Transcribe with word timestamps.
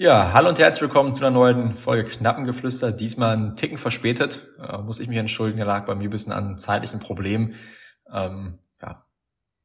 Ja, 0.00 0.32
hallo 0.32 0.48
und 0.48 0.60
herzlich 0.60 0.82
willkommen 0.82 1.12
zu 1.12 1.26
einer 1.26 1.34
neuen 1.34 1.74
Folge 1.74 2.04
Knappengeflüster. 2.04 2.92
Diesmal 2.92 3.36
ein 3.36 3.56
Ticken 3.56 3.78
verspätet, 3.78 4.46
äh, 4.62 4.78
muss 4.78 5.00
ich 5.00 5.08
mich 5.08 5.18
entschuldigen, 5.18 5.60
lag 5.66 5.86
bei 5.86 5.96
mir 5.96 6.04
ein 6.04 6.10
bisschen 6.10 6.32
an 6.32 6.56
zeitlichen 6.56 7.00
Problemen. 7.00 7.56
Ähm, 8.08 8.60
ja, 8.80 9.04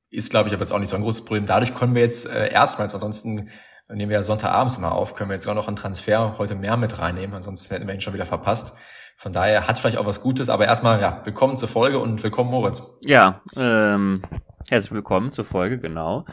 ist, 0.09 0.31
glaube 0.31 0.49
ich, 0.49 0.55
aber 0.55 0.63
jetzt 0.63 0.71
auch 0.71 0.79
nicht 0.79 0.89
so 0.89 0.95
ein 0.95 1.03
großes 1.03 1.25
Problem. 1.25 1.45
Dadurch 1.45 1.75
können 1.75 1.93
wir 1.93 2.01
jetzt 2.01 2.25
äh, 2.25 2.51
erstmals, 2.51 2.95
ansonsten 2.95 3.51
nehmen 3.87 4.09
wir 4.09 4.17
ja 4.17 4.23
Sonntagabends 4.23 4.75
immer 4.75 4.93
auf, 4.93 5.13
können 5.13 5.29
wir 5.29 5.35
jetzt 5.35 5.47
auch 5.47 5.53
noch 5.53 5.67
einen 5.67 5.75
Transfer 5.75 6.35
heute 6.39 6.55
mehr 6.55 6.77
mit 6.77 6.97
reinnehmen, 6.97 7.35
ansonsten 7.35 7.71
hätten 7.71 7.85
wir 7.85 7.93
ihn 7.93 8.01
schon 8.01 8.15
wieder 8.15 8.25
verpasst. 8.25 8.75
Von 9.17 9.33
daher 9.33 9.67
hat 9.67 9.77
vielleicht 9.77 9.99
auch 9.99 10.07
was 10.07 10.21
Gutes, 10.23 10.49
aber 10.49 10.65
erstmal, 10.65 10.99
ja, 10.99 11.21
willkommen 11.25 11.57
zur 11.57 11.69
Folge 11.69 11.99
und 11.99 12.23
willkommen 12.23 12.49
Moritz. 12.49 12.97
Ja, 13.05 13.43
ähm, 13.55 14.23
herzlich 14.67 14.93
willkommen 14.93 15.31
zur 15.31 15.45
Folge, 15.45 15.77
genau. 15.77 16.25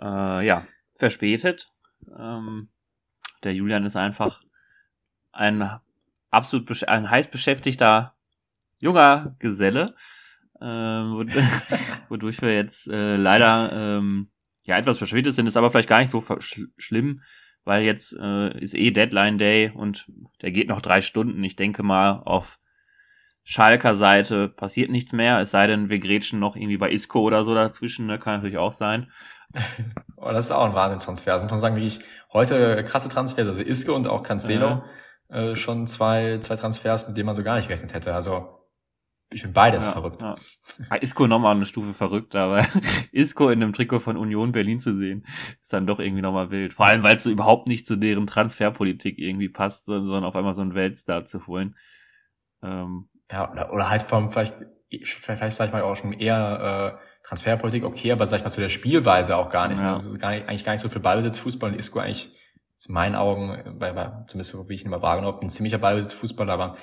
Äh, 0.00 0.46
ja, 0.46 0.62
verspätet. 0.94 1.70
Ähm, 2.18 2.70
der 3.44 3.54
Julian 3.54 3.84
ist 3.84 3.96
einfach 3.96 4.42
ein 5.32 5.70
absolut 6.30 6.88
ein 6.88 7.10
heiß 7.10 7.30
beschäftigter 7.30 8.14
junger 8.80 9.36
Geselle, 9.38 9.94
äh, 10.60 10.64
wodurch 12.08 12.42
wir 12.42 12.54
jetzt 12.54 12.86
äh, 12.88 13.16
leider 13.16 13.70
ähm, 13.72 14.30
ja 14.64 14.76
etwas 14.76 14.98
verspätet 14.98 15.34
sind, 15.34 15.46
ist 15.46 15.56
aber 15.56 15.70
vielleicht 15.70 15.88
gar 15.88 16.00
nicht 16.00 16.10
so 16.10 16.22
sch 16.40 16.60
schlimm, 16.76 17.22
weil 17.64 17.84
jetzt 17.84 18.14
äh, 18.18 18.58
ist 18.58 18.74
eh 18.74 18.90
Deadline 18.90 19.38
Day 19.38 19.70
und 19.74 20.10
der 20.42 20.52
geht 20.52 20.68
noch 20.68 20.80
drei 20.80 21.00
Stunden. 21.00 21.42
Ich 21.44 21.56
denke 21.56 21.82
mal, 21.82 22.22
auf 22.24 22.58
Schalker 23.44 23.94
Seite 23.94 24.48
passiert 24.48 24.90
nichts 24.90 25.12
mehr, 25.12 25.40
es 25.40 25.50
sei 25.50 25.66
denn, 25.66 25.88
wir 25.88 25.98
grätschen 26.00 26.38
noch 26.38 26.54
irgendwie 26.54 26.76
bei 26.76 26.90
Isco 26.90 27.20
oder 27.20 27.44
so 27.44 27.54
dazwischen, 27.54 28.06
ne? 28.06 28.18
kann 28.18 28.34
natürlich 28.34 28.58
auch 28.58 28.72
sein. 28.72 29.10
Oh, 30.16 30.30
das 30.30 30.46
ist 30.46 30.50
auch 30.52 30.64
ein 30.64 30.74
Wahnsinnstransfer. 30.74 31.32
Also 31.32 31.44
muss 31.44 31.50
man 31.50 31.60
sagen, 31.60 31.76
wie 31.76 31.86
ich 31.86 32.00
heute 32.32 32.84
krasse 32.84 33.08
Transfers, 33.08 33.48
also 33.48 33.60
Isco 33.60 33.94
und 33.94 34.08
auch 34.08 34.22
Cancelo, 34.22 34.82
ja. 35.30 35.36
äh, 35.36 35.56
schon 35.56 35.86
zwei, 35.86 36.38
zwei 36.40 36.56
Transfers, 36.56 37.08
mit 37.08 37.16
denen 37.16 37.26
man 37.26 37.34
so 37.34 37.42
gar 37.42 37.56
nicht 37.56 37.68
gerechnet 37.68 37.94
hätte. 37.94 38.14
Also 38.14 38.58
ich 39.30 39.42
finde 39.42 39.54
beides 39.54 39.84
ja, 39.84 39.92
verrückt. 39.92 40.22
Ja. 40.22 40.36
Isco 41.02 41.26
nochmal 41.26 41.54
eine 41.54 41.66
Stufe 41.66 41.92
verrückt, 41.92 42.34
aber 42.34 42.66
Isco 43.12 43.50
in 43.50 43.62
einem 43.62 43.74
Trikot 43.74 44.00
von 44.00 44.16
Union 44.16 44.52
Berlin 44.52 44.80
zu 44.80 44.96
sehen, 44.96 45.26
ist 45.60 45.72
dann 45.72 45.86
doch 45.86 46.00
irgendwie 46.00 46.22
nochmal 46.22 46.50
wild. 46.50 46.72
Vor 46.72 46.86
allem, 46.86 47.02
weil 47.02 47.16
es 47.16 47.24
so 47.24 47.30
überhaupt 47.30 47.68
nicht 47.68 47.86
zu 47.86 47.96
deren 47.96 48.26
Transferpolitik 48.26 49.18
irgendwie 49.18 49.50
passt, 49.50 49.84
sondern 49.84 50.24
auf 50.24 50.34
einmal 50.34 50.54
so 50.54 50.62
einen 50.62 50.74
Weltstar 50.74 51.26
zu 51.26 51.46
holen. 51.46 51.76
Ähm, 52.62 53.10
ja, 53.30 53.50
oder, 53.52 53.72
oder 53.72 53.90
halt 53.90 54.02
vom, 54.02 54.30
vielleicht, 54.30 54.54
vielleicht 55.04 55.56
sag 55.56 55.66
ich 55.66 55.72
mal 55.72 55.82
auch 55.82 55.96
schon 55.96 56.14
eher 56.14 56.96
äh, 56.98 57.07
Transferpolitik 57.28 57.84
okay, 57.84 58.10
aber 58.10 58.24
sag 58.24 58.38
ich 58.38 58.44
mal 58.44 58.50
zu 58.50 58.62
der 58.62 58.70
Spielweise 58.70 59.36
auch 59.36 59.50
gar 59.50 59.68
nicht. 59.68 59.82
Ja. 59.82 59.92
Also 59.92 60.16
gar 60.16 60.30
nicht 60.30 60.48
eigentlich 60.48 60.64
gar 60.64 60.72
nicht 60.72 60.80
so 60.80 60.88
viel 60.88 61.02
Ballbesitz 61.02 61.38
Fußball 61.38 61.72
und 61.72 61.78
Isco 61.78 61.98
eigentlich 61.98 62.32
in 62.86 62.94
meinen 62.94 63.14
Augen, 63.16 63.76
bei, 63.78 63.92
bei, 63.92 64.10
zumindest 64.28 64.68
wie 64.68 64.74
ich 64.74 64.82
ihn 64.82 64.86
immer 64.86 65.02
wahrgenommen 65.02 65.34
habe, 65.34 65.44
ein 65.44 65.50
ziemlicher 65.50 65.78
Ballbesitz 65.78 66.14
Fußball, 66.14 66.48
aber 66.48 66.76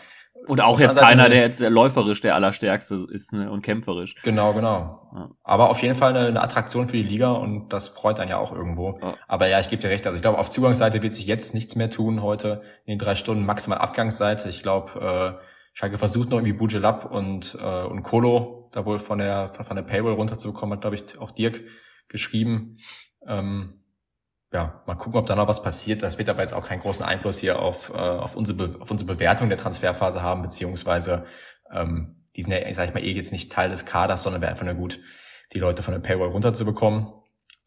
und 0.47 0.61
auch 0.61 0.79
jetzt 0.79 0.97
keiner, 0.97 1.29
der 1.29 1.41
jetzt 1.41 1.59
läuferisch 1.61 2.21
der 2.21 2.35
Allerstärkste 2.35 3.07
ist 3.09 3.33
ne, 3.33 3.49
und 3.49 3.63
kämpferisch. 3.63 4.13
Genau, 4.21 4.53
genau. 4.53 5.09
Ja. 5.15 5.29
Aber 5.43 5.71
auf 5.71 5.81
jeden 5.81 5.95
Fall 5.95 6.15
eine, 6.15 6.27
eine, 6.27 6.43
Attraktion 6.43 6.87
für 6.87 6.97
die 6.97 7.03
Liga 7.03 7.31
und 7.31 7.69
das 7.69 7.87
freut 7.87 8.19
dann 8.19 8.27
ja 8.27 8.37
auch 8.37 8.51
irgendwo. 8.51 8.99
Ja. 9.01 9.15
Aber 9.27 9.47
ja, 9.47 9.59
ich 9.59 9.69
gebe 9.69 9.81
dir 9.81 9.89
recht. 9.89 10.05
Also 10.05 10.15
ich 10.15 10.21
glaube, 10.21 10.37
auf 10.37 10.51
Zugangsseite 10.51 11.01
wird 11.01 11.15
sich 11.15 11.25
jetzt 11.25 11.55
nichts 11.55 11.75
mehr 11.75 11.89
tun 11.89 12.21
heute 12.21 12.61
in 12.85 12.91
den 12.91 12.99
drei 12.99 13.15
Stunden. 13.15 13.45
Maximal 13.45 13.79
Abgangsseite. 13.79 14.49
Ich 14.49 14.61
glaube, 14.61 15.39
äh, 15.39 15.45
Schalke 15.75 15.97
versucht 15.97 16.29
noch 16.29 16.37
irgendwie 16.37 16.53
Bujelab 16.53 17.11
und, 17.11 17.57
äh, 17.61 17.83
und 17.83 18.01
Kolo 18.01 18.69
da 18.71 18.85
wohl 18.85 18.97
von 18.97 19.17
der, 19.17 19.51
von 19.53 19.75
der 19.75 19.83
Paywall 19.83 20.13
runterzubekommen, 20.13 20.73
hat, 20.73 20.81
glaube 20.81 20.95
ich, 20.95 21.17
auch 21.19 21.31
Dirk 21.31 21.61
geschrieben. 22.07 22.77
Ähm, 23.27 23.81
ja, 24.53 24.81
mal 24.87 24.95
gucken, 24.95 25.19
ob 25.19 25.25
da 25.25 25.35
noch 25.35 25.49
was 25.49 25.61
passiert. 25.61 26.01
Das 26.01 26.17
wird 26.17 26.29
aber 26.29 26.41
jetzt 26.41 26.53
auch 26.53 26.65
keinen 26.65 26.79
großen 26.79 27.05
Einfluss 27.05 27.39
hier 27.39 27.59
auf, 27.59 27.89
äh, 27.89 27.97
auf, 27.97 28.37
unsere, 28.37 28.79
auf 28.79 28.89
unsere 28.89 29.13
Bewertung 29.13 29.49
der 29.49 29.57
Transferphase 29.57 30.21
haben, 30.21 30.43
beziehungsweise 30.43 31.25
ähm, 31.69 32.23
die 32.37 32.43
sind 32.43 32.53
ja, 32.53 32.73
sag 32.73 32.87
ich 32.87 32.93
mal, 32.93 33.03
eh 33.03 33.11
jetzt 33.11 33.33
nicht 33.33 33.51
Teil 33.51 33.69
des 33.69 33.85
Kaders, 33.85 34.23
sondern 34.23 34.41
wäre 34.41 34.51
einfach 34.51 34.65
nur 34.65 34.75
gut, 34.75 35.01
die 35.51 35.59
Leute 35.59 35.83
von 35.83 35.93
der 35.93 35.99
Paywall 35.99 36.29
runterzubekommen. 36.29 37.11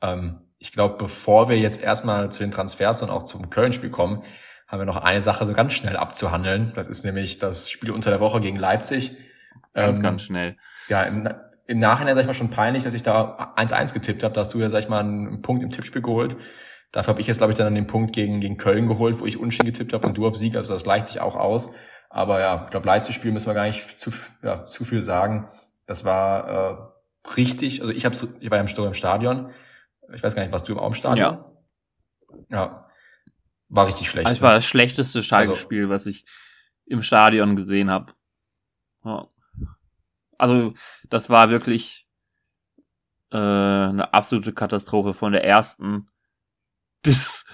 Ähm, 0.00 0.40
ich 0.56 0.72
glaube, 0.72 0.96
bevor 0.96 1.50
wir 1.50 1.58
jetzt 1.58 1.82
erstmal 1.82 2.30
zu 2.30 2.42
den 2.42 2.52
Transfers 2.52 3.02
und 3.02 3.10
auch 3.10 3.24
zum 3.24 3.50
Köln-Spiel 3.50 3.90
kommen, 3.90 4.24
haben 4.68 4.80
wir 4.80 4.86
noch 4.86 4.98
eine 4.98 5.22
Sache 5.22 5.46
so 5.46 5.54
ganz 5.54 5.72
schnell 5.72 5.96
abzuhandeln. 5.96 6.72
Das 6.74 6.88
ist 6.88 7.04
nämlich 7.04 7.38
das 7.38 7.70
Spiel 7.70 7.90
unter 7.90 8.10
der 8.10 8.20
Woche 8.20 8.40
gegen 8.40 8.58
Leipzig. 8.58 9.16
Ganz, 9.72 9.98
ähm, 9.98 10.02
ganz 10.02 10.22
schnell. 10.22 10.56
Ja, 10.88 11.02
im, 11.02 11.28
im 11.66 11.78
Nachhinein, 11.78 12.14
sag 12.14 12.22
ich 12.22 12.26
mal, 12.26 12.34
schon 12.34 12.50
peinlich, 12.50 12.84
dass 12.84 12.92
ich 12.92 13.02
da 13.02 13.54
1-1 13.56 13.94
getippt 13.94 14.22
habe. 14.22 14.34
Da 14.34 14.42
hast 14.42 14.52
du 14.52 14.60
ja, 14.60 14.68
sag 14.68 14.80
ich 14.80 14.88
mal, 14.88 15.00
einen 15.00 15.40
Punkt 15.40 15.62
im 15.62 15.70
Tippspiel 15.70 16.02
geholt. 16.02 16.36
Dafür 16.92 17.12
habe 17.12 17.20
ich 17.20 17.26
jetzt, 17.26 17.38
glaube 17.38 17.52
ich, 17.52 17.58
dann 17.58 17.74
den 17.74 17.86
Punkt 17.86 18.14
gegen, 18.14 18.40
gegen 18.40 18.58
Köln 18.58 18.88
geholt, 18.88 19.20
wo 19.20 19.26
ich 19.26 19.38
unschien 19.38 19.66
getippt 19.66 19.94
habe 19.94 20.06
und 20.06 20.16
du 20.18 20.26
auf 20.26 20.36
Sieg. 20.36 20.54
Also 20.54 20.74
das 20.74 20.84
gleicht 20.84 21.06
sich 21.06 21.20
auch 21.20 21.34
aus. 21.34 21.72
Aber 22.10 22.40
ja, 22.40 22.64
ich 22.64 22.70
glaube, 22.70 22.86
Leipzig-Spiel 22.86 23.32
müssen 23.32 23.46
wir 23.46 23.54
gar 23.54 23.66
nicht 23.66 23.98
zu, 23.98 24.10
ja, 24.42 24.66
zu 24.66 24.84
viel 24.84 25.02
sagen. 25.02 25.48
Das 25.86 26.04
war 26.04 26.92
äh, 27.26 27.30
richtig. 27.36 27.80
Also 27.80 27.92
ich, 27.92 28.04
hab's, 28.04 28.26
ich 28.40 28.50
war 28.50 28.58
ja 28.58 28.64
im 28.64 28.94
Stadion. 28.94 29.50
Ich 30.14 30.22
weiß 30.22 30.34
gar 30.34 30.42
nicht, 30.42 30.52
was 30.52 30.64
du 30.64 30.78
im 30.78 30.94
Stadion? 30.94 31.18
Ja. 31.18 31.44
Ja, 32.50 32.87
war 33.68 33.86
richtig 33.86 34.08
schlecht. 34.08 34.26
Also 34.26 34.36
es 34.38 34.42
war 34.42 34.54
das 34.54 34.66
schlechteste 34.66 35.22
Schalke-Spiel, 35.22 35.82
also, 35.82 35.90
was 35.90 36.06
ich 36.06 36.24
im 36.86 37.02
Stadion 37.02 37.56
gesehen 37.56 37.90
habe. 37.90 38.12
Ja. 39.04 39.28
Also 40.38 40.74
das 41.08 41.28
war 41.28 41.50
wirklich 41.50 42.06
äh, 43.30 43.36
eine 43.36 44.14
absolute 44.14 44.52
Katastrophe 44.52 45.12
von 45.12 45.32
der 45.32 45.44
ersten 45.44 46.08
bis 47.02 47.44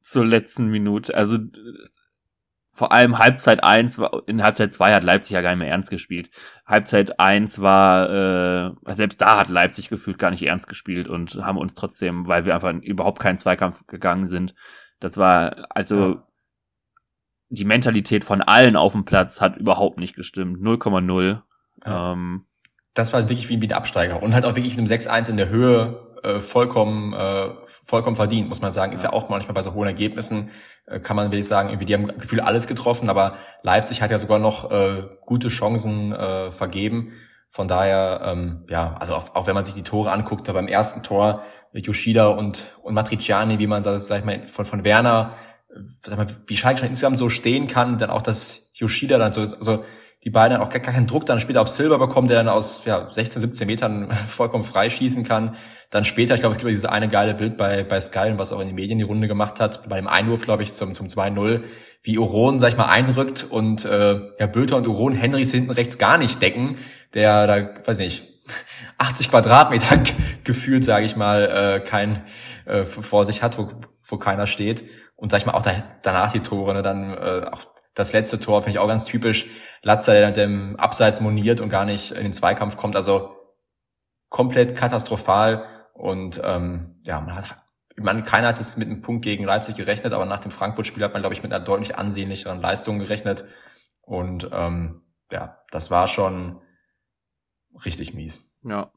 zur 0.00 0.24
letzten 0.24 0.68
Minute. 0.68 1.14
Also 1.14 1.38
vor 2.72 2.92
allem 2.92 3.18
Halbzeit 3.18 3.64
1, 3.64 3.98
in 4.26 4.42
Halbzeit 4.42 4.74
2 4.74 4.94
hat 4.94 5.02
Leipzig 5.02 5.32
ja 5.32 5.40
gar 5.40 5.50
nicht 5.50 5.60
mehr 5.60 5.70
ernst 5.70 5.90
gespielt. 5.90 6.30
Halbzeit 6.66 7.18
1 7.18 7.60
war, 7.60 8.74
äh, 8.86 8.94
selbst 8.94 9.20
da 9.20 9.38
hat 9.38 9.48
Leipzig 9.48 9.88
gefühlt 9.88 10.18
gar 10.18 10.30
nicht 10.30 10.42
ernst 10.42 10.68
gespielt 10.68 11.08
und 11.08 11.36
haben 11.36 11.56
uns 11.56 11.74
trotzdem, 11.74 12.28
weil 12.28 12.44
wir 12.44 12.54
einfach 12.54 12.74
überhaupt 12.74 13.18
keinen 13.18 13.38
Zweikampf 13.38 13.86
gegangen 13.86 14.26
sind, 14.26 14.54
das 15.00 15.16
war, 15.16 15.66
also, 15.70 15.96
ja. 15.96 16.26
die 17.48 17.64
Mentalität 17.64 18.24
von 18.24 18.42
allen 18.42 18.76
auf 18.76 18.92
dem 18.92 19.04
Platz 19.04 19.40
hat 19.40 19.56
überhaupt 19.56 19.98
nicht 19.98 20.16
gestimmt. 20.16 20.62
0,0. 20.62 21.42
Ja. 21.84 22.12
Ähm, 22.12 22.46
das 22.94 23.12
war 23.12 23.28
wirklich 23.28 23.48
wie 23.48 23.56
ein 23.62 23.72
Absteiger 23.72 24.22
und 24.22 24.32
halt 24.32 24.46
auch 24.46 24.56
wirklich 24.56 24.76
mit 24.76 24.90
einem 24.90 25.00
6-1 25.00 25.28
in 25.28 25.36
der 25.36 25.50
Höhe 25.50 26.06
äh, 26.22 26.40
vollkommen, 26.40 27.12
äh, 27.12 27.50
vollkommen 27.66 28.16
verdient, 28.16 28.48
muss 28.48 28.62
man 28.62 28.72
sagen. 28.72 28.92
Ist 28.92 29.04
ja, 29.04 29.10
ja 29.10 29.14
auch 29.14 29.28
manchmal 29.28 29.54
bei 29.54 29.62
so 29.62 29.74
hohen 29.74 29.86
Ergebnissen, 29.86 30.50
äh, 30.86 30.98
kann 30.98 31.14
man 31.14 31.26
wirklich 31.30 31.46
sagen, 31.46 31.68
irgendwie, 31.68 31.84
die 31.84 31.94
haben 31.94 32.06
Gefühl 32.18 32.40
alles 32.40 32.66
getroffen, 32.66 33.10
aber 33.10 33.34
Leipzig 33.62 34.02
hat 34.02 34.10
ja 34.10 34.18
sogar 34.18 34.38
noch 34.38 34.70
äh, 34.70 35.04
gute 35.26 35.48
Chancen 35.48 36.12
äh, 36.12 36.50
vergeben. 36.50 37.12
Von 37.48 37.68
daher, 37.68 38.20
ähm, 38.24 38.64
ja, 38.68 38.94
also 38.98 39.14
auch, 39.14 39.34
auch 39.34 39.46
wenn 39.46 39.54
man 39.54 39.64
sich 39.64 39.74
die 39.74 39.82
Tore 39.82 40.12
anguckt, 40.12 40.46
da 40.48 40.52
beim 40.52 40.68
ersten 40.68 41.02
Tor 41.02 41.42
Yoshida 41.72 42.28
und, 42.28 42.66
und 42.82 42.94
Matriciani, 42.94 43.58
wie 43.58 43.66
man 43.66 43.82
das, 43.82 44.06
sag 44.06 44.20
ich 44.20 44.24
mal, 44.24 44.46
von, 44.48 44.64
von 44.64 44.84
Werner, 44.84 45.34
sag 46.02 46.16
mal, 46.16 46.26
wie 46.46 46.56
Schalke 46.56 46.80
schon 46.80 46.88
insgesamt 46.88 47.18
so 47.18 47.28
stehen 47.28 47.66
kann, 47.66 47.98
dann 47.98 48.10
auch, 48.10 48.22
dass 48.22 48.70
Yoshida 48.74 49.18
dann 49.18 49.32
so, 49.32 49.42
also 49.42 49.84
die 50.26 50.30
beiden 50.30 50.58
dann 50.58 50.66
auch 50.66 50.70
gar, 50.70 50.80
keinen 50.80 51.06
Druck 51.06 51.24
dann 51.24 51.38
später 51.38 51.62
auf 51.62 51.68
Silber 51.68 52.00
bekommen, 52.00 52.26
der 52.26 52.36
dann 52.36 52.48
aus 52.48 52.82
ja, 52.84 53.08
16, 53.08 53.42
17 53.42 53.64
Metern 53.64 54.10
vollkommen 54.26 54.64
freischießen 54.64 55.22
kann. 55.22 55.54
Dann 55.90 56.04
später, 56.04 56.34
ich 56.34 56.40
glaube, 56.40 56.50
es 56.50 56.58
gibt 56.58 56.68
ja 56.68 56.72
dieses 56.72 56.84
eine 56.84 57.06
geile 57.06 57.32
Bild 57.32 57.56
bei, 57.56 57.84
bei 57.84 58.00
Sky, 58.00 58.32
was 58.34 58.52
auch 58.52 58.58
in 58.58 58.66
den 58.66 58.74
Medien 58.74 58.98
die 58.98 59.04
Runde 59.04 59.28
gemacht 59.28 59.60
hat, 59.60 59.88
bei 59.88 59.94
dem 59.94 60.08
Einwurf, 60.08 60.42
glaube 60.42 60.64
ich, 60.64 60.74
zum, 60.74 60.94
zum 60.94 61.06
2-0, 61.06 61.62
wie 62.02 62.18
Uron, 62.18 62.58
sag 62.58 62.70
ich 62.70 62.76
mal, 62.76 62.86
einrückt 62.86 63.46
und 63.48 63.84
äh, 63.84 64.20
ja, 64.40 64.46
Bülter 64.48 64.78
und 64.78 64.88
Uron 64.88 65.14
Henrys 65.14 65.52
hinten 65.52 65.70
rechts 65.70 65.96
gar 65.96 66.18
nicht 66.18 66.42
decken, 66.42 66.78
der 67.14 67.46
da, 67.46 67.86
weiß 67.86 67.98
nicht, 67.98 68.24
80 68.98 69.30
Quadratmeter 69.30 70.02
gefühlt, 70.42 70.84
sage 70.84 71.06
ich 71.06 71.14
mal, 71.14 71.76
äh, 71.76 71.80
kein 71.88 72.24
äh, 72.64 72.84
vor 72.84 73.24
sich 73.26 73.44
hat, 73.44 73.58
wo, 73.58 73.68
wo 74.02 74.16
keiner 74.16 74.48
steht. 74.48 74.86
Und 75.14 75.30
sag 75.30 75.38
ich 75.38 75.46
mal, 75.46 75.52
auch 75.52 75.62
da, 75.62 75.84
danach 76.02 76.32
die 76.32 76.40
Tore, 76.40 76.74
ne, 76.74 76.82
dann 76.82 77.12
äh, 77.12 77.46
auch 77.52 77.75
das 77.96 78.12
letzte 78.12 78.38
Tor 78.38 78.62
finde 78.62 78.76
ich 78.76 78.78
auch 78.78 78.88
ganz 78.88 79.06
typisch. 79.06 79.46
Latzer, 79.82 80.12
der 80.12 80.26
mit 80.26 80.36
dem 80.36 80.76
Abseits 80.76 81.22
moniert 81.22 81.62
und 81.62 81.70
gar 81.70 81.86
nicht 81.86 82.12
in 82.12 82.24
den 82.24 82.34
Zweikampf 82.34 82.76
kommt. 82.76 82.94
Also 82.94 83.34
komplett 84.28 84.76
katastrophal. 84.76 85.64
Und 85.94 86.38
ähm, 86.44 87.00
ja, 87.04 87.22
man 87.22 87.34
hat, 87.34 87.62
man, 87.96 88.22
keiner 88.22 88.48
hat 88.48 88.60
es 88.60 88.76
mit 88.76 88.88
einem 88.88 89.00
Punkt 89.00 89.24
gegen 89.24 89.44
Leipzig 89.44 89.76
gerechnet, 89.76 90.12
aber 90.12 90.26
nach 90.26 90.40
dem 90.40 90.50
Frankfurt-Spiel 90.50 91.02
hat 91.02 91.14
man, 91.14 91.22
glaube 91.22 91.34
ich, 91.34 91.42
mit 91.42 91.54
einer 91.54 91.64
deutlich 91.64 91.96
ansehnlicheren 91.96 92.60
Leistung 92.60 92.98
gerechnet. 92.98 93.46
Und 94.02 94.50
ähm, 94.52 95.00
ja, 95.32 95.58
das 95.70 95.90
war 95.90 96.06
schon 96.06 96.60
richtig 97.86 98.12
mies. 98.12 98.46
Ja. 98.62 98.92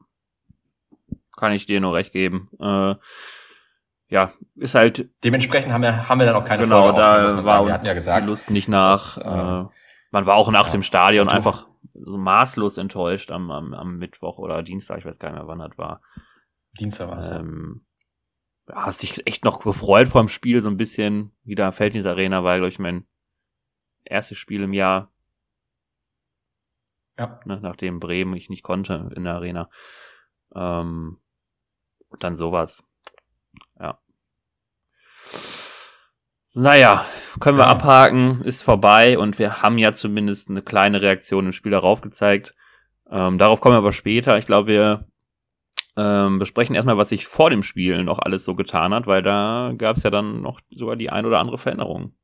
Kann 1.38 1.52
ich 1.52 1.64
dir 1.64 1.80
nur 1.80 1.94
recht 1.94 2.12
geben. 2.12 2.50
Äh, 2.60 2.96
ja, 4.10 4.32
ist 4.56 4.74
halt. 4.74 5.08
Dementsprechend 5.24 5.72
haben 5.72 5.82
wir, 5.82 6.08
haben 6.08 6.18
wir 6.18 6.26
dann 6.26 6.34
auch 6.34 6.44
keine 6.44 6.64
genau, 6.64 6.82
Folge 6.82 6.98
da 6.98 7.24
offen, 7.24 7.46
war 7.46 7.62
uns 7.62 7.84
ja 7.84 7.94
gesagt, 7.94 8.24
die 8.24 8.30
Lust 8.30 8.50
nicht 8.50 8.68
nach. 8.68 9.14
Dass, 9.14 9.16
äh, 9.18 9.20
äh, 9.20 9.66
man 10.10 10.26
war 10.26 10.34
auch 10.34 10.50
nach 10.50 10.66
ja, 10.66 10.72
dem 10.72 10.82
Stadion 10.82 11.28
einfach 11.28 11.68
so 11.94 12.18
maßlos 12.18 12.76
enttäuscht 12.78 13.30
am, 13.30 13.50
am, 13.50 13.72
am 13.72 13.98
Mittwoch 13.98 14.38
oder 14.38 14.62
Dienstag, 14.62 14.98
ich 14.98 15.04
weiß 15.04 15.18
gar 15.18 15.30
nicht 15.30 15.38
mehr, 15.38 15.46
wann 15.46 15.60
das 15.60 15.78
war. 15.78 16.02
Dienstag 16.78 17.08
war 17.08 17.18
es. 17.18 17.30
Ähm, 17.30 17.84
ja, 18.68 18.86
hast 18.86 19.02
dich 19.02 19.26
echt 19.26 19.44
noch 19.44 19.60
gefreut 19.60 20.08
vor 20.08 20.20
dem 20.20 20.28
Spiel, 20.28 20.60
so 20.60 20.68
ein 20.68 20.76
bisschen. 20.76 21.32
Wieder 21.44 21.70
Feldnis 21.72 22.06
Arena 22.06 22.42
war, 22.42 22.56
glaube 22.56 22.68
ich, 22.68 22.78
mein 22.78 23.06
erstes 24.04 24.38
Spiel 24.38 24.62
im 24.62 24.72
Jahr. 24.72 25.12
Ja. 27.16 27.40
Ne, 27.44 27.60
nachdem 27.60 28.00
Bremen 28.00 28.34
ich 28.34 28.48
nicht 28.48 28.62
konnte 28.62 29.10
in 29.14 29.24
der 29.24 29.34
Arena. 29.34 29.70
Ähm, 30.54 31.18
und 32.08 32.24
dann 32.24 32.36
sowas. 32.36 32.82
Ja. 33.78 34.00
Naja, 36.54 37.04
können 37.38 37.58
wir 37.58 37.64
ja. 37.64 37.70
abhaken, 37.70 38.42
ist 38.42 38.64
vorbei 38.64 39.18
und 39.18 39.38
wir 39.38 39.62
haben 39.62 39.78
ja 39.78 39.92
zumindest 39.92 40.50
eine 40.50 40.62
kleine 40.62 41.00
Reaktion 41.00 41.46
im 41.46 41.52
Spiel 41.52 41.70
darauf 41.70 42.00
gezeigt. 42.00 42.54
Ähm, 43.08 43.38
darauf 43.38 43.60
kommen 43.60 43.74
wir 43.74 43.78
aber 43.78 43.92
später. 43.92 44.36
Ich 44.36 44.46
glaube, 44.46 44.68
wir 44.68 45.06
ähm, 45.96 46.38
besprechen 46.38 46.74
erstmal, 46.74 46.96
was 46.96 47.10
sich 47.10 47.26
vor 47.26 47.50
dem 47.50 47.62
Spiel 47.62 48.02
noch 48.02 48.18
alles 48.18 48.44
so 48.44 48.54
getan 48.54 48.92
hat, 48.92 49.06
weil 49.06 49.22
da 49.22 49.72
gab 49.78 49.96
es 49.96 50.02
ja 50.02 50.10
dann 50.10 50.42
noch 50.42 50.60
sogar 50.70 50.96
die 50.96 51.10
ein 51.10 51.24
oder 51.26 51.38
andere 51.38 51.58
Veränderung. 51.58 52.14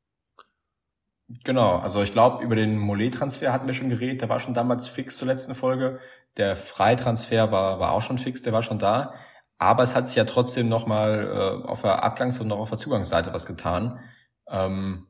Genau, 1.43 1.77
also 1.77 2.01
ich 2.01 2.13
glaube, 2.13 2.43
über 2.43 2.55
den 2.55 2.77
Mollet-Transfer 2.77 3.51
hatten 3.51 3.67
wir 3.67 3.73
schon 3.73 3.89
geredet, 3.89 4.21
der 4.21 4.29
war 4.29 4.39
schon 4.39 4.53
damals 4.53 4.87
fix 4.87 5.17
zur 5.17 5.27
letzten 5.27 5.55
Folge. 5.55 5.99
Der 6.37 6.55
Freitransfer 6.55 7.51
war, 7.51 7.79
war 7.79 7.91
auch 7.91 8.01
schon 8.01 8.17
fix, 8.17 8.41
der 8.41 8.53
war 8.53 8.61
schon 8.61 8.79
da. 8.79 9.13
Aber 9.57 9.83
es 9.83 9.95
hat 9.95 10.07
sich 10.07 10.15
ja 10.15 10.23
trotzdem 10.23 10.69
nochmal 10.69 11.61
äh, 11.63 11.67
auf 11.67 11.81
der 11.81 12.03
Abgangs- 12.03 12.39
und 12.39 12.47
noch 12.47 12.59
auf 12.59 12.69
der 12.69 12.77
Zugangsseite 12.77 13.33
was 13.33 13.45
getan. 13.45 13.99
Ähm, 14.49 15.07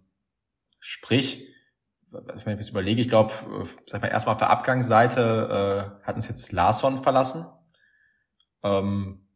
sprich, 0.79 1.47
wenn 2.11 2.53
ich 2.53 2.59
jetzt 2.59 2.69
überlege, 2.69 3.01
ich 3.01 3.09
glaube, 3.09 3.33
sag 3.85 4.01
mal, 4.01 4.07
erstmal 4.07 4.33
auf 4.33 4.39
der 4.39 4.49
Abgangsseite 4.49 5.99
äh, 6.01 6.05
hat 6.05 6.15
uns 6.15 6.27
jetzt 6.27 6.51
Larson 6.51 6.97
verlassen. 6.97 7.45
Ähm, 8.63 9.27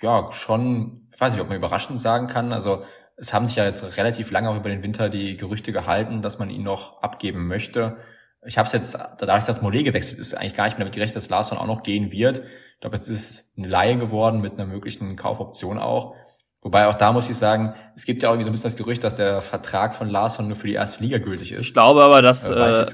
ja, 0.00 0.30
schon, 0.32 1.08
ich 1.12 1.20
weiß 1.20 1.32
nicht, 1.32 1.42
ob 1.42 1.48
man 1.48 1.56
überraschend 1.56 2.00
sagen 2.00 2.26
kann. 2.26 2.52
Also 2.52 2.84
es 3.16 3.32
haben 3.32 3.46
sich 3.46 3.56
ja 3.56 3.64
jetzt 3.64 3.96
relativ 3.96 4.30
lange 4.30 4.50
auch 4.50 4.56
über 4.56 4.68
den 4.68 4.82
Winter 4.82 5.08
die 5.08 5.36
Gerüchte 5.36 5.72
gehalten, 5.72 6.22
dass 6.22 6.38
man 6.38 6.50
ihn 6.50 6.62
noch 6.62 7.02
abgeben 7.02 7.46
möchte. 7.46 7.98
Ich 8.44 8.58
habe 8.58 8.66
es 8.66 8.72
jetzt, 8.72 8.98
dadurch, 9.18 9.44
dass 9.44 9.62
Mollet 9.62 9.84
gewechselt 9.84 10.18
ist, 10.18 10.34
eigentlich 10.34 10.54
gar 10.54 10.64
nicht 10.64 10.76
mehr 10.76 10.84
damit 10.84 10.94
gerechnet, 10.94 11.16
dass 11.16 11.28
Larson 11.28 11.58
auch 11.58 11.66
noch 11.66 11.82
gehen 11.84 12.10
wird. 12.10 12.40
Ich 12.40 12.80
glaube, 12.80 12.96
jetzt 12.96 13.08
ist 13.08 13.30
es 13.30 13.52
eine 13.56 13.68
Laie 13.68 13.96
geworden 13.96 14.40
mit 14.40 14.54
einer 14.54 14.66
möglichen 14.66 15.14
Kaufoption 15.14 15.78
auch. 15.78 16.16
Wobei 16.62 16.86
auch 16.86 16.94
da 16.94 17.12
muss 17.12 17.28
ich 17.28 17.36
sagen, 17.36 17.74
es 17.96 18.04
gibt 18.04 18.22
ja 18.22 18.28
auch 18.28 18.34
irgendwie 18.34 18.44
so 18.44 18.50
ein 18.50 18.52
bisschen 18.52 18.70
das 18.70 18.76
Gerücht, 18.76 19.02
dass 19.02 19.16
der 19.16 19.42
Vertrag 19.42 19.96
von 19.96 20.08
Larsson 20.08 20.46
nur 20.46 20.56
für 20.56 20.68
die 20.68 20.74
erste 20.74 21.02
Liga 21.02 21.18
gültig 21.18 21.52
ist. 21.52 21.66
Ich 21.66 21.72
glaube 21.72 22.04
aber, 22.04 22.22
das 22.22 22.48
äh, 22.48 22.52
äh, 22.52 22.86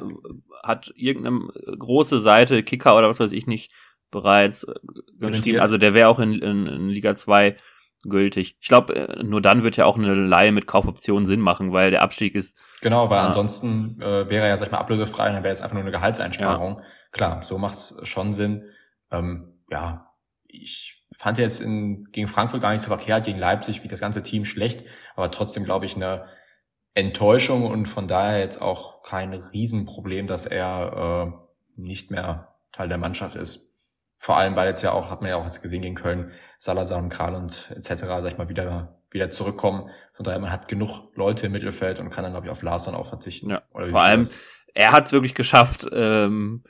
hat 0.62 0.90
irgendeine 0.96 1.48
große 1.78 2.18
Seite, 2.18 2.62
Kicker 2.62 2.96
oder 2.96 3.10
was 3.10 3.20
weiß 3.20 3.32
ich 3.32 3.46
nicht, 3.46 3.70
bereits 4.10 4.64
äh, 4.64 4.74
geschrieben. 5.20 5.60
Also 5.60 5.76
der 5.76 5.92
wäre 5.92 6.08
auch 6.08 6.18
in, 6.18 6.32
in, 6.32 6.66
in 6.66 6.88
Liga 6.88 7.14
2 7.14 7.56
gültig. 8.04 8.56
Ich 8.58 8.68
glaube, 8.68 8.94
äh, 8.96 9.22
nur 9.22 9.42
dann 9.42 9.62
wird 9.62 9.76
ja 9.76 9.84
auch 9.84 9.98
eine 9.98 10.14
Leihe 10.14 10.52
mit 10.52 10.66
Kaufoption 10.66 11.26
Sinn 11.26 11.40
machen, 11.40 11.72
weil 11.72 11.90
der 11.90 12.00
Abstieg 12.00 12.34
ist. 12.34 12.56
Genau, 12.80 13.10
weil 13.10 13.18
ansonsten 13.18 14.00
äh, 14.00 14.30
wäre 14.30 14.44
er 14.44 14.48
ja, 14.48 14.56
sag 14.56 14.68
ich 14.68 14.72
mal, 14.72 14.78
ablösefrei 14.78 15.28
und 15.28 15.34
dann 15.34 15.42
wäre 15.42 15.52
es 15.52 15.60
einfach 15.60 15.74
nur 15.74 15.82
eine 15.82 15.92
Gehaltseinsparung. 15.92 16.78
Ja. 16.78 16.84
Klar, 17.12 17.42
so 17.42 17.58
macht's 17.58 18.00
schon 18.04 18.32
Sinn. 18.32 18.64
Ähm, 19.10 19.60
ja, 19.70 20.12
ich 20.46 20.97
fand 21.18 21.36
jetzt 21.38 21.60
in, 21.60 22.04
gegen 22.12 22.28
Frankfurt 22.28 22.62
gar 22.62 22.72
nicht 22.72 22.82
so 22.82 22.86
verkehrt, 22.86 23.26
gegen 23.26 23.40
Leipzig 23.40 23.82
wie 23.82 23.88
das 23.88 23.98
ganze 23.98 24.22
Team 24.22 24.44
schlecht, 24.44 24.84
aber 25.16 25.32
trotzdem 25.32 25.64
glaube 25.64 25.84
ich 25.84 25.96
eine 25.96 26.26
Enttäuschung 26.94 27.66
und 27.66 27.86
von 27.86 28.06
daher 28.06 28.38
jetzt 28.38 28.62
auch 28.62 29.02
kein 29.02 29.34
Riesenproblem, 29.34 30.28
dass 30.28 30.46
er 30.46 31.34
äh, 31.34 31.80
nicht 31.80 32.12
mehr 32.12 32.54
Teil 32.72 32.88
der 32.88 32.98
Mannschaft 32.98 33.34
ist. 33.34 33.74
Vor 34.16 34.36
allem, 34.36 34.54
weil 34.54 34.68
jetzt 34.68 34.82
ja 34.82 34.92
auch, 34.92 35.10
hat 35.10 35.20
man 35.20 35.30
ja 35.30 35.36
auch 35.36 35.44
jetzt 35.44 35.60
gesehen 35.60 35.82
gegen 35.82 35.96
Köln, 35.96 36.30
Salazar 36.58 36.98
und 36.98 37.08
Kral 37.08 37.34
und 37.34 37.72
etc., 37.74 37.94
sag 37.98 38.26
ich 38.26 38.38
mal, 38.38 38.48
wieder, 38.48 38.98
wieder 39.10 39.30
zurückkommen. 39.30 39.90
Von 40.12 40.24
daher, 40.24 40.38
man 40.38 40.52
hat 40.52 40.68
genug 40.68 41.16
Leute 41.16 41.46
im 41.46 41.52
Mittelfeld 41.52 41.98
und 41.98 42.10
kann 42.10 42.22
dann, 42.22 42.32
glaube 42.32 42.46
ich, 42.46 42.52
auf 42.52 42.62
Larson 42.62 42.94
auch 42.94 43.08
verzichten. 43.08 43.50
Ja, 43.50 43.62
vor 43.72 44.00
allem, 44.00 44.28
er 44.74 44.92
hat 44.92 45.06
es 45.06 45.12
wirklich 45.12 45.34
geschafft, 45.34 45.86
ähm, 45.92 46.64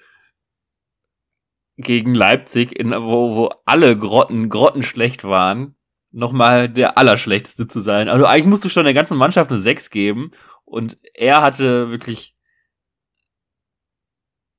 gegen 1.78 2.14
Leipzig, 2.14 2.78
in, 2.78 2.90
wo, 2.90 3.36
wo 3.36 3.50
alle 3.64 3.96
Grotten, 3.96 4.48
grottenschlecht 4.50 5.24
waren, 5.24 5.76
nochmal 6.10 6.68
der 6.68 6.98
Allerschlechteste 6.98 7.66
zu 7.66 7.80
sein. 7.80 8.08
Also 8.08 8.26
eigentlich 8.26 8.46
musst 8.46 8.64
du 8.64 8.68
schon 8.68 8.84
der 8.84 8.94
ganzen 8.94 9.16
Mannschaft 9.16 9.50
eine 9.50 9.60
6 9.60 9.90
geben 9.90 10.32
und 10.64 10.98
er 11.14 11.40
hatte 11.42 11.90
wirklich 11.90 12.34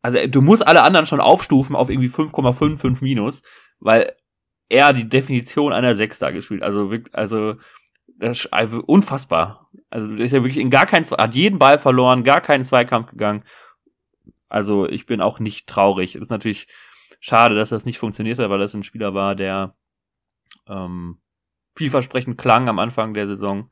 also 0.02 0.18
du 0.28 0.42
musst 0.42 0.66
alle 0.66 0.84
anderen 0.84 1.06
schon 1.06 1.20
aufstufen 1.20 1.76
auf 1.76 1.90
irgendwie 1.90 2.10
5,55 2.10 2.98
minus, 3.02 3.42
weil 3.80 4.16
er 4.70 4.94
die 4.94 5.10
Definition 5.10 5.74
einer 5.74 5.96
6 5.96 6.20
da 6.20 6.32
gespielt. 6.32 6.64
Also 6.64 6.90
wirklich, 6.92 7.14
also 7.14 7.56
das 8.18 8.40
ist 8.40 8.54
also 8.54 8.82
unfassbar. 8.86 9.70
Also 9.90 10.14
ist 10.14 10.32
ja 10.32 10.44
wirklich 10.44 10.58
in 10.58 10.70
gar 10.70 10.86
keinen, 10.86 11.06
hat 11.06 11.36
jeden 11.36 11.60
Ball 11.60 11.78
verloren, 11.78 12.24
gar 12.24 12.42
keinen 12.42 12.64
Zweikampf 12.64 13.10
gegangen. 13.10 13.44
Also 14.48 14.88
ich 14.88 15.06
bin 15.06 15.22
auch 15.22 15.40
nicht 15.40 15.68
traurig. 15.68 16.16
ist 16.16 16.32
natürlich 16.32 16.68
schade, 17.20 17.56
dass 17.56 17.70
das 17.70 17.86
nicht 17.86 18.00
funktioniert 18.00 18.40
hat, 18.40 18.50
weil 18.50 18.60
das 18.60 18.74
ein 18.74 18.84
Spieler 18.84 19.14
war, 19.14 19.36
der 19.36 19.76
ähm, 20.68 21.20
vielversprechend 21.76 22.38
klang 22.38 22.68
am 22.68 22.80
Anfang 22.80 23.14
der 23.14 23.28
Saison. 23.28 23.72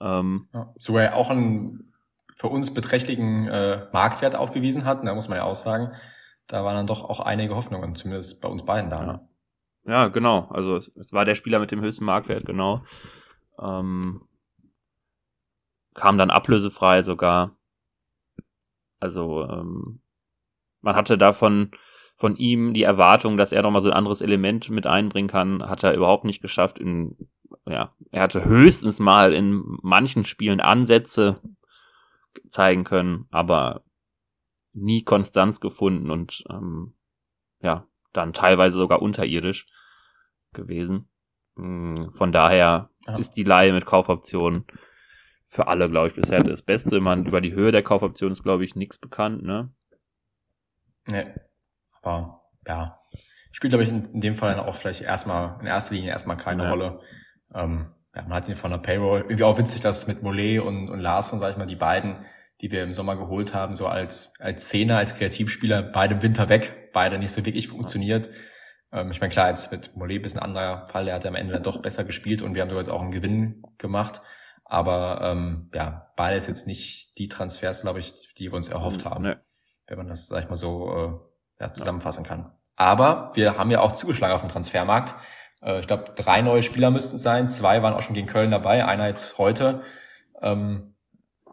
Ähm, 0.00 0.48
ja, 0.52 0.72
so 0.78 0.96
er 0.98 1.16
auch 1.16 1.30
ein 1.30 1.92
für 2.36 2.48
uns 2.48 2.74
beträchtlichen 2.74 3.48
äh, 3.48 3.86
Marktwert 3.92 4.36
aufgewiesen 4.36 4.84
hat. 4.84 5.06
da 5.06 5.14
muss 5.14 5.28
man 5.28 5.38
ja 5.38 5.44
auch 5.44 5.54
sagen, 5.54 5.92
da 6.46 6.64
waren 6.64 6.76
dann 6.76 6.86
doch 6.86 7.02
auch 7.02 7.20
einige 7.20 7.56
Hoffnungen, 7.56 7.94
zumindest 7.94 8.42
bei 8.42 8.48
uns 8.48 8.64
beiden 8.64 8.90
da. 8.90 9.04
Ne? 9.04 9.28
Ja, 9.84 10.08
genau. 10.08 10.48
Also 10.50 10.76
es, 10.76 10.88
es, 10.96 11.12
war 11.12 11.24
der 11.24 11.34
Spieler 11.34 11.58
mit 11.58 11.70
dem 11.70 11.80
höchsten 11.80 12.04
Marktwert, 12.04 12.44
genau. 12.44 12.82
Ähm, 13.58 14.22
kam 15.94 16.18
dann 16.18 16.30
ablösefrei 16.30 17.02
sogar. 17.02 17.56
Also 19.00 19.44
ähm, 19.48 20.00
man 20.82 20.94
hatte 20.94 21.16
davon 21.16 21.70
von 22.16 22.36
ihm 22.36 22.72
die 22.72 22.82
Erwartung, 22.82 23.36
dass 23.36 23.52
er 23.52 23.62
noch 23.62 23.70
mal 23.70 23.82
so 23.82 23.90
ein 23.90 23.96
anderes 23.96 24.22
Element 24.22 24.70
mit 24.70 24.86
einbringen 24.86 25.28
kann, 25.28 25.62
hat 25.62 25.84
er 25.84 25.94
überhaupt 25.94 26.24
nicht 26.24 26.40
geschafft. 26.40 26.78
In, 26.78 27.16
ja, 27.66 27.94
er 28.10 28.22
hatte 28.22 28.44
höchstens 28.44 28.98
mal 28.98 29.32
in 29.34 29.62
manchen 29.82 30.24
Spielen 30.24 30.60
Ansätze, 30.60 31.40
zeigen 32.48 32.84
können, 32.84 33.26
aber 33.30 33.82
nie 34.72 35.02
Konstanz 35.02 35.60
gefunden 35.60 36.10
und 36.10 36.44
ähm, 36.50 36.94
ja, 37.60 37.86
dann 38.12 38.32
teilweise 38.32 38.78
sogar 38.78 39.02
unterirdisch 39.02 39.66
gewesen. 40.52 41.08
Hm, 41.56 42.12
von 42.14 42.32
daher 42.32 42.90
ja. 43.06 43.16
ist 43.16 43.32
die 43.32 43.42
Leihe 43.42 43.72
mit 43.72 43.86
Kaufoptionen 43.86 44.64
für 45.48 45.68
alle, 45.68 45.88
glaube 45.88 46.08
ich, 46.08 46.14
bisher 46.14 46.42
das 46.42 46.62
Beste. 46.62 47.00
Man, 47.00 47.26
über 47.26 47.40
die 47.40 47.54
Höhe 47.54 47.72
der 47.72 47.82
Kaufoption 47.82 48.32
ist, 48.32 48.42
glaube 48.42 48.64
ich, 48.64 48.74
nichts 48.74 48.98
bekannt, 48.98 49.42
ne? 49.42 49.70
Nee. 51.06 51.26
Aber 52.06 52.42
ja. 52.66 53.00
Spielt, 53.52 53.70
glaube 53.70 53.84
ich, 53.84 53.90
in, 53.90 54.04
in, 54.12 54.20
dem 54.20 54.34
Fall 54.34 54.58
auch 54.58 54.76
vielleicht 54.76 55.00
erstmal, 55.00 55.58
in 55.60 55.66
erster 55.66 55.94
Linie 55.94 56.10
erstmal 56.10 56.36
keine 56.36 56.64
ja. 56.64 56.70
Rolle. 56.70 57.00
Ähm, 57.54 57.86
ja, 58.14 58.22
man 58.22 58.34
hat 58.34 58.48
ihn 58.48 58.54
von 58.54 58.70
der 58.70 58.78
Payroll. 58.78 59.20
Irgendwie 59.22 59.44
auch 59.44 59.58
witzig, 59.58 59.80
dass 59.80 60.06
mit 60.06 60.22
Mollet 60.22 60.60
und, 60.60 60.88
und 60.88 61.00
Larsen, 61.00 61.40
sag 61.40 61.52
ich 61.52 61.56
mal, 61.56 61.66
die 61.66 61.76
beiden, 61.76 62.24
die 62.60 62.70
wir 62.70 62.82
im 62.82 62.92
Sommer 62.92 63.16
geholt 63.16 63.54
haben, 63.54 63.74
so 63.74 63.86
als, 63.86 64.38
als 64.40 64.68
Zehner, 64.68 64.98
als 64.98 65.16
Kreativspieler, 65.16 65.82
beide 65.82 66.14
im 66.14 66.22
Winter 66.22 66.48
weg, 66.48 66.90
beide 66.92 67.18
nicht 67.18 67.32
so 67.32 67.44
wirklich 67.44 67.68
funktioniert. 67.68 68.30
Ähm, 68.92 69.10
ich 69.10 69.20
meine, 69.20 69.32
klar, 69.32 69.48
jetzt 69.48 69.72
mit 69.72 69.96
Mollet 69.96 70.26
ein 70.34 70.38
anderer 70.38 70.86
Fall, 70.86 71.06
der 71.06 71.14
hat 71.14 71.26
am 71.26 71.34
Ende 71.34 71.54
dann 71.54 71.62
doch 71.62 71.82
besser 71.82 72.04
gespielt 72.04 72.42
und 72.42 72.54
wir 72.54 72.62
haben 72.62 72.68
sogar 72.68 72.82
jetzt 72.82 72.90
auch 72.90 73.02
einen 73.02 73.10
Gewinn 73.10 73.62
gemacht. 73.78 74.22
Aber 74.64 75.20
ähm, 75.22 75.70
ja, 75.74 76.12
beide 76.16 76.36
ist 76.36 76.48
jetzt 76.48 76.66
nicht 76.66 77.16
die 77.18 77.28
Transfers, 77.28 77.82
glaube 77.82 78.00
ich, 78.00 78.34
die 78.34 78.50
wir 78.50 78.54
uns 78.54 78.68
erhofft 78.68 79.04
haben. 79.04 79.24
Nee. 79.24 79.36
Wenn 79.86 79.98
man 79.98 80.08
das, 80.08 80.26
sag 80.26 80.42
ich 80.42 80.50
mal, 80.50 80.56
so 80.56 80.92
äh, 80.92 81.35
ja, 81.60 81.72
zusammenfassen 81.72 82.24
kann. 82.24 82.52
Aber 82.76 83.32
wir 83.34 83.58
haben 83.58 83.70
ja 83.70 83.80
auch 83.80 83.92
zugeschlagen 83.92 84.34
auf 84.34 84.42
dem 84.42 84.50
Transfermarkt. 84.50 85.14
Äh, 85.62 85.80
ich 85.80 85.86
glaube, 85.86 86.04
drei 86.16 86.42
neue 86.42 86.62
Spieler 86.62 86.90
müssten 86.90 87.16
es 87.16 87.22
sein. 87.22 87.48
Zwei 87.48 87.82
waren 87.82 87.94
auch 87.94 88.02
schon 88.02 88.14
gegen 88.14 88.26
Köln 88.26 88.50
dabei, 88.50 88.84
einer 88.84 89.06
jetzt 89.06 89.38
heute. 89.38 89.82
Ähm, 90.42 90.94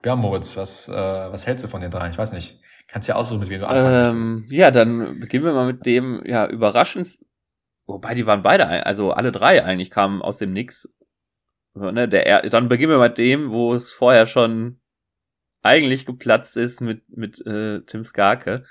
ja, 0.06 0.16
Moritz, 0.16 0.58
was, 0.58 0.90
äh, 0.90 0.94
was 0.94 1.48
hältst 1.48 1.64
du 1.64 1.70
von 1.70 1.82
den 1.82 1.92
dreien? 1.92 2.12
Ich 2.12 2.18
weiß 2.18 2.34
nicht. 2.34 2.60
Kannst 2.88 3.08
ja 3.08 3.16
aussuchen, 3.16 3.40
mit 3.40 3.50
wem 3.50 3.62
du 3.62 3.68
anfangen 3.68 4.44
ähm, 4.44 4.46
Ja, 4.50 4.70
dann 4.70 5.20
beginnen 5.20 5.46
wir 5.46 5.54
mal 5.54 5.66
mit 5.66 5.86
dem, 5.86 6.22
ja, 6.26 6.46
überraschend, 6.46 7.08
wobei 7.86 8.14
die 8.14 8.26
waren 8.26 8.44
beide, 8.44 8.86
also 8.86 9.12
alle 9.12 9.32
drei 9.32 9.64
eigentlich 9.64 9.90
kamen 9.90 10.22
aus 10.22 10.38
dem 10.38 10.52
Nix. 10.52 10.90
Ne, 11.74 12.08
der, 12.08 12.50
dann 12.50 12.68
beginnen 12.68 12.92
wir 12.92 13.00
mit 13.00 13.18
dem, 13.18 13.50
wo 13.50 13.74
es 13.74 13.94
vorher 13.94 14.28
schon 14.28 14.80
eigentlich 15.64 16.06
geplatzt 16.06 16.56
ist 16.58 16.82
mit, 16.82 17.02
mit 17.10 17.44
äh, 17.48 17.82
Tim 17.82 18.04
Skarke. 18.04 18.66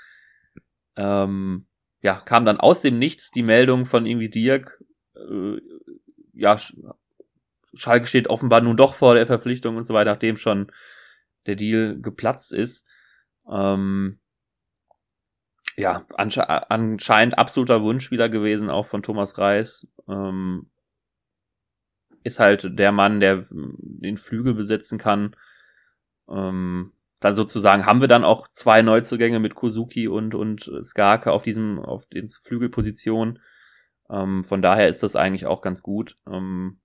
Ähm, 0.95 1.65
ja, 2.01 2.15
kam 2.19 2.45
dann 2.45 2.59
aus 2.59 2.81
dem 2.81 2.99
Nichts 2.99 3.31
die 3.31 3.43
Meldung 3.43 3.85
von 3.85 4.05
irgendwie 4.05 4.29
Dirk, 4.29 4.83
äh, 5.15 5.59
ja, 6.33 6.59
Schalke 7.73 8.05
steht 8.05 8.29
offenbar 8.29 8.61
nun 8.61 8.77
doch 8.77 8.95
vor 8.95 9.15
der 9.15 9.25
Verpflichtung 9.25 9.77
und 9.77 9.85
so 9.85 9.93
weiter, 9.93 10.11
nachdem 10.11 10.37
schon 10.37 10.71
der 11.45 11.55
Deal 11.55 11.99
geplatzt 11.99 12.53
ist. 12.53 12.85
Ähm, 13.49 14.19
ja, 15.75 16.05
ansche 16.15 16.47
anscheinend 16.69 17.37
absoluter 17.37 17.81
Wunschspieler 17.81 18.29
gewesen, 18.29 18.69
auch 18.69 18.85
von 18.85 19.01
Thomas 19.01 19.37
Reis. 19.37 19.87
Ähm, 20.07 20.69
ist 22.23 22.39
halt 22.39 22.77
der 22.79 22.91
Mann, 22.91 23.19
der 23.19 23.45
den 23.49 24.17
Flügel 24.17 24.53
besetzen 24.53 24.97
kann. 24.97 25.35
Ähm, 26.29 26.93
dann 27.23 27.35
sozusagen 27.35 27.85
haben 27.85 28.01
wir 28.01 28.09
dann 28.09 28.25
auch 28.25 28.49
zwei 28.49 28.81
Neuzugänge 28.81 29.39
mit 29.39 29.55
Kozuki 29.55 30.09
und, 30.09 30.35
und 30.35 30.69
Skarke 30.83 31.31
auf 31.31 31.41
diesem, 31.41 31.79
auf 31.79 32.05
den 32.07 32.27
Flügelpositionen. 32.27 33.39
Ähm, 34.09 34.43
von 34.43 34.61
daher 34.61 34.89
ist 34.89 35.03
das 35.03 35.15
eigentlich 35.15 35.45
auch 35.45 35.61
ganz 35.61 35.81
gut. 35.81 36.17
Ähm, 36.29 36.81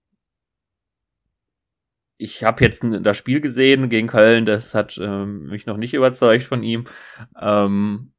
ich 2.18 2.44
habe 2.44 2.62
jetzt 2.64 2.84
das 2.84 3.16
Spiel 3.16 3.40
gesehen 3.40 3.88
gegen 3.88 4.06
Köln, 4.06 4.46
das 4.46 4.76
hat 4.76 4.96
ähm, 5.02 5.48
mich 5.48 5.66
noch 5.66 5.76
nicht 5.76 5.94
überzeugt 5.94 6.44
von 6.44 6.62
ihm, 6.62 6.84
ähm, 7.40 8.12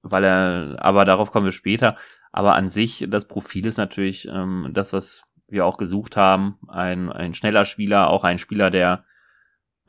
weil 0.00 0.24
er, 0.24 0.76
aber 0.78 1.04
darauf 1.04 1.30
kommen 1.30 1.44
wir 1.44 1.52
später. 1.52 1.96
Aber 2.32 2.54
an 2.54 2.70
sich, 2.70 3.06
das 3.10 3.28
Profil 3.28 3.66
ist 3.66 3.76
natürlich 3.76 4.28
ähm, 4.28 4.70
das, 4.72 4.94
was 4.94 5.24
wir 5.46 5.66
auch 5.66 5.76
gesucht 5.76 6.16
haben. 6.16 6.58
Ein, 6.68 7.12
ein 7.12 7.34
schneller 7.34 7.66
Spieler, 7.66 8.08
auch 8.08 8.24
ein 8.24 8.38
Spieler, 8.38 8.70
der 8.70 9.04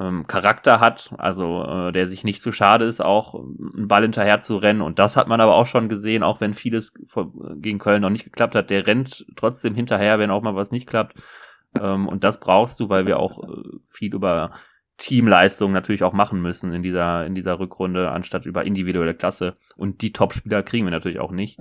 ähm, 0.04 0.28
Charakter 0.28 0.80
hat, 0.80 1.14
also 1.18 1.64
äh, 1.64 1.92
der 1.92 2.08
sich 2.08 2.24
nicht 2.24 2.42
zu 2.42 2.52
schade 2.52 2.86
ist, 2.86 3.02
auch 3.02 3.36
einen 3.36 3.88
Ball 3.88 4.02
hinterher 4.04 4.42
zu 4.42 4.58
rennen. 4.58 4.82
Und 4.82 5.00
das 5.00 5.16
hat 5.16 5.28
man 5.28 5.42
aber 5.42 5.56
auch 5.56 5.66
schon 5.66 5.90
gesehen, 5.90 6.24
auch 6.24 6.42
wenn 6.42 6.54
vieles 6.54 6.94
gegen 7.56 7.80
Köln 7.80 8.02
noch 8.02 8.10
nicht 8.10 8.26
geklappt 8.26 8.56
hat. 8.56 8.70
Der 8.70 8.86
rennt 8.86 9.26
trotzdem 9.36 9.76
hinterher, 9.76 10.20
wenn 10.20 10.32
auch 10.32 10.42
mal 10.42 10.56
was 10.56 10.72
nicht 10.72 10.88
klappt. 10.88 11.22
Ähm, 11.82 12.08
und 12.08 12.24
das 12.24 12.40
brauchst 12.40 12.80
du, 12.80 12.90
weil 12.90 13.08
wir 13.08 13.20
auch 13.20 13.44
äh, 13.44 13.62
viel 13.90 14.14
über 14.14 14.52
Teamleistung 14.98 15.72
natürlich 15.72 16.04
auch 16.04 16.14
machen 16.14 16.42
müssen 16.42 16.74
in 16.74 16.84
dieser, 16.84 17.26
in 17.26 17.36
dieser 17.36 17.60
Rückrunde, 17.60 18.12
anstatt 18.12 18.46
über 18.46 18.64
individuelle 18.64 19.16
Klasse. 19.16 19.56
Und 19.76 20.02
die 20.02 20.14
Top-Spieler 20.14 20.64
kriegen 20.64 20.86
wir 20.86 20.92
natürlich 20.92 21.20
auch 21.20 21.32
nicht. 21.32 21.60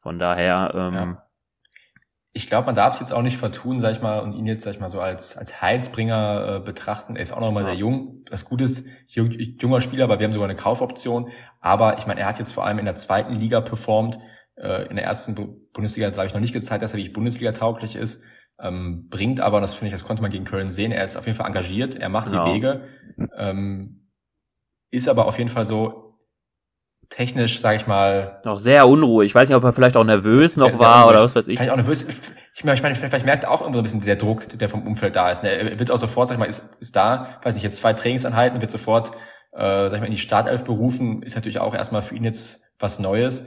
Von 0.00 0.18
daher, 0.18 0.72
ähm, 0.74 0.94
ja. 0.94 1.22
Ich 2.38 2.46
glaube, 2.46 2.66
man 2.66 2.74
darf 2.74 2.94
es 2.94 3.00
jetzt 3.00 3.12
auch 3.12 3.22
nicht 3.22 3.36
vertun, 3.36 3.80
sag 3.80 3.92
ich 3.92 4.00
mal, 4.00 4.20
und 4.20 4.32
ihn 4.32 4.46
jetzt, 4.46 4.62
sag 4.62 4.72
ich 4.72 4.80
mal, 4.80 4.90
so 4.90 5.00
als, 5.00 5.36
als 5.36 5.60
Heilsbringer 5.60 6.56
äh, 6.56 6.60
betrachten. 6.64 7.16
Er 7.16 7.22
ist 7.22 7.32
auch 7.32 7.40
noch 7.40 7.50
mal 7.50 7.62
ja. 7.62 7.70
sehr 7.70 7.76
jung. 7.76 8.22
Das 8.30 8.44
Gute 8.44 8.64
ist, 8.64 8.86
junger 9.06 9.80
Spieler, 9.80 10.04
aber 10.04 10.18
wir 10.20 10.24
haben 10.24 10.32
sogar 10.32 10.48
eine 10.48 10.56
Kaufoption. 10.56 11.30
Aber 11.60 11.98
ich 11.98 12.06
meine, 12.06 12.20
er 12.20 12.26
hat 12.26 12.38
jetzt 12.38 12.52
vor 12.52 12.64
allem 12.64 12.78
in 12.78 12.84
der 12.84 12.96
zweiten 12.96 13.34
Liga 13.34 13.60
performt. 13.60 14.18
Äh, 14.56 14.86
in 14.88 14.96
der 14.96 15.04
ersten 15.04 15.34
Bundesliga, 15.72 16.10
glaube 16.10 16.28
ich, 16.28 16.34
noch 16.34 16.40
nicht 16.40 16.52
gezeigt, 16.52 16.82
dass 16.82 16.92
er 16.92 16.98
wirklich 16.98 17.12
Bundesliga 17.12 17.52
tauglich 17.52 17.96
ist 17.96 18.22
ähm, 18.60 19.08
bringt 19.08 19.40
aber, 19.40 19.60
das 19.60 19.74
finde 19.74 19.86
ich, 19.86 19.92
das 19.92 20.04
konnte 20.04 20.22
man 20.22 20.30
gegen 20.30 20.44
Köln 20.44 20.70
sehen, 20.70 20.92
er 20.92 21.04
ist 21.04 21.16
auf 21.16 21.26
jeden 21.26 21.36
Fall 21.36 21.46
engagiert, 21.46 21.94
er 21.94 22.08
macht 22.08 22.30
genau. 22.30 22.44
die 22.44 22.54
Wege, 22.54 22.88
ähm, 23.36 24.08
ist 24.90 25.08
aber 25.08 25.26
auf 25.26 25.38
jeden 25.38 25.50
Fall 25.50 25.64
so 25.64 26.07
technisch, 27.10 27.60
sage 27.60 27.76
ich 27.76 27.86
mal. 27.86 28.40
Noch 28.44 28.58
sehr 28.58 28.88
unruhig. 28.88 29.26
Ich 29.26 29.34
weiß 29.34 29.48
nicht, 29.48 29.56
ob 29.56 29.64
er 29.64 29.72
vielleicht 29.72 29.96
auch 29.96 30.04
nervös 30.04 30.56
noch 30.56 30.78
war 30.78 31.08
oder 31.08 31.24
was 31.24 31.34
weiß 31.34 31.48
ich. 31.48 31.58
Vielleicht 31.58 31.72
auch 31.72 31.76
nervös. 31.76 32.06
Ich 32.54 32.64
meine, 32.64 32.76
ich 32.76 32.82
meine, 32.82 32.94
vielleicht 32.94 33.24
merkt 33.24 33.44
er 33.44 33.50
auch 33.50 33.60
irgendwo 33.60 33.78
ein 33.78 33.84
bisschen 33.84 34.04
der 34.04 34.16
Druck, 34.16 34.48
der 34.58 34.68
vom 34.68 34.86
Umfeld 34.86 35.16
da 35.16 35.30
ist. 35.30 35.44
Er 35.44 35.78
wird 35.78 35.90
auch 35.90 35.98
sofort, 35.98 36.28
sag 36.28 36.34
ich 36.34 36.38
mal, 36.40 36.46
ist, 36.46 36.76
ist 36.80 36.96
da, 36.96 37.38
weiß 37.42 37.54
nicht, 37.54 37.64
jetzt 37.64 37.76
zwei 37.76 37.92
Trainingsanheiten, 37.92 38.60
wird 38.60 38.70
sofort, 38.70 39.12
äh, 39.52 39.88
sag 39.88 39.94
ich 39.94 40.00
mal, 40.00 40.06
in 40.06 40.12
die 40.12 40.18
Startelf 40.18 40.64
berufen, 40.64 41.22
ist 41.22 41.36
natürlich 41.36 41.60
auch 41.60 41.74
erstmal 41.74 42.02
für 42.02 42.14
ihn 42.14 42.24
jetzt 42.24 42.64
was 42.78 42.98
Neues 42.98 43.46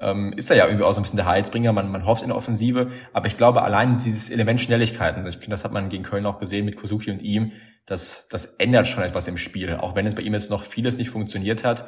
ähm, 0.00 0.32
ist 0.36 0.50
er 0.50 0.56
ja 0.56 0.66
irgendwie 0.66 0.84
auch 0.84 0.92
so 0.92 1.00
ein 1.00 1.02
bisschen 1.02 1.16
der 1.16 1.26
Heilsbringer. 1.26 1.72
Man, 1.72 1.90
man 1.90 2.06
hofft 2.06 2.22
in 2.22 2.28
der 2.28 2.36
Offensive, 2.36 2.90
aber 3.12 3.26
ich 3.26 3.36
glaube, 3.36 3.62
allein 3.62 3.98
dieses 3.98 4.30
Element 4.30 4.60
Schnelligkeiten, 4.60 5.26
ich 5.26 5.34
finde, 5.34 5.50
das 5.50 5.64
hat 5.64 5.72
man 5.72 5.88
gegen 5.88 6.02
Köln 6.02 6.26
auch 6.26 6.38
gesehen 6.38 6.64
mit 6.64 6.76
Kosuki 6.76 7.10
und 7.10 7.20
ihm, 7.20 7.52
das, 7.86 8.28
das 8.28 8.44
ändert 8.58 8.88
schon 8.88 9.02
etwas 9.02 9.28
im 9.28 9.36
Spiel. 9.36 9.76
Auch 9.76 9.94
wenn 9.94 10.06
es 10.06 10.14
bei 10.14 10.22
ihm 10.22 10.34
jetzt 10.34 10.50
noch 10.50 10.62
vieles 10.62 10.96
nicht 10.96 11.10
funktioniert 11.10 11.64
hat, 11.64 11.84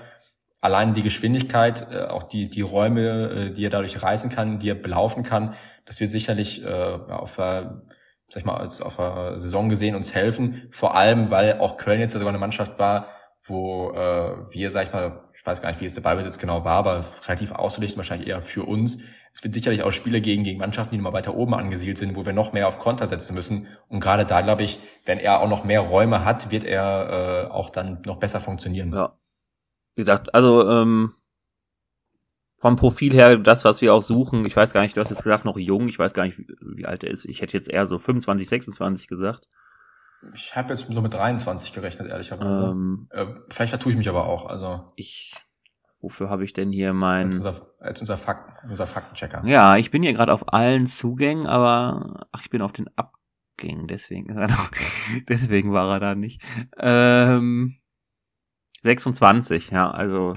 allein 0.65 0.95
die 0.95 1.03
Geschwindigkeit, 1.03 1.87
äh, 1.93 2.05
auch 2.05 2.23
die, 2.23 2.49
die 2.49 2.63
Räume, 2.63 3.51
äh, 3.51 3.51
die 3.53 3.67
er 3.67 3.71
dadurch 3.71 4.03
reißen 4.03 4.31
kann, 4.31 4.59
die 4.59 4.71
er 4.71 4.75
belaufen 4.75 5.23
kann, 5.23 5.55
das 5.85 6.01
wird 6.01 6.11
sicherlich 6.11 6.65
äh, 6.65 6.67
auf 6.67 7.37
der, 7.37 7.83
sag 8.31 8.41
ich 8.41 8.47
mal, 8.47 8.57
als 8.57 8.81
auf 8.81 8.97
der 8.97 9.39
Saison 9.39 9.69
gesehen 9.69 9.95
uns 9.95 10.15
helfen. 10.15 10.69
Vor 10.71 10.97
allem, 10.97 11.31
weil 11.31 11.59
auch 11.61 11.77
Köln 11.77 12.01
jetzt 12.01 12.15
sogar 12.15 12.29
eine 12.29 12.39
Mannschaft 12.39 12.79
war, 12.79 13.09
wo 13.43 13.91
äh, 13.91 14.51
wir, 14.55 14.71
sag 14.71 14.87
ich 14.87 14.93
mal, 14.95 15.21
ich 15.35 15.45
weiß 15.45 15.61
gar 15.61 15.69
nicht, 15.69 15.83
wie 15.83 15.85
es 15.85 15.93
der 15.93 16.01
Ballbesitz 16.01 16.39
genau 16.39 16.65
war, 16.65 16.79
aber 16.79 17.05
relativ 17.27 17.53
auszurichten, 17.53 17.99
wahrscheinlich 17.99 18.31
eher 18.31 18.41
für 18.41 18.63
uns. 18.65 19.03
Es 19.35 19.45
wird 19.45 19.53
sicherlich 19.53 19.83
auch 19.83 19.93
Spiele 19.93 20.23
gegen, 20.23 20.45
gegen 20.45 20.59
Mannschaften, 20.59 20.93
die 20.93 20.97
nochmal 20.97 21.13
weiter 21.13 21.35
oben 21.35 21.53
angesiedelt 21.53 21.99
sind, 21.99 22.17
wo 22.17 22.25
wir 22.25 22.33
noch 22.33 22.55
mehr 22.55 22.69
auf 22.69 22.79
Konter 22.79 23.07
setzen 23.07 23.35
müssen. 23.35 23.67
Und 23.89 24.01
gerade 24.01 24.25
da, 24.25 24.41
glaube 24.41 24.63
ich, 24.63 24.79
wenn 25.05 25.19
er 25.19 25.41
auch 25.41 25.49
noch 25.49 25.65
mehr 25.65 25.81
Räume 25.81 26.25
hat, 26.25 26.51
wird 26.51 26.65
er 26.65 27.49
äh, 27.51 27.51
auch 27.51 27.69
dann 27.69 28.01
noch 28.07 28.17
besser 28.17 28.41
funktionieren. 28.41 28.95
Ja. 28.95 29.13
Wie 29.95 30.03
gesagt, 30.03 30.35
also 30.35 30.69
ähm, 30.69 31.15
vom 32.59 32.77
Profil 32.77 33.13
her, 33.13 33.37
das, 33.37 33.65
was 33.65 33.83
wir 33.83 33.93
auch 33.93 34.03
suchen, 34.03 34.47
ich 34.47 34.57
weiß 34.57 34.73
gar 34.73 34.81
nicht, 34.81 34.97
du 34.97 35.01
hast 35.01 35.11
jetzt 35.11 35.23
gesagt, 35.23 35.45
noch 35.45 35.59
jung, 35.59 35.89
ich 35.89 35.99
weiß 35.99 36.15
gar 36.15 36.25
nicht, 36.25 36.39
wie, 36.39 36.47
wie 36.77 36.87
alt 36.87 37.05
er 37.05 37.11
ist. 37.11 37.27
Ich 37.27 37.43
hätte 37.43 37.57
jetzt 37.57 37.69
eher 37.69 37.87
so 37.87 37.99
25, 37.99 38.49
26 38.49 39.07
gesagt. 39.07 39.47
Ich 40.33 40.57
habe 40.57 40.71
jetzt 40.71 40.89
nur 40.89 41.03
mit 41.03 41.13
23 41.13 41.73
gerechnet, 41.73 42.09
ehrlicherweise. 42.09 42.71
Ähm, 42.71 43.09
äh, 43.11 43.27
vielleicht 43.51 43.71
vertue 43.71 43.93
ich 43.93 43.99
mich 43.99 44.09
aber 44.09 44.27
auch. 44.27 44.47
Also 44.47 44.93
ich. 44.97 45.35
Wofür 46.01 46.29
habe 46.29 46.45
ich 46.45 46.53
denn 46.53 46.71
hier 46.71 46.93
mein? 46.93 47.27
Als 47.27 47.37
unser, 47.37 47.67
als 47.81 48.01
unser, 48.01 48.17
Fakt, 48.17 48.65
unser 48.69 48.87
Faktenchecker. 48.87 49.43
Ja, 49.47 49.77
ich 49.77 49.91
bin 49.91 50.03
hier 50.03 50.13
gerade 50.13 50.33
auf 50.33 50.53
allen 50.53 50.87
Zugängen, 50.87 51.47
aber 51.47 52.27
ach, 52.33 52.43
ich 52.43 52.51
bin 52.51 52.63
auf 52.63 52.73
den 52.73 52.89
Abgängen, 52.97 53.89
deswegen 53.89 54.35
deswegen 55.29 55.73
war 55.73 55.95
er 55.95 56.01
da 56.01 56.15
nicht. 56.15 56.43
Ähm, 56.79 57.77
26, 58.85 59.71
ja, 59.71 59.91
also 59.91 60.35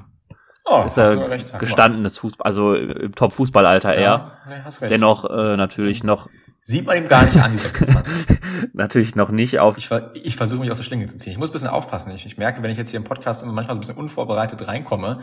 Oh, 0.70 0.84
ist 0.86 0.98
er 0.98 1.30
recht, 1.30 1.58
gestandenes 1.60 2.18
Fußball, 2.18 2.46
also 2.46 2.76
im 2.76 3.16
Top-Fußballalter 3.16 3.94
eher. 3.94 4.02
Ja, 4.02 4.32
nee, 4.50 4.56
hast 4.66 4.82
recht. 4.82 4.92
Dennoch 4.92 5.24
äh, 5.24 5.56
natürlich 5.56 6.04
noch 6.04 6.28
Sieht 6.62 6.86
man 6.86 6.98
ihm 6.98 7.08
gar 7.08 7.24
nicht 7.24 7.38
an, 7.42 7.54
die 7.54 7.58
26. 7.60 8.37
Natürlich 8.74 9.16
noch 9.16 9.30
nicht 9.30 9.60
auf. 9.60 9.78
Ich, 9.78 9.90
ich 10.14 10.36
versuche 10.36 10.62
mich 10.62 10.72
aus 10.72 10.78
der 10.78 10.84
Schlinge 10.84 11.08
zu 11.08 11.18
ziehen. 11.18 11.32
Ich 11.32 11.38
muss 11.38 11.50
ein 11.50 11.54
bisschen 11.54 11.68
aufpassen. 11.68 12.12
Ich, 12.12 12.26
ich 12.26 12.38
merke, 12.38 12.62
wenn 12.64 12.72
ich 12.72 12.78
jetzt 12.78 12.90
hier 12.90 12.98
im 12.98 13.04
Podcast 13.04 13.44
immer 13.44 13.54
manchmal 13.54 13.76
so 13.76 13.80
ein 13.80 13.82
bisschen 13.82 13.98
unvorbereitet 13.98 14.68
reinkomme, 14.68 15.22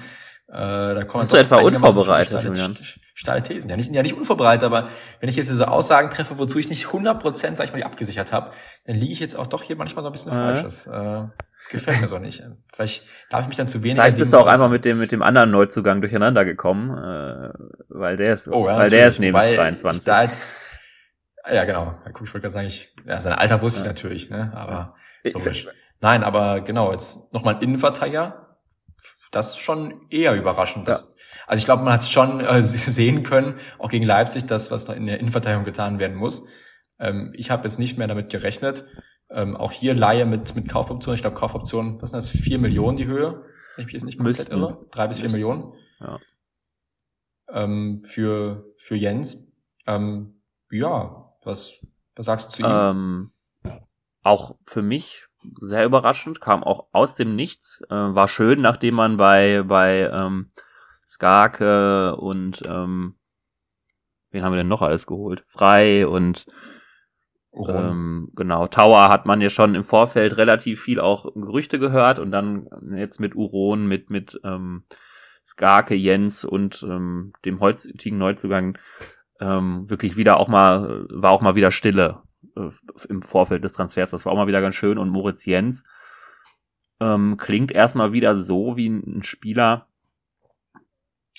äh, 0.48 0.52
da 0.52 1.04
kommen 1.04 1.22
Bist 1.22 1.32
du 1.32 1.38
etwa 1.38 1.56
unvorbereitet, 1.56 2.42
Julian? 2.42 2.76
Steile 3.14 3.42
Thesen. 3.42 3.70
Ja 3.70 3.76
nicht, 3.76 3.94
ja, 3.94 4.02
nicht 4.02 4.16
unvorbereitet, 4.16 4.64
aber 4.64 4.88
wenn 5.20 5.28
ich 5.28 5.36
jetzt 5.36 5.48
so 5.48 5.64
Aussagen 5.64 6.10
treffe, 6.10 6.38
wozu 6.38 6.58
ich 6.58 6.68
nicht 6.68 6.86
100%, 6.86 7.56
sag 7.56 7.64
ich 7.64 7.72
mal, 7.72 7.82
abgesichert 7.82 8.32
habe, 8.32 8.50
dann 8.86 8.96
liege 8.96 9.12
ich 9.12 9.20
jetzt 9.20 9.36
auch 9.36 9.46
doch 9.46 9.62
hier 9.62 9.76
manchmal 9.76 10.02
so 10.02 10.08
ein 10.08 10.12
bisschen 10.12 10.32
äh. 10.32 10.34
falsch. 10.34 10.62
Das 10.62 10.86
äh, 10.86 11.26
gefällt 11.70 12.00
mir 12.00 12.08
so 12.08 12.18
nicht. 12.18 12.42
Vielleicht 12.72 13.04
darf 13.30 13.42
ich 13.42 13.48
mich 13.48 13.56
dann 13.56 13.68
zu 13.68 13.82
wenig... 13.82 13.96
Vielleicht 13.96 14.18
bist 14.18 14.32
du 14.32 14.38
auch 14.38 14.46
einfach 14.46 14.68
mit 14.68 14.84
dem, 14.84 14.98
mit 14.98 15.12
dem 15.12 15.22
anderen 15.22 15.50
Neuzugang 15.50 16.00
durcheinander 16.00 16.44
gekommen, 16.44 16.90
äh, 16.90 17.50
weil 17.88 18.16
der 18.16 18.34
ist, 18.34 18.48
oh, 18.48 18.68
ja, 18.68 18.76
weil 18.76 18.90
der 18.90 19.08
ist 19.08 19.20
nämlich 19.20 19.54
23. 19.54 20.04
da 20.04 20.22
jetzt 20.22 20.56
ja, 21.52 21.64
genau. 21.64 21.98
Ich 22.08 22.20
wollte 22.20 22.40
gerade 22.40 22.48
sagen, 22.50 22.66
ich, 22.66 22.94
ja, 23.06 23.20
sein 23.20 23.32
Alter 23.32 23.60
wusste 23.62 23.80
ja. 23.80 23.86
ich 23.86 23.88
natürlich, 23.90 24.30
ne? 24.30 24.52
Aber 24.54 24.96
logisch. 25.24 25.66
Nein, 26.00 26.22
aber 26.22 26.60
genau, 26.60 26.92
jetzt 26.92 27.32
nochmal 27.32 27.56
ein 27.56 27.62
Innenverteidiger. 27.62 28.58
Das 29.30 29.50
ist 29.50 29.58
schon 29.58 30.06
eher 30.10 30.34
überraschend. 30.34 30.86
Ja. 30.86 30.94
also 31.46 31.58
ich 31.58 31.64
glaube, 31.64 31.82
man 31.82 31.94
hat 31.94 32.04
schon 32.04 32.40
äh, 32.40 32.62
sehen 32.64 33.22
können, 33.22 33.54
auch 33.78 33.88
gegen 33.90 34.04
Leipzig, 34.04 34.46
das, 34.46 34.70
was 34.70 34.84
da 34.84 34.92
in 34.92 35.06
der 35.06 35.18
Innenverteidigung 35.18 35.64
getan 35.64 35.98
werden 35.98 36.16
muss. 36.16 36.46
Ähm, 36.98 37.32
ich 37.34 37.50
habe 37.50 37.64
jetzt 37.64 37.78
nicht 37.78 37.98
mehr 37.98 38.06
damit 38.06 38.30
gerechnet. 38.30 38.84
Ähm, 39.30 39.56
auch 39.56 39.72
hier 39.72 39.94
Laie 39.94 40.26
mit, 40.26 40.54
mit 40.54 40.68
Kaufoptionen. 40.68 41.16
Ich 41.16 41.22
glaube, 41.22 41.36
Kaufoptionen, 41.36 42.00
was 42.00 42.10
sind 42.10 42.18
das? 42.18 42.30
Vier 42.30 42.58
Millionen 42.58 42.96
die 42.96 43.06
Höhe? 43.06 43.44
Wenn 43.76 43.82
ich 43.82 43.86
mich 43.86 43.92
jetzt 43.94 44.04
nicht 44.04 44.18
komplett 44.18 44.38
Müssten. 44.38 44.60
irre. 44.60 44.86
Drei 44.90 45.08
bis 45.08 45.20
vier. 45.20 45.30
Millionen. 45.30 45.72
Ja. 46.00 46.20
Ähm, 47.48 48.02
für, 48.04 48.66
für 48.78 48.94
Jens. 48.94 49.50
Ähm, 49.86 50.42
ja, 50.70 51.23
was, 51.44 51.74
was 52.16 52.26
sagst 52.26 52.46
du 52.46 52.50
zu 52.50 52.62
ihm? 52.62 52.68
Ähm, 52.70 53.30
auch 54.22 54.56
für 54.66 54.82
mich 54.82 55.26
sehr 55.60 55.84
überraschend, 55.84 56.40
kam 56.40 56.64
auch 56.64 56.86
aus 56.92 57.14
dem 57.14 57.36
Nichts. 57.36 57.82
Äh, 57.88 57.94
war 57.94 58.28
schön, 58.28 58.60
nachdem 58.60 58.94
man 58.94 59.16
bei, 59.16 59.62
bei 59.62 60.10
ähm, 60.10 60.50
Skarke 61.06 62.16
und 62.16 62.62
ähm, 62.66 63.16
wen 64.30 64.42
haben 64.42 64.52
wir 64.52 64.58
denn 64.58 64.68
noch 64.68 64.82
alles 64.82 65.06
geholt? 65.06 65.44
Frei 65.48 66.06
und 66.06 66.46
ähm, 67.68 68.30
genau, 68.34 68.66
Tower 68.66 69.08
hat 69.08 69.26
man 69.26 69.40
ja 69.40 69.48
schon 69.48 69.74
im 69.76 69.84
Vorfeld 69.84 70.36
relativ 70.38 70.80
viel 70.80 70.98
auch 70.98 71.32
Gerüchte 71.34 71.78
gehört 71.78 72.18
und 72.18 72.32
dann 72.32 72.68
jetzt 72.96 73.20
mit 73.20 73.36
Uron, 73.36 73.86
mit, 73.86 74.10
mit 74.10 74.40
ähm, 74.42 74.84
Skarke, 75.44 75.94
Jens 75.94 76.44
und 76.44 76.82
ähm, 76.82 77.32
dem 77.44 77.60
heutigen 77.60 78.18
Neuzugang 78.18 78.76
ähm, 79.40 79.88
wirklich 79.88 80.16
wieder 80.16 80.38
auch 80.38 80.48
mal, 80.48 81.06
war 81.10 81.32
auch 81.32 81.40
mal 81.40 81.54
wieder 81.54 81.70
Stille 81.70 82.22
äh, 82.56 82.70
im 83.08 83.22
Vorfeld 83.22 83.64
des 83.64 83.72
Transfers. 83.72 84.10
Das 84.10 84.24
war 84.24 84.32
auch 84.32 84.36
mal 84.36 84.46
wieder 84.46 84.60
ganz 84.60 84.74
schön. 84.74 84.98
Und 84.98 85.10
Moritz 85.10 85.44
Jens 85.44 85.84
ähm, 87.00 87.36
klingt 87.36 87.72
erstmal 87.72 88.12
wieder 88.12 88.38
so 88.38 88.76
wie 88.76 88.88
ein 88.88 89.22
Spieler. 89.22 89.86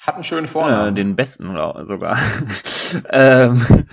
Hat 0.02 0.16
einen 0.16 0.24
schönen 0.24 0.48
Vornamen. 0.48 0.94
Äh, 0.94 0.94
den 0.94 1.16
besten 1.16 1.48
sogar. 1.88 2.18
ähm, 3.10 3.88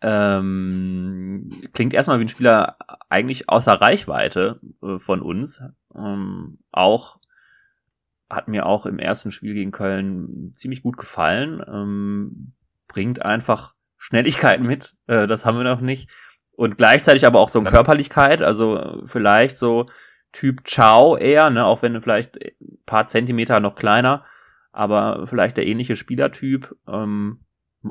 ähm, 0.00 1.50
klingt 1.74 1.92
erstmal 1.92 2.18
wie 2.20 2.24
ein 2.24 2.28
Spieler 2.28 2.76
eigentlich 3.08 3.48
außer 3.50 3.72
Reichweite 3.72 4.60
äh, 4.82 4.98
von 4.98 5.20
uns. 5.20 5.62
Ähm, 5.94 6.58
auch 6.72 7.18
hat 8.30 8.46
mir 8.48 8.64
auch 8.64 8.86
im 8.86 8.98
ersten 8.98 9.32
Spiel 9.32 9.54
gegen 9.54 9.72
Köln 9.72 10.52
ziemlich 10.54 10.82
gut 10.82 10.96
gefallen. 10.96 11.62
Ähm, 11.66 12.52
bringt 12.92 13.24
einfach 13.24 13.74
Schnelligkeit 13.96 14.62
mit. 14.62 14.94
Äh, 15.06 15.26
das 15.26 15.44
haben 15.44 15.56
wir 15.56 15.64
noch 15.64 15.80
nicht. 15.80 16.08
und 16.56 16.76
gleichzeitig 16.76 17.24
aber 17.24 17.40
auch 17.40 17.48
so 17.48 17.58
eine 17.58 17.70
Körperlichkeit, 17.70 18.42
also 18.42 19.02
vielleicht 19.06 19.56
so 19.56 19.86
Typ 20.32 20.62
Chow 20.64 21.18
eher, 21.18 21.50
ne, 21.50 21.64
auch 21.64 21.82
wenn 21.82 22.00
vielleicht 22.00 22.36
ein 22.36 22.78
paar 22.86 23.06
Zentimeter 23.06 23.60
noch 23.60 23.74
kleiner, 23.74 24.24
aber 24.72 25.26
vielleicht 25.26 25.56
der 25.56 25.66
ähnliche 25.66 25.96
Spielertyp, 25.96 26.76
ähm, 26.86 27.40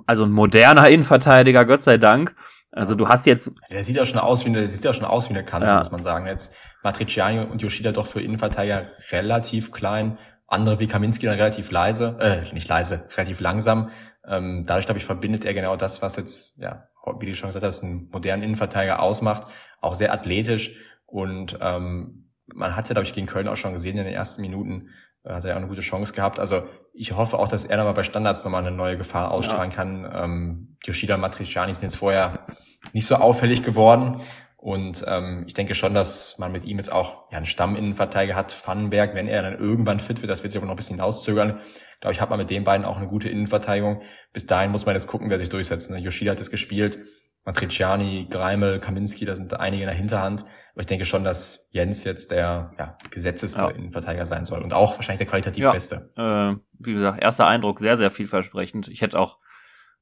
also 0.06 0.24
ein 0.24 0.32
moderner 0.32 0.88
Innenverteidiger, 0.88 1.66
Gott 1.66 1.84
sei 1.84 1.98
Dank. 1.98 2.36
Also 2.72 2.94
du 2.94 3.10
hast 3.10 3.26
jetzt. 3.26 3.52
Der 3.72 3.84
sieht 3.84 3.96
ja 3.96 4.06
schon 4.06 4.20
aus 4.20 4.46
wie 4.46 4.50
eine, 4.50 4.62
der 4.62 4.70
sieht 4.70 4.86
ja 4.86 4.94
schon 4.94 5.06
aus 5.06 5.30
wie 5.30 5.34
eine 5.34 5.44
Kante, 5.44 5.68
ja. 5.68 5.80
muss 5.80 5.92
man 5.92 6.04
sagen. 6.04 6.28
Jetzt 6.28 6.54
Matriciani 6.84 7.40
und 7.46 7.62
Yoshida 7.62 7.92
doch 7.92 8.06
für 8.06 8.22
Innenverteidiger 8.22 8.92
relativ 9.12 9.72
klein, 9.72 10.20
andere 10.48 10.80
wie 10.80 10.88
Kaminski 10.88 11.26
dann 11.26 11.36
relativ 11.36 11.72
leise, 11.72 12.18
äh, 12.20 12.54
nicht 12.54 12.68
leise, 12.68 13.06
relativ 13.18 13.40
langsam. 13.40 13.90
Ähm, 14.30 14.64
dadurch, 14.66 14.86
glaube 14.86 15.00
ich, 15.00 15.06
verbindet 15.06 15.44
er 15.44 15.54
genau 15.54 15.76
das, 15.76 16.02
was 16.02 16.16
jetzt, 16.16 16.58
ja, 16.60 16.88
wie 17.20 17.26
die 17.26 17.36
schon 17.36 17.50
gesagt 17.50 17.66
hast, 17.66 17.84
einen 17.84 18.10
modernen 18.12 18.44
Innenverteidiger 18.44 19.02
ausmacht, 19.02 19.52
auch 19.82 19.96
sehr 19.96 20.14
athletisch 20.14 20.76
und 21.06 21.58
ähm, 21.62 22.30
man 22.54 22.76
hat 22.76 22.90
ja, 22.90 22.94
glaube 22.94 23.06
ich, 23.08 23.14
gegen 23.14 23.28
Köln 23.28 23.48
auch 23.48 23.56
schon 23.56 23.74
gesehen 23.74 23.98
in 23.98 24.06
den 24.06 24.14
ersten 24.14 24.42
Minuten, 24.42 24.90
äh, 25.24 25.34
hat 25.34 25.44
er 25.44 25.50
ja 25.50 25.56
auch 25.56 25.60
eine 25.60 25.68
gute 25.68 25.82
Chance 25.82 26.14
gehabt. 26.14 26.40
Also 26.40 26.64
ich 26.94 27.14
hoffe 27.14 27.38
auch, 27.38 27.48
dass 27.48 27.66
er 27.66 27.78
nochmal 27.78 27.94
bei 27.94 28.04
Standards 28.04 28.44
nochmal 28.44 28.66
eine 28.66 28.76
neue 28.76 28.98
Gefahr 28.98 29.32
ausstrahlen 29.32 29.72
ja. 29.72 29.76
kann. 29.76 30.12
Ähm, 30.14 30.78
Yoshida 30.84 31.16
und 31.16 31.22
Matriciani 31.22 31.74
sind 31.74 31.84
jetzt 31.84 31.98
vorher 31.98 32.46
nicht 32.94 33.06
so 33.06 33.16
auffällig 33.16 33.64
geworden. 33.64 34.22
Und 34.62 35.06
ähm, 35.08 35.46
ich 35.48 35.54
denke 35.54 35.74
schon, 35.74 35.94
dass 35.94 36.38
man 36.38 36.52
mit 36.52 36.66
ihm 36.66 36.78
jetzt 36.78 36.92
auch 36.92 37.32
ja, 37.32 37.38
einen 37.38 37.46
Stamminnenverteidiger 37.46 38.36
hat. 38.36 38.68
Vandenberg, 38.68 39.16
wenn 39.16 39.30
er 39.30 39.42
dann 39.42 39.58
irgendwann 39.58 40.02
fit 40.02 40.22
wird, 40.22 40.30
das 40.30 40.44
wird 40.44 40.52
sich 40.52 40.60
aber 40.60 40.66
noch 40.66 40.74
ein 40.74 40.78
bisschen 40.78 40.98
hinauszögern. 40.98 41.62
Glaube 42.02 42.14
ich, 42.14 42.20
hat 42.20 42.30
man 42.30 42.40
mit 42.40 42.50
den 42.50 42.66
beiden 42.66 42.86
auch 42.86 42.98
eine 42.98 43.08
gute 43.08 43.30
Innenverteidigung. 43.30 44.02
Bis 44.34 44.48
dahin 44.48 44.72
muss 44.72 44.86
man 44.86 44.96
jetzt 44.96 45.08
gucken, 45.08 45.30
wer 45.30 45.38
sich 45.38 45.48
durchsetzt. 45.48 45.90
Ne? 45.90 45.98
Yoshida 45.98 46.32
hat 46.32 46.42
es 46.42 46.52
gespielt. 46.52 47.00
Matriciani, 47.46 48.28
Greimel, 48.30 48.80
Kaminski, 48.80 49.24
da 49.24 49.34
sind 49.34 49.58
einige 49.58 49.84
in 49.84 49.88
der 49.88 49.96
Hinterhand. 49.96 50.44
Aber 50.74 50.82
ich 50.82 50.88
denke 50.88 51.06
schon, 51.06 51.24
dass 51.24 51.70
Jens 51.72 52.04
jetzt 52.04 52.32
der 52.32 52.74
ja, 52.78 52.98
gesetzeste 53.12 53.62
ja. 53.62 53.70
Innenverteidiger 53.70 54.26
sein 54.26 54.46
soll 54.46 54.62
und 54.62 54.74
auch 54.74 54.98
wahrscheinlich 54.98 55.20
der 55.20 55.28
qualitativ 55.28 55.64
ja, 55.64 55.72
beste. 55.72 56.12
Äh, 56.18 56.62
wie 56.80 56.94
gesagt, 56.94 57.22
erster 57.22 57.48
Eindruck 57.48 57.80
sehr, 57.80 57.98
sehr 57.98 58.12
vielversprechend. 58.12 58.90
Ich 58.90 59.02
hätte 59.02 59.18
auch, 59.18 59.38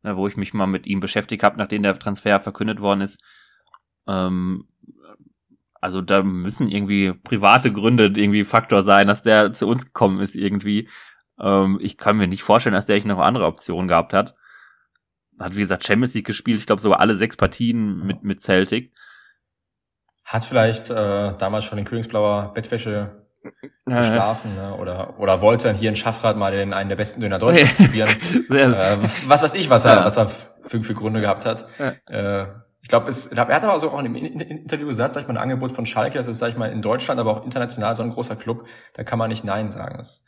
äh, 0.03 0.15
wo 0.15 0.27
ich 0.27 0.35
mich 0.35 0.55
mal 0.55 0.65
mit 0.65 0.87
ihm 0.87 0.99
beschäftigt 0.99 1.43
habe, 1.43 1.57
nachdem 1.57 1.83
der 1.83 1.97
Transfer 1.99 2.39
verkündet 2.39 2.81
worden 2.81 3.01
ist, 3.01 3.19
ähm, 4.07 4.67
also 5.79 6.01
da 6.01 6.23
müssen 6.23 6.69
irgendwie 6.69 7.13
private 7.13 7.71
Gründe 7.71 8.05
irgendwie 8.05 8.43
Faktor 8.43 8.83
sein, 8.83 9.07
dass 9.07 9.21
der 9.21 9.53
zu 9.53 9.67
uns 9.67 9.85
gekommen 9.85 10.19
ist 10.21 10.35
irgendwie. 10.35 10.89
Ähm, 11.39 11.79
ich 11.81 11.97
kann 11.97 12.17
mir 12.17 12.27
nicht 12.27 12.43
vorstellen, 12.43 12.73
dass 12.73 12.85
der 12.85 12.95
nicht 12.95 13.05
noch 13.05 13.19
andere 13.19 13.45
Optionen 13.45 13.87
gehabt 13.87 14.13
hat. 14.13 14.35
Hat 15.39 15.55
wie 15.55 15.61
gesagt 15.61 15.85
Champions 15.85 16.15
League 16.15 16.25
gespielt, 16.25 16.59
ich 16.59 16.65
glaube 16.65 16.81
sogar 16.81 16.99
alle 16.99 17.15
sechs 17.15 17.37
Partien 17.37 18.05
mit 18.05 18.23
mit 18.23 18.41
Celtic 18.41 18.91
hat 20.27 20.43
vielleicht 20.43 20.89
äh, 20.89 21.31
damals 21.37 21.63
schon 21.63 21.77
den 21.77 21.85
Königsblauer 21.85 22.51
Bettwäsche 22.53 23.23
geschlafen 23.85 24.55
ne? 24.55 24.75
oder 24.75 25.17
oder 25.19 25.39
wollte 25.39 25.71
hier 25.71 25.87
in 25.87 25.95
Schaffrad 25.95 26.35
mal 26.35 26.51
den 26.51 26.73
einen 26.73 26.89
der 26.89 26.97
besten 26.97 27.21
Döner 27.21 27.39
Deutschlands 27.39 27.75
probieren. 27.77 28.09
äh, 28.49 28.97
was 29.25 29.41
weiß 29.41 29.53
ich, 29.53 29.69
was 29.69 29.85
er, 29.85 29.95
ja. 29.95 30.05
was 30.05 30.17
er 30.17 30.27
für, 30.27 30.83
für 30.83 30.93
Gründe 30.93 31.21
gehabt 31.21 31.45
hat. 31.45 31.65
Ja. 31.79 31.93
Äh, 32.41 32.47
ich 32.81 32.89
glaube, 32.89 33.11
er 33.11 33.37
hat 33.55 33.63
aber 33.63 33.73
auch 33.73 33.99
in 33.99 34.05
einem 34.05 34.15
Interview 34.15 34.87
gesagt, 34.87 35.13
sag 35.13 35.21
ich 35.21 35.27
mal, 35.27 35.33
ein 35.33 35.41
Angebot 35.43 35.71
von 35.71 35.85
Schalke, 35.85 36.17
das 36.17 36.27
ist, 36.27 36.37
sag 36.37 36.49
ich 36.49 36.57
mal, 36.57 36.71
in 36.71 36.81
Deutschland, 36.81 37.19
aber 37.19 37.31
auch 37.31 37.43
international 37.43 37.95
so 37.95 38.03
ein 38.03 38.11
großer 38.11 38.35
Club, 38.35 38.65
da 38.93 39.03
kann 39.03 39.19
man 39.19 39.29
nicht 39.29 39.43
Nein 39.43 39.69
sagen. 39.69 39.97
Das 39.97 40.23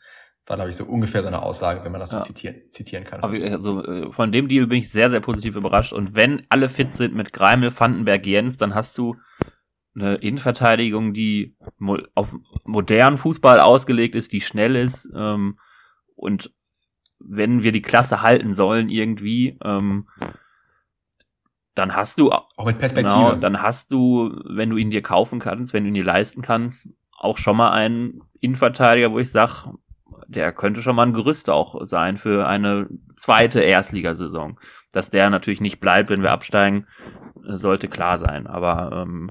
war, 0.46 0.56
glaube 0.56 0.70
ich, 0.70 0.76
so 0.76 0.84
ungefähr 0.84 1.22
so 1.22 1.28
eine 1.28 1.42
Aussage, 1.42 1.84
wenn 1.84 1.92
man 1.92 2.00
das 2.00 2.10
so 2.10 2.16
ja. 2.16 2.22
zitieren, 2.22 2.56
zitieren 2.72 3.04
kann. 3.04 3.22
Also, 3.22 3.84
äh, 3.84 4.12
von 4.12 4.32
dem 4.32 4.48
Deal 4.48 4.66
bin 4.66 4.78
ich 4.78 4.90
sehr, 4.90 5.10
sehr 5.10 5.20
positiv 5.20 5.54
überrascht. 5.54 5.92
Und 5.92 6.14
wenn 6.14 6.44
alle 6.48 6.68
fit 6.68 6.96
sind 6.96 7.14
mit 7.14 7.32
Greimel, 7.32 7.72
Vandenberg, 7.78 8.26
Jens, 8.26 8.56
dann 8.56 8.74
hast 8.74 8.98
du 8.98 9.16
eine 9.94 10.16
Innenverteidigung, 10.16 11.12
die 11.12 11.56
auf 12.14 12.34
modernen 12.64 13.16
Fußball 13.16 13.60
ausgelegt 13.60 14.14
ist, 14.14 14.32
die 14.32 14.40
schnell 14.40 14.76
ist 14.76 15.08
ähm, 15.14 15.58
und 16.14 16.52
wenn 17.18 17.62
wir 17.62 17.72
die 17.72 17.82
Klasse 17.82 18.22
halten 18.22 18.54
sollen 18.54 18.88
irgendwie, 18.88 19.58
ähm, 19.62 20.08
dann 21.80 21.96
hast 21.96 22.20
du 22.20 22.30
auch 22.30 22.66
mit 22.66 22.78
Perspektive. 22.78 23.14
Genau, 23.14 23.34
dann 23.34 23.62
hast 23.62 23.90
du, 23.90 24.30
wenn 24.44 24.70
du 24.70 24.76
ihn 24.76 24.90
dir 24.90 25.02
kaufen 25.02 25.38
kannst, 25.38 25.72
wenn 25.72 25.84
du 25.84 25.88
ihn 25.88 25.94
dir 25.94 26.04
leisten 26.04 26.42
kannst, 26.42 26.88
auch 27.16 27.38
schon 27.38 27.56
mal 27.56 27.72
einen 27.72 28.20
Innenverteidiger, 28.40 29.10
wo 29.12 29.18
ich 29.18 29.30
sag, 29.30 29.68
der 30.28 30.52
könnte 30.52 30.82
schon 30.82 30.94
mal 30.94 31.06
ein 31.06 31.14
Gerüst 31.14 31.50
auch 31.50 31.84
sein 31.84 32.16
für 32.18 32.46
eine 32.46 32.88
zweite 33.16 33.60
Erstligasaison. 33.60 34.58
Dass 34.92 35.10
der 35.10 35.30
natürlich 35.30 35.60
nicht 35.60 35.80
bleibt, 35.80 36.10
wenn 36.10 36.22
wir 36.22 36.32
absteigen, 36.32 36.86
sollte 37.42 37.88
klar 37.88 38.18
sein. 38.18 38.46
Aber 38.46 39.02
ähm, 39.02 39.30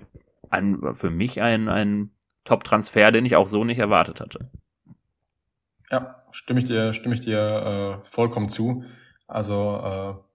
ein, 0.49 0.79
für 0.93 1.09
mich 1.09 1.41
ein, 1.41 1.69
ein 1.69 2.11
Top-Transfer, 2.45 3.11
den 3.11 3.25
ich 3.25 3.35
auch 3.35 3.47
so 3.47 3.63
nicht 3.63 3.79
erwartet 3.79 4.21
hatte. 4.21 4.39
Ja, 5.91 6.23
stimme 6.31 6.59
ich 6.59 6.65
dir, 6.65 6.93
stimme 6.93 7.15
ich 7.15 7.21
dir 7.21 8.01
äh, 8.01 8.05
vollkommen 8.07 8.49
zu. 8.49 8.83
Also 9.27 10.19
äh, 10.19 10.28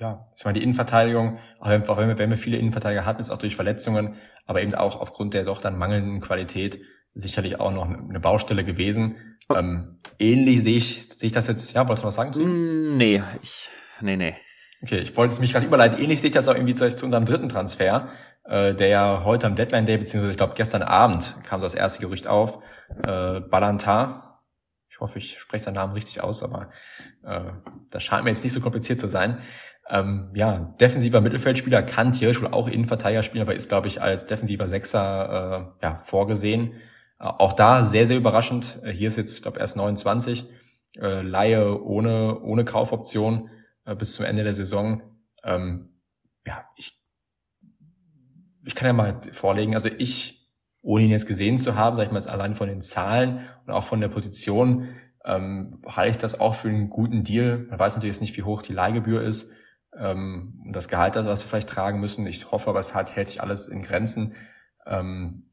ja, 0.00 0.26
ich 0.36 0.44
meine, 0.44 0.58
die 0.58 0.64
Innenverteidigung, 0.64 1.38
auch 1.60 1.68
wenn, 1.68 1.88
auch 1.88 1.96
wenn, 1.96 2.08
wir, 2.08 2.18
wenn 2.18 2.30
wir 2.30 2.36
viele 2.36 2.56
Innenverteidiger 2.56 3.04
hatten, 3.04 3.20
ist 3.20 3.30
auch 3.30 3.38
durch 3.38 3.56
Verletzungen, 3.56 4.16
aber 4.46 4.62
eben 4.62 4.74
auch 4.74 5.00
aufgrund 5.00 5.34
der 5.34 5.44
doch 5.44 5.60
dann 5.60 5.78
mangelnden 5.78 6.20
Qualität 6.20 6.80
sicherlich 7.14 7.60
auch 7.60 7.72
noch 7.72 7.84
eine 7.88 8.20
Baustelle 8.20 8.64
gewesen. 8.64 9.16
Oh. 9.48 9.54
Ähm, 9.54 10.00
ähnlich 10.18 10.62
sehe 10.62 10.76
ich, 10.76 11.08
sehe 11.10 11.26
ich 11.26 11.32
das 11.32 11.46
jetzt, 11.46 11.72
ja, 11.74 11.86
wolltest 11.86 12.02
du 12.02 12.08
was 12.08 12.14
sagen 12.14 12.32
zu? 12.32 12.42
Mm, 12.42 12.96
nee, 12.96 13.22
ich, 13.42 13.68
nee, 14.00 14.16
nee. 14.16 14.34
Okay, 14.82 14.98
ich 14.98 15.16
wollte 15.16 15.32
es 15.32 15.40
mich 15.40 15.52
gerade 15.52 15.66
überleiten. 15.66 15.98
Ähnlich 15.98 16.20
sehe 16.20 16.28
ich 16.28 16.34
das 16.34 16.48
auch 16.48 16.54
irgendwie 16.54 16.74
zu, 16.74 16.94
zu 16.94 17.04
unserem 17.04 17.24
dritten 17.24 17.48
Transfer, 17.48 18.08
äh, 18.44 18.74
der 18.74 18.88
ja 18.88 19.22
heute 19.24 19.46
am 19.46 19.54
Deadline 19.54 19.86
Day, 19.86 19.96
beziehungsweise 19.96 20.32
ich 20.32 20.36
glaube 20.36 20.54
gestern 20.56 20.82
Abend 20.82 21.36
kam 21.44 21.60
so 21.60 21.64
das 21.64 21.74
erste 21.74 22.00
Gerücht 22.00 22.26
auf, 22.26 22.58
äh, 23.06 23.40
Balantar. 23.40 24.42
Ich 24.90 25.00
hoffe, 25.00 25.18
ich 25.18 25.38
spreche 25.38 25.64
seinen 25.64 25.74
Namen 25.74 25.94
richtig 25.94 26.22
aus, 26.22 26.42
aber 26.42 26.70
äh, 27.24 27.40
das 27.90 28.02
scheint 28.02 28.24
mir 28.24 28.30
jetzt 28.30 28.44
nicht 28.44 28.52
so 28.52 28.60
kompliziert 28.60 29.00
zu 29.00 29.08
sein. 29.08 29.38
Ähm, 29.88 30.30
ja, 30.34 30.74
defensiver 30.80 31.20
Mittelfeldspieler 31.20 31.82
kann 31.82 32.12
Tiersch 32.12 32.40
wohl 32.40 32.48
auch 32.48 32.68
Innenverteidiger 32.68 33.22
spielen, 33.22 33.42
aber 33.42 33.54
ist, 33.54 33.68
glaube 33.68 33.86
ich, 33.86 34.00
als 34.00 34.24
defensiver 34.24 34.66
Sechser 34.66 35.74
äh, 35.80 35.84
ja, 35.84 36.00
vorgesehen. 36.04 36.72
Äh, 37.18 37.24
auch 37.24 37.52
da 37.52 37.84
sehr, 37.84 38.06
sehr 38.06 38.16
überraschend. 38.16 38.80
Äh, 38.82 38.92
hier 38.92 39.08
ist 39.08 39.16
jetzt, 39.16 39.42
glaube 39.42 39.60
erst 39.60 39.76
29. 39.76 40.46
Äh, 40.98 41.22
Laie 41.22 41.82
ohne, 41.82 42.40
ohne 42.40 42.64
Kaufoption 42.64 43.50
äh, 43.84 43.94
bis 43.94 44.14
zum 44.14 44.24
Ende 44.24 44.42
der 44.42 44.54
Saison. 44.54 45.02
Ähm, 45.44 45.90
ja, 46.46 46.64
ich 46.76 47.04
ich 48.66 48.74
kann 48.74 48.86
ja 48.86 48.92
mal 48.92 49.20
vorlegen, 49.32 49.74
also 49.74 49.88
ich, 49.98 50.50
ohne 50.82 51.04
ihn 51.04 51.10
jetzt 51.10 51.26
gesehen 51.26 51.58
zu 51.58 51.76
haben, 51.76 51.96
sag 51.96 52.04
ich 52.04 52.10
mal 52.10 52.18
jetzt 52.18 52.28
allein 52.28 52.54
von 52.54 52.68
den 52.68 52.80
Zahlen 52.80 53.40
und 53.66 53.72
auch 53.72 53.84
von 53.84 54.00
der 54.00 54.08
Position, 54.08 54.88
ähm, 55.24 55.82
halte 55.86 56.10
ich 56.10 56.18
das 56.18 56.38
auch 56.38 56.54
für 56.54 56.68
einen 56.68 56.90
guten 56.90 57.24
Deal. 57.24 57.66
Man 57.70 57.78
weiß 57.78 57.94
natürlich 57.94 58.16
jetzt 58.16 58.20
nicht, 58.20 58.36
wie 58.36 58.42
hoch 58.42 58.62
die 58.62 58.72
Leihgebühr 58.72 59.22
ist 59.22 59.52
ähm, 59.98 60.62
und 60.66 60.72
das 60.74 60.88
Gehalt, 60.88 61.16
das 61.16 61.42
wir 61.42 61.48
vielleicht 61.48 61.68
tragen 61.68 62.00
müssen. 62.00 62.26
Ich 62.26 62.50
hoffe 62.50 62.70
aber, 62.70 62.80
es 62.80 62.94
halt, 62.94 63.14
hält 63.14 63.28
sich 63.28 63.40
alles 63.40 63.68
in 63.68 63.82
Grenzen. 63.82 64.34
Ähm, 64.86 65.50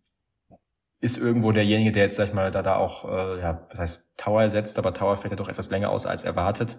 ist 1.00 1.18
irgendwo 1.18 1.52
derjenige, 1.52 1.92
der 1.92 2.04
jetzt, 2.04 2.18
sag 2.18 2.28
ich 2.28 2.34
mal, 2.34 2.52
da, 2.52 2.62
da 2.62 2.76
auch, 2.76 3.06
äh, 3.06 3.40
ja, 3.40 3.66
was 3.70 3.80
heißt 3.80 4.18
Tower 4.18 4.44
ersetzt, 4.44 4.78
aber 4.78 4.94
Tower 4.94 5.18
fällt 5.18 5.32
ja 5.32 5.38
doch 5.38 5.50
etwas 5.50 5.72
länger 5.72 5.90
aus 5.90 6.06
als 6.06 6.24
erwartet. 6.24 6.78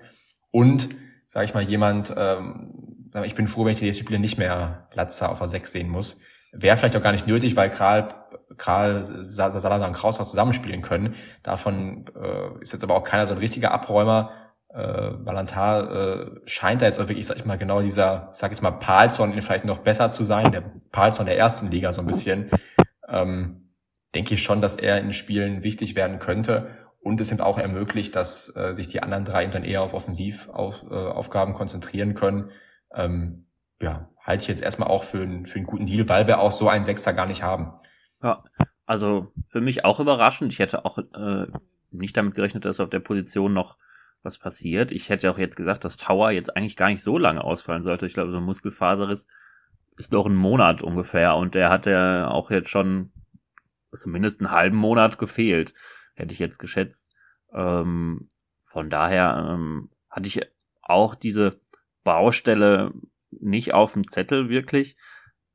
Und, 0.51 0.91
sag 1.27 1.45
ich 1.45 1.55
mal, 1.55 1.63
jemand, 1.63 2.15
ähm, 2.17 3.11
ich 3.25 3.35
bin 3.35 3.49
froh, 3.49 3.65
wenn 3.65 3.73
ich 3.73 3.79
die 3.79 3.85
nächsten 3.85 4.05
Spiele 4.05 4.21
nicht 4.21 4.39
mehr 4.39 4.89
Latza 4.93 5.27
auf 5.27 5.39
der 5.39 5.49
6 5.49 5.73
sehen 5.73 5.89
muss. 5.89 6.21
Wäre 6.53 6.77
vielleicht 6.77 6.97
auch 6.97 7.03
gar 7.03 7.13
nicht 7.13 7.27
nötig, 7.27 7.57
weil 7.57 7.71
Kral, 7.71 8.09
Kral, 8.59 9.03
Salazar 9.03 9.87
und 9.87 9.95
Kraus 9.95 10.21
auch 10.21 10.27
zusammenspielen 10.27 10.83
können. 10.83 11.15
Davon 11.43 12.05
äh, 12.15 12.63
ist 12.63 12.73
jetzt 12.73 12.85
aber 12.85 12.95
auch 12.95 13.05
keiner 13.05 13.27
so 13.27 13.33
ein 13.33 13.39
richtiger 13.39 13.73
Abräumer. 13.73 14.31
Äh, 14.75 15.11
Balantar 15.11 15.91
äh, 15.95 16.31
scheint 16.47 16.83
da 16.83 16.87
jetzt 16.87 16.99
auch 16.99 17.09
wirklich, 17.09 17.27
sag 17.27 17.37
ich 17.37 17.45
mal, 17.45 17.59
genau 17.59 17.83
dieser, 17.83 18.29
ich 18.33 18.39
sag 18.39 18.51
jetzt 18.51 18.63
mal, 18.63 18.71
Palzon 18.71 19.41
vielleicht 19.41 19.65
noch 19.65 19.79
besser 19.79 20.11
zu 20.11 20.25
sein, 20.25 20.51
der 20.53 20.63
Palzon 20.91 21.27
der 21.27 21.39
ersten 21.39 21.71
Liga 21.71 21.93
so 21.93 22.03
ein 22.03 22.07
bisschen. 22.07 22.51
Ähm, 23.09 23.71
denke 24.15 24.35
ich 24.35 24.43
schon, 24.43 24.61
dass 24.61 24.77
er 24.77 24.99
in 24.99 25.13
Spielen 25.13 25.63
wichtig 25.63 25.95
werden 25.95 26.19
könnte 26.19 26.69
und 27.01 27.21
es 27.21 27.33
eben 27.33 27.41
auch 27.41 27.59
ermöglicht, 27.59 28.15
dass 28.17 28.55
äh, 28.57 28.73
sich 28.73 28.89
die 28.89 29.03
anderen 29.03 29.25
drei 29.25 29.47
dann 29.47 29.65
eher 29.65 29.83
auf 29.83 29.95
Offensivaufgaben 29.95 31.55
äh, 31.55 31.57
konzentrieren 31.57 32.15
können 32.15 32.51
ähm, 32.95 33.47
ja, 33.81 34.09
halte 34.21 34.43
ich 34.43 34.49
jetzt 34.49 34.63
erstmal 34.63 34.89
auch 34.89 35.03
für, 35.03 35.23
einen 35.23 35.47
für 35.47 35.57
einen 35.57 35.67
guten 35.67 35.87
Deal, 35.87 36.09
weil 36.09 36.27
wir 36.27 36.41
auch 36.41 36.53
so 36.53 36.69
einen 36.69 36.85
Sechser 36.85 37.13
gar 37.15 37.27
nicht 37.27 37.43
haben. 37.43 37.73
Ja, 38.23 38.45
also 38.87 39.33
für 39.49 39.61
mich 39.61 39.85
auch 39.85 40.01
überraschend. 40.01 40.53
Ich 40.53 40.59
hätte 40.59 40.85
auch 40.85 40.99
äh, 40.99 41.47
nicht 41.91 42.17
damit 42.17 42.35
gerechnet, 42.35 42.65
dass 42.65 42.81
auf 42.81 42.91
der 42.91 43.01
Position 43.01 43.53
noch 43.53 43.77
was 44.23 44.39
passiert. 44.39 44.93
Ich 44.93 45.09
hätte 45.09 45.31
auch 45.31 45.39
jetzt 45.39 45.57
gesagt, 45.57 45.85
dass 45.85 45.97
Tower 45.97 46.31
jetzt 46.31 46.57
eigentlich 46.57 46.77
gar 46.77 46.89
nicht 46.89 47.03
so 47.03 47.19
lange 47.19 47.43
ausfallen 47.43 47.83
sollte. 47.83 48.07
Ich 48.07 48.15
glaube, 48.15 48.31
so 48.31 48.39
ein 48.39 48.45
Muskelfaserriss 48.45 49.27
ist 49.97 50.13
doch 50.13 50.27
ein 50.27 50.35
Monat 50.35 50.83
ungefähr 50.83 51.37
und 51.37 51.55
der 51.55 51.71
hat 51.71 51.87
ja 51.87 52.29
auch 52.29 52.51
jetzt 52.51 52.71
schon 52.71 53.13
zumindest 53.99 54.41
einen 54.41 54.51
halben 54.51 54.77
Monat 54.77 55.19
gefehlt, 55.19 55.75
hätte 56.15 56.33
ich 56.33 56.39
jetzt 56.39 56.59
geschätzt. 56.59 57.07
Ähm, 57.53 58.29
von 58.65 58.89
daher 58.89 59.51
ähm, 59.51 59.91
hatte 60.09 60.29
ich 60.29 60.41
auch 60.81 61.15
diese 61.15 61.61
Baustelle 62.05 62.93
nicht 63.31 63.75
auf 63.75 63.93
dem 63.93 64.09
Zettel 64.09 64.49
wirklich. 64.49 64.97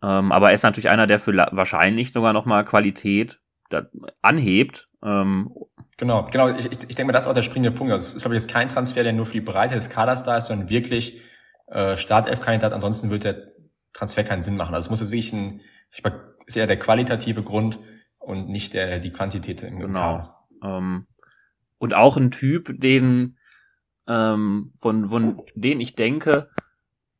Ähm, 0.01 0.31
aber 0.31 0.49
er 0.49 0.55
ist 0.55 0.63
natürlich 0.63 0.89
einer, 0.89 1.07
der 1.07 1.19
für 1.19 1.35
wahrscheinlich 1.35 2.13
sogar 2.13 2.33
nochmal 2.33 2.65
Qualität 2.65 3.39
anhebt. 4.21 4.89
Ähm, 5.03 5.53
genau, 5.97 6.27
genau. 6.31 6.49
Ich, 6.49 6.65
ich, 6.65 6.71
ich 6.71 6.95
denke 6.95 7.05
mal, 7.05 7.11
das 7.13 7.25
ist 7.25 7.29
auch 7.29 7.33
der 7.33 7.43
springende 7.43 7.71
Punkt. 7.71 7.91
Also 7.91 8.01
es 8.01 8.15
ist, 8.15 8.21
glaube 8.21 8.35
ich, 8.35 8.41
jetzt 8.41 8.51
kein 8.51 8.69
Transfer, 8.69 9.03
der 9.03 9.13
nur 9.13 9.25
für 9.25 9.33
die 9.33 9.41
Breite 9.41 9.75
des 9.75 9.89
Kaders 9.89 10.23
da 10.23 10.37
ist, 10.37 10.47
sondern 10.47 10.69
wirklich 10.69 11.21
äh, 11.67 11.97
Startelf-Kandidat. 11.97 12.73
Ansonsten 12.73 13.09
wird 13.09 13.23
der 13.23 13.51
Transfer 13.93 14.23
keinen 14.23 14.43
Sinn 14.43 14.57
machen. 14.57 14.73
Also 14.75 14.87
es 14.87 14.89
muss 14.89 14.99
jetzt 14.99 15.11
wirklich 15.11 15.33
ein, 15.33 15.61
ich 15.91 16.03
mal, 16.03 16.35
ist 16.45 16.57
eher 16.57 16.67
der 16.67 16.79
qualitative 16.79 17.43
Grund 17.43 17.79
und 18.19 18.49
nicht 18.49 18.73
der 18.73 18.99
die 18.99 19.11
Quantität 19.11 19.63
im 19.63 19.79
Genau. 19.79 20.29
Ähm, 20.63 21.07
und 21.77 21.93
auch 21.93 22.17
ein 22.17 22.31
Typ, 22.31 22.79
den 22.79 23.37
ähm, 24.07 24.73
von, 24.79 25.09
von 25.09 25.41
denen 25.55 25.81
ich 25.81 25.95
denke, 25.95 26.49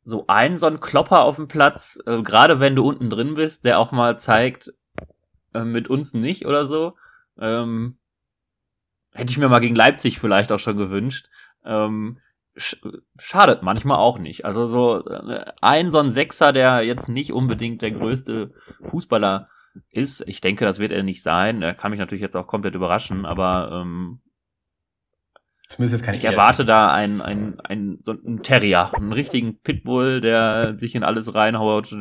so 0.04 0.26
ein 0.28 0.58
so 0.58 0.68
ein 0.68 0.80
Klopper 0.80 1.24
auf 1.24 1.36
dem 1.36 1.48
Platz, 1.48 2.00
äh, 2.06 2.22
gerade 2.22 2.60
wenn 2.60 2.76
du 2.76 2.88
unten 2.88 3.10
drin 3.10 3.36
bist, 3.36 3.66
der 3.66 3.80
auch 3.80 3.92
mal 3.92 4.20
zeigt, 4.20 4.74
äh, 5.54 5.63
mit 5.63 5.90
uns 5.90 6.13
nicht 6.13 6.46
oder 6.46 6.66
so. 6.66 6.96
Ähm, 7.39 7.97
hätte 9.13 9.32
ich 9.32 9.38
mir 9.38 9.50
mal 9.50 9.60
gegen 9.60 9.76
Leipzig 9.76 10.19
vielleicht 10.19 10.52
auch 10.52 10.60
schon 10.60 10.78
gewünscht. 10.78 11.28
Ähm, 11.65 12.19
sch 12.56 12.78
schadet 13.19 13.63
manchmal 13.63 13.97
auch 13.97 14.19
nicht. 14.19 14.45
Also 14.45 14.67
so 14.67 15.06
äh, 15.06 15.52
ein 15.62 15.91
so 15.91 16.00
ein 16.00 16.12
Sechser, 16.12 16.54
der 16.54 16.82
jetzt 16.84 17.10
nicht 17.10 17.34
unbedingt 17.34 17.82
der 17.82 17.91
größte 17.91 18.54
Fußballer 18.84 19.47
ist. 19.91 20.23
Ich 20.28 20.41
denke, 20.41 20.65
das 20.65 20.80
wird 20.80 20.91
er 20.91 21.04
nicht 21.04 21.23
sein. 21.23 21.62
Er 21.62 21.73
kann 21.73 21.91
mich 21.91 22.00
natürlich 22.00 22.21
jetzt 22.21 22.36
auch 22.36 22.47
komplett 22.47 22.76
überraschen, 22.76 23.26
aber 23.26 23.71
ähm, 23.71 24.21
Zumindest 25.67 26.00
jetzt 26.00 26.06
keine 26.06 26.17
ich 26.17 26.23
erwarte 26.23 26.63
da 26.63 26.91
einen, 26.91 27.21
einen, 27.21 27.60
einen, 27.60 28.00
so 28.04 28.12
einen 28.12 28.41
Terrier, 28.41 28.91
einen 28.95 29.12
richtigen 29.12 29.60
Pitbull, 29.60 30.21
der 30.21 30.78
sich 30.78 30.95
in 30.95 31.04
alles 31.04 31.36
reinhaut. 31.36 31.93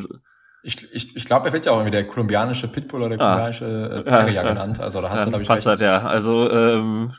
Ich, 0.66 0.92
ich, 0.92 1.14
ich 1.14 1.24
glaube, 1.26 1.46
er 1.46 1.52
wird 1.52 1.64
ja 1.64 1.70
auch 1.70 1.76
irgendwie 1.76 1.92
der 1.92 2.06
kolumbianische 2.08 2.66
Pitbull 2.66 3.02
oder 3.02 3.16
der 3.16 3.24
ah. 3.24 3.34
kolumbianische 3.34 4.04
äh, 4.04 4.10
Terrier 4.10 4.32
ja, 4.32 4.42
genannt. 4.42 4.80
Also 4.80 5.00
da 5.00 5.10
hast 5.10 5.24
du, 5.24 5.28
glaube 5.28 5.42
ich, 5.42 5.48
passt 5.48 5.64
recht. 5.64 5.74
Das, 5.74 5.80
ja. 5.80 5.98
Also 5.98 6.50
ähm, 6.50 7.12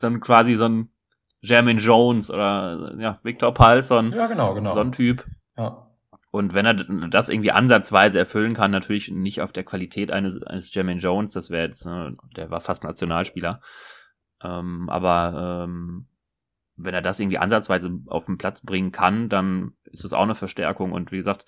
dann 0.00 0.20
quasi 0.20 0.54
so 0.54 0.64
ein 0.64 0.88
Jermaine 1.42 1.80
Jones 1.80 2.30
oder 2.30 2.94
ja, 2.98 3.18
Victor 3.22 3.52
Palson. 3.52 4.10
Ja, 4.10 4.26
genau, 4.26 4.54
genau. 4.54 4.72
So 4.72 4.80
ein 4.80 4.92
Typ. 4.92 5.26
Ja. 5.58 5.86
Und 6.30 6.54
wenn 6.54 6.64
er 6.64 6.74
das 7.10 7.28
irgendwie 7.28 7.52
ansatzweise 7.52 8.18
erfüllen 8.18 8.54
kann, 8.54 8.70
natürlich 8.70 9.10
nicht 9.10 9.42
auf 9.42 9.52
der 9.52 9.64
Qualität 9.64 10.10
eines, 10.10 10.42
eines 10.42 10.72
Jermaine 10.74 10.98
Jones, 10.98 11.32
das 11.32 11.50
wäre 11.50 11.66
jetzt, 11.66 11.84
ne, 11.84 12.16
der 12.36 12.50
war 12.50 12.60
fast 12.60 12.84
Nationalspieler. 12.84 13.60
Ähm, 14.42 14.88
aber 14.88 15.66
ähm, 15.66 16.06
wenn 16.76 16.94
er 16.94 17.02
das 17.02 17.20
irgendwie 17.20 17.38
ansatzweise 17.38 18.00
auf 18.06 18.24
den 18.24 18.38
Platz 18.38 18.62
bringen 18.62 18.92
kann, 18.92 19.28
dann 19.28 19.74
ist 19.84 20.04
es 20.04 20.14
auch 20.14 20.22
eine 20.22 20.34
Verstärkung. 20.34 20.92
Und 20.92 21.12
wie 21.12 21.18
gesagt, 21.18 21.44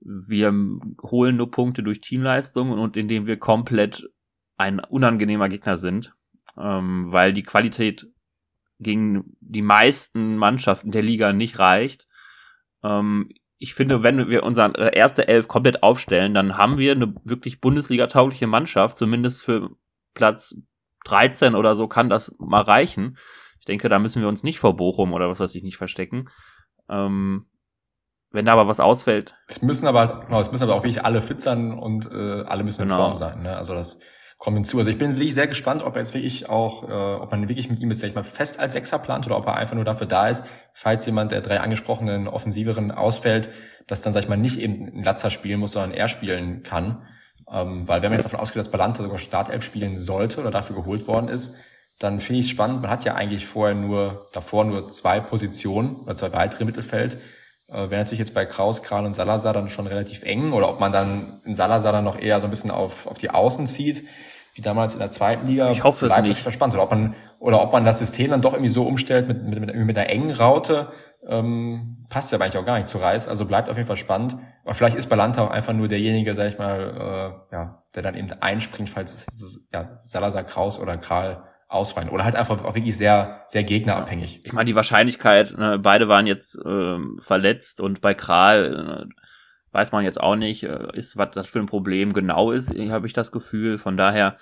wir 0.00 0.52
holen 1.02 1.36
nur 1.36 1.50
Punkte 1.50 1.82
durch 1.82 2.00
Teamleistung 2.00 2.70
und 2.72 2.96
indem 2.96 3.26
wir 3.26 3.38
komplett 3.38 4.08
ein 4.56 4.80
unangenehmer 4.80 5.48
Gegner 5.48 5.76
sind, 5.76 6.14
ähm, 6.58 7.12
weil 7.12 7.32
die 7.32 7.42
Qualität 7.42 8.08
gegen 8.78 9.36
die 9.40 9.62
meisten 9.62 10.36
Mannschaften 10.36 10.90
der 10.90 11.02
Liga 11.02 11.32
nicht 11.32 11.58
reicht. 11.58 12.08
Ähm, 12.82 13.30
ich 13.58 13.74
finde, 13.74 14.02
wenn 14.02 14.28
wir 14.28 14.42
unsere 14.42 14.94
erste 14.94 15.28
Elf 15.28 15.46
komplett 15.46 15.82
aufstellen, 15.82 16.32
dann 16.32 16.56
haben 16.56 16.78
wir 16.78 16.92
eine 16.92 17.14
wirklich 17.24 17.60
Bundesliga-taugliche 17.60 18.46
Mannschaft, 18.46 18.96
zumindest 18.96 19.44
für 19.44 19.70
Platz 20.14 20.56
13 21.04 21.54
oder 21.54 21.74
so 21.74 21.86
kann 21.86 22.08
das 22.08 22.34
mal 22.38 22.62
reichen. 22.62 23.18
Ich 23.58 23.66
denke, 23.66 23.90
da 23.90 23.98
müssen 23.98 24.22
wir 24.22 24.28
uns 24.28 24.42
nicht 24.42 24.58
vor 24.58 24.76
Bochum 24.76 25.12
oder 25.12 25.28
was 25.28 25.40
weiß 25.40 25.54
ich 25.54 25.62
nicht 25.62 25.76
verstecken. 25.76 26.30
Ähm, 26.88 27.49
wenn 28.32 28.44
da 28.44 28.52
aber 28.52 28.68
was 28.68 28.80
ausfällt. 28.80 29.34
Es 29.48 29.62
müssen 29.62 29.86
aber, 29.86 30.24
genau, 30.26 30.40
es 30.40 30.52
müssen 30.52 30.64
aber 30.64 30.74
auch 30.74 30.84
wirklich 30.84 31.04
alle 31.04 31.22
fit 31.22 31.40
sein 31.40 31.72
und 31.72 32.10
äh, 32.10 32.42
alle 32.42 32.62
müssen 32.62 32.82
genau. 32.82 32.94
in 32.94 33.00
Form 33.00 33.16
sein. 33.16 33.42
Ne? 33.42 33.56
Also 33.56 33.74
das 33.74 34.00
kommt 34.38 34.56
hinzu. 34.56 34.78
Also 34.78 34.90
ich 34.90 34.98
bin 34.98 35.10
wirklich 35.16 35.34
sehr 35.34 35.48
gespannt, 35.48 35.82
ob 35.82 35.94
er 35.94 36.02
jetzt 36.02 36.14
wirklich 36.14 36.48
auch, 36.48 36.88
äh, 36.88 36.92
ob 36.92 37.30
man 37.30 37.48
wirklich 37.48 37.68
mit 37.68 37.80
ihm 37.80 37.90
jetzt 37.90 38.00
sag 38.00 38.08
ich 38.08 38.14
mal 38.14 38.24
fest 38.24 38.58
als 38.58 38.72
Sechser 38.72 38.98
plant 38.98 39.26
oder 39.26 39.36
ob 39.36 39.46
er 39.46 39.56
einfach 39.56 39.74
nur 39.74 39.84
dafür 39.84 40.06
da 40.06 40.28
ist, 40.28 40.44
falls 40.72 41.04
jemand 41.06 41.32
der 41.32 41.40
drei 41.40 41.60
angesprochenen 41.60 42.26
Offensiveren 42.26 42.90
ausfällt, 42.90 43.50
dass 43.86 44.00
dann 44.00 44.12
sag 44.12 44.22
ich 44.22 44.28
mal 44.28 44.36
nicht 44.36 44.58
eben 44.58 44.86
ein 44.86 45.04
Latzer 45.04 45.30
spielen 45.30 45.60
muss, 45.60 45.72
sondern 45.72 45.92
er 45.92 46.08
spielen 46.08 46.62
kann. 46.62 47.06
Ähm, 47.52 47.88
weil 47.88 48.02
wenn 48.02 48.10
man 48.10 48.18
jetzt 48.18 48.24
davon 48.24 48.40
ausgeht, 48.40 48.60
dass 48.60 48.70
Balanta 48.70 49.02
sogar 49.02 49.18
Startelf 49.18 49.64
spielen 49.64 49.98
sollte 49.98 50.40
oder 50.40 50.50
dafür 50.50 50.76
geholt 50.76 51.06
worden 51.06 51.28
ist, 51.28 51.54
dann 51.98 52.20
finde 52.20 52.38
ich 52.40 52.46
es 52.46 52.50
spannend. 52.50 52.80
Man 52.80 52.90
hat 52.90 53.04
ja 53.04 53.14
eigentlich 53.14 53.46
vorher 53.46 53.74
nur 53.74 54.28
davor 54.32 54.64
nur 54.64 54.88
zwei 54.88 55.20
Positionen 55.20 55.96
oder 55.96 56.16
zwei 56.16 56.32
weitere 56.32 56.64
Mittelfeld. 56.64 57.18
Äh, 57.70 57.90
Wäre 57.90 58.02
natürlich 58.02 58.18
jetzt 58.18 58.34
bei 58.34 58.46
Kraus, 58.46 58.82
Kral 58.82 59.04
und 59.04 59.12
Salazar 59.12 59.52
dann 59.52 59.68
schon 59.68 59.86
relativ 59.86 60.24
eng 60.24 60.52
oder 60.52 60.68
ob 60.68 60.80
man 60.80 60.92
dann 60.92 61.40
in 61.44 61.54
Salazar 61.54 61.92
dann 61.92 62.04
noch 62.04 62.18
eher 62.18 62.40
so 62.40 62.46
ein 62.46 62.50
bisschen 62.50 62.70
auf, 62.70 63.06
auf 63.06 63.18
die 63.18 63.30
Außen 63.30 63.66
zieht, 63.66 64.04
wie 64.54 64.62
damals 64.62 64.94
in 64.94 65.00
der 65.00 65.10
zweiten 65.10 65.46
Liga. 65.46 65.70
Ich 65.70 65.84
hoffe 65.84 66.06
es 66.06 66.20
nicht. 66.20 66.40
Verspannt. 66.40 66.74
Oder 66.74 66.82
ob 66.82 66.90
man, 66.90 67.14
oder 67.38 67.62
ob 67.62 67.72
man 67.72 67.84
das 67.84 68.00
System 68.00 68.30
dann 68.30 68.42
doch 68.42 68.52
irgendwie 68.52 68.70
so 68.70 68.84
umstellt 68.84 69.28
mit, 69.28 69.42
mit, 69.44 69.60
mit, 69.60 69.74
mit 69.74 69.98
einer 69.98 70.10
engen 70.10 70.32
Raute, 70.32 70.88
ähm, 71.26 72.06
passt 72.08 72.32
ja 72.32 72.38
eigentlich 72.38 72.58
auch 72.58 72.66
gar 72.66 72.76
nicht 72.76 72.88
zu 72.88 72.98
Reis. 72.98 73.28
Also 73.28 73.44
bleibt 73.44 73.68
auf 73.68 73.76
jeden 73.76 73.86
Fall 73.86 73.96
spannend. 73.96 74.36
Aber 74.64 74.74
vielleicht 74.74 74.96
ist 74.96 75.08
Balanta 75.08 75.44
auch 75.44 75.50
einfach 75.50 75.72
nur 75.72 75.86
derjenige, 75.86 76.34
sag 76.34 76.48
ich 76.48 76.58
mal, 76.58 77.40
äh, 77.50 77.54
ja, 77.54 77.82
der 77.94 78.02
dann 78.02 78.16
eben 78.16 78.32
einspringt, 78.40 78.90
falls 78.90 79.68
ja, 79.72 80.00
Salazar, 80.02 80.42
Kraus 80.42 80.80
oder 80.80 80.96
Kral 80.96 81.44
ausfallen. 81.70 82.08
Oder 82.08 82.24
halt 82.24 82.36
einfach 82.36 82.64
auch 82.64 82.74
wirklich 82.74 82.96
sehr, 82.96 83.44
sehr 83.46 83.62
gegnerabhängig. 83.64 84.40
Ich 84.44 84.52
meine, 84.52 84.66
die 84.66 84.74
Wahrscheinlichkeit, 84.74 85.56
ne, 85.56 85.78
beide 85.78 86.08
waren 86.08 86.26
jetzt 86.26 86.58
ähm, 86.64 87.20
verletzt 87.22 87.80
und 87.80 88.00
bei 88.00 88.12
Kral 88.12 89.08
äh, 89.08 89.14
weiß 89.72 89.92
man 89.92 90.04
jetzt 90.04 90.20
auch 90.20 90.34
nicht, 90.34 90.64
äh, 90.64 90.88
ist, 90.94 91.16
was 91.16 91.30
das 91.30 91.46
für 91.46 91.60
ein 91.60 91.66
Problem 91.66 92.12
genau 92.12 92.50
ist, 92.50 92.70
habe 92.70 93.06
ich 93.06 93.12
das 93.12 93.30
Gefühl. 93.30 93.78
Von 93.78 93.96
daher 93.96 94.36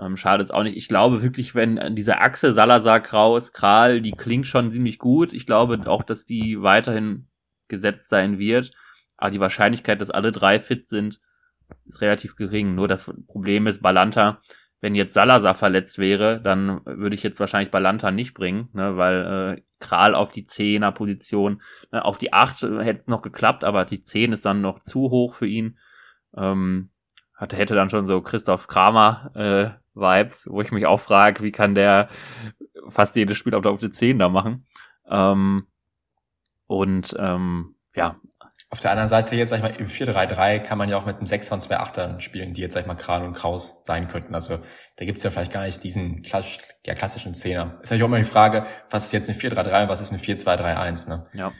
ähm, 0.00 0.16
schadet 0.16 0.46
es 0.46 0.50
auch 0.50 0.64
nicht. 0.64 0.76
Ich 0.76 0.88
glaube 0.88 1.22
wirklich, 1.22 1.54
wenn 1.54 1.94
diese 1.94 2.18
Achse 2.18 2.52
Salazar, 2.52 3.00
Kraus, 3.00 3.52
Kral, 3.52 4.00
die 4.00 4.12
klingt 4.12 4.46
schon 4.46 4.72
ziemlich 4.72 4.98
gut. 4.98 5.32
Ich 5.32 5.46
glaube 5.46 5.80
auch, 5.86 6.02
dass 6.02 6.26
die 6.26 6.60
weiterhin 6.62 7.28
gesetzt 7.68 8.08
sein 8.08 8.40
wird. 8.40 8.72
Aber 9.16 9.30
die 9.30 9.40
Wahrscheinlichkeit, 9.40 10.00
dass 10.00 10.10
alle 10.10 10.32
drei 10.32 10.58
fit 10.58 10.88
sind, 10.88 11.20
ist 11.86 12.00
relativ 12.00 12.34
gering. 12.34 12.74
Nur 12.74 12.88
das 12.88 13.10
Problem 13.28 13.68
ist, 13.68 13.82
Balanta 13.82 14.42
wenn 14.80 14.94
jetzt 14.94 15.14
Salazar 15.14 15.54
verletzt 15.54 15.98
wäre, 15.98 16.40
dann 16.40 16.80
würde 16.84 17.14
ich 17.14 17.22
jetzt 17.22 17.40
wahrscheinlich 17.40 17.70
Balanta 17.70 18.10
nicht 18.10 18.34
bringen, 18.34 18.68
ne, 18.72 18.96
weil 18.96 19.56
äh, 19.56 19.62
Kral 19.80 20.14
auf 20.14 20.30
die 20.30 20.44
Zehner 20.44 20.92
Position, 20.92 21.62
ne, 21.92 22.04
auf 22.04 22.18
die 22.18 22.32
Acht 22.32 22.62
hätte 22.62 23.00
es 23.00 23.06
noch 23.06 23.22
geklappt, 23.22 23.64
aber 23.64 23.84
die 23.84 24.02
Zehn 24.02 24.32
ist 24.32 24.44
dann 24.44 24.60
noch 24.60 24.80
zu 24.82 25.10
hoch 25.10 25.34
für 25.34 25.46
ihn. 25.46 25.78
Ähm, 26.36 26.90
hatte, 27.34 27.56
hätte 27.56 27.74
dann 27.74 27.90
schon 27.90 28.06
so 28.06 28.20
Christoph 28.20 28.66
Kramer 28.66 29.30
äh, 29.34 29.70
Vibes, 29.94 30.46
wo 30.50 30.60
ich 30.60 30.72
mich 30.72 30.86
auch 30.86 31.00
frage, 31.00 31.42
wie 31.42 31.52
kann 31.52 31.74
der 31.74 32.08
fast 32.88 33.16
jedes 33.16 33.36
Spiel 33.36 33.54
auf 33.54 33.62
der, 33.62 33.72
auf 33.72 33.78
die 33.78 33.90
Zehn 33.90 34.18
da 34.18 34.28
machen. 34.28 34.66
Ähm, 35.08 35.66
und 36.66 37.14
ähm, 37.18 37.74
ja, 37.94 38.16
auf 38.68 38.80
der 38.80 38.90
anderen 38.90 39.08
Seite 39.08 39.36
jetzt, 39.36 39.50
sag 39.50 39.58
ich 39.58 39.62
mal, 39.62 39.76
im 39.76 39.86
4-3-3 39.86 40.58
kann 40.58 40.76
man 40.76 40.88
ja 40.88 40.96
auch 40.96 41.06
mit 41.06 41.16
einem 41.16 41.26
6 41.26 41.52
und 41.52 41.62
zwei 41.62 41.78
Achtern 41.78 42.20
spielen, 42.20 42.52
die 42.52 42.62
jetzt, 42.62 42.74
sag 42.74 42.80
ich 42.80 42.86
mal, 42.86 42.96
Kran 42.96 43.22
und 43.24 43.34
Kraus 43.34 43.80
sein 43.84 44.08
könnten. 44.08 44.34
Also 44.34 44.58
da 44.96 45.04
gibt's 45.04 45.22
ja 45.22 45.30
vielleicht 45.30 45.52
gar 45.52 45.62
nicht 45.62 45.84
diesen 45.84 46.22
klassisch, 46.22 46.58
ja, 46.84 46.94
klassischen 46.94 47.34
Zehner. 47.34 47.78
Ist 47.82 47.90
natürlich 47.90 48.02
auch 48.02 48.08
immer 48.08 48.18
die 48.18 48.24
Frage, 48.24 48.66
was 48.90 49.06
ist 49.06 49.12
jetzt 49.12 49.30
eine 49.30 49.38
4-3-3 49.38 49.82
und 49.84 49.88
was 49.88 50.00
ist 50.00 50.10
eine 50.10 50.20
4-2-3-1, 50.20 51.08
ne? 51.08 51.26
Ja. 51.32 51.52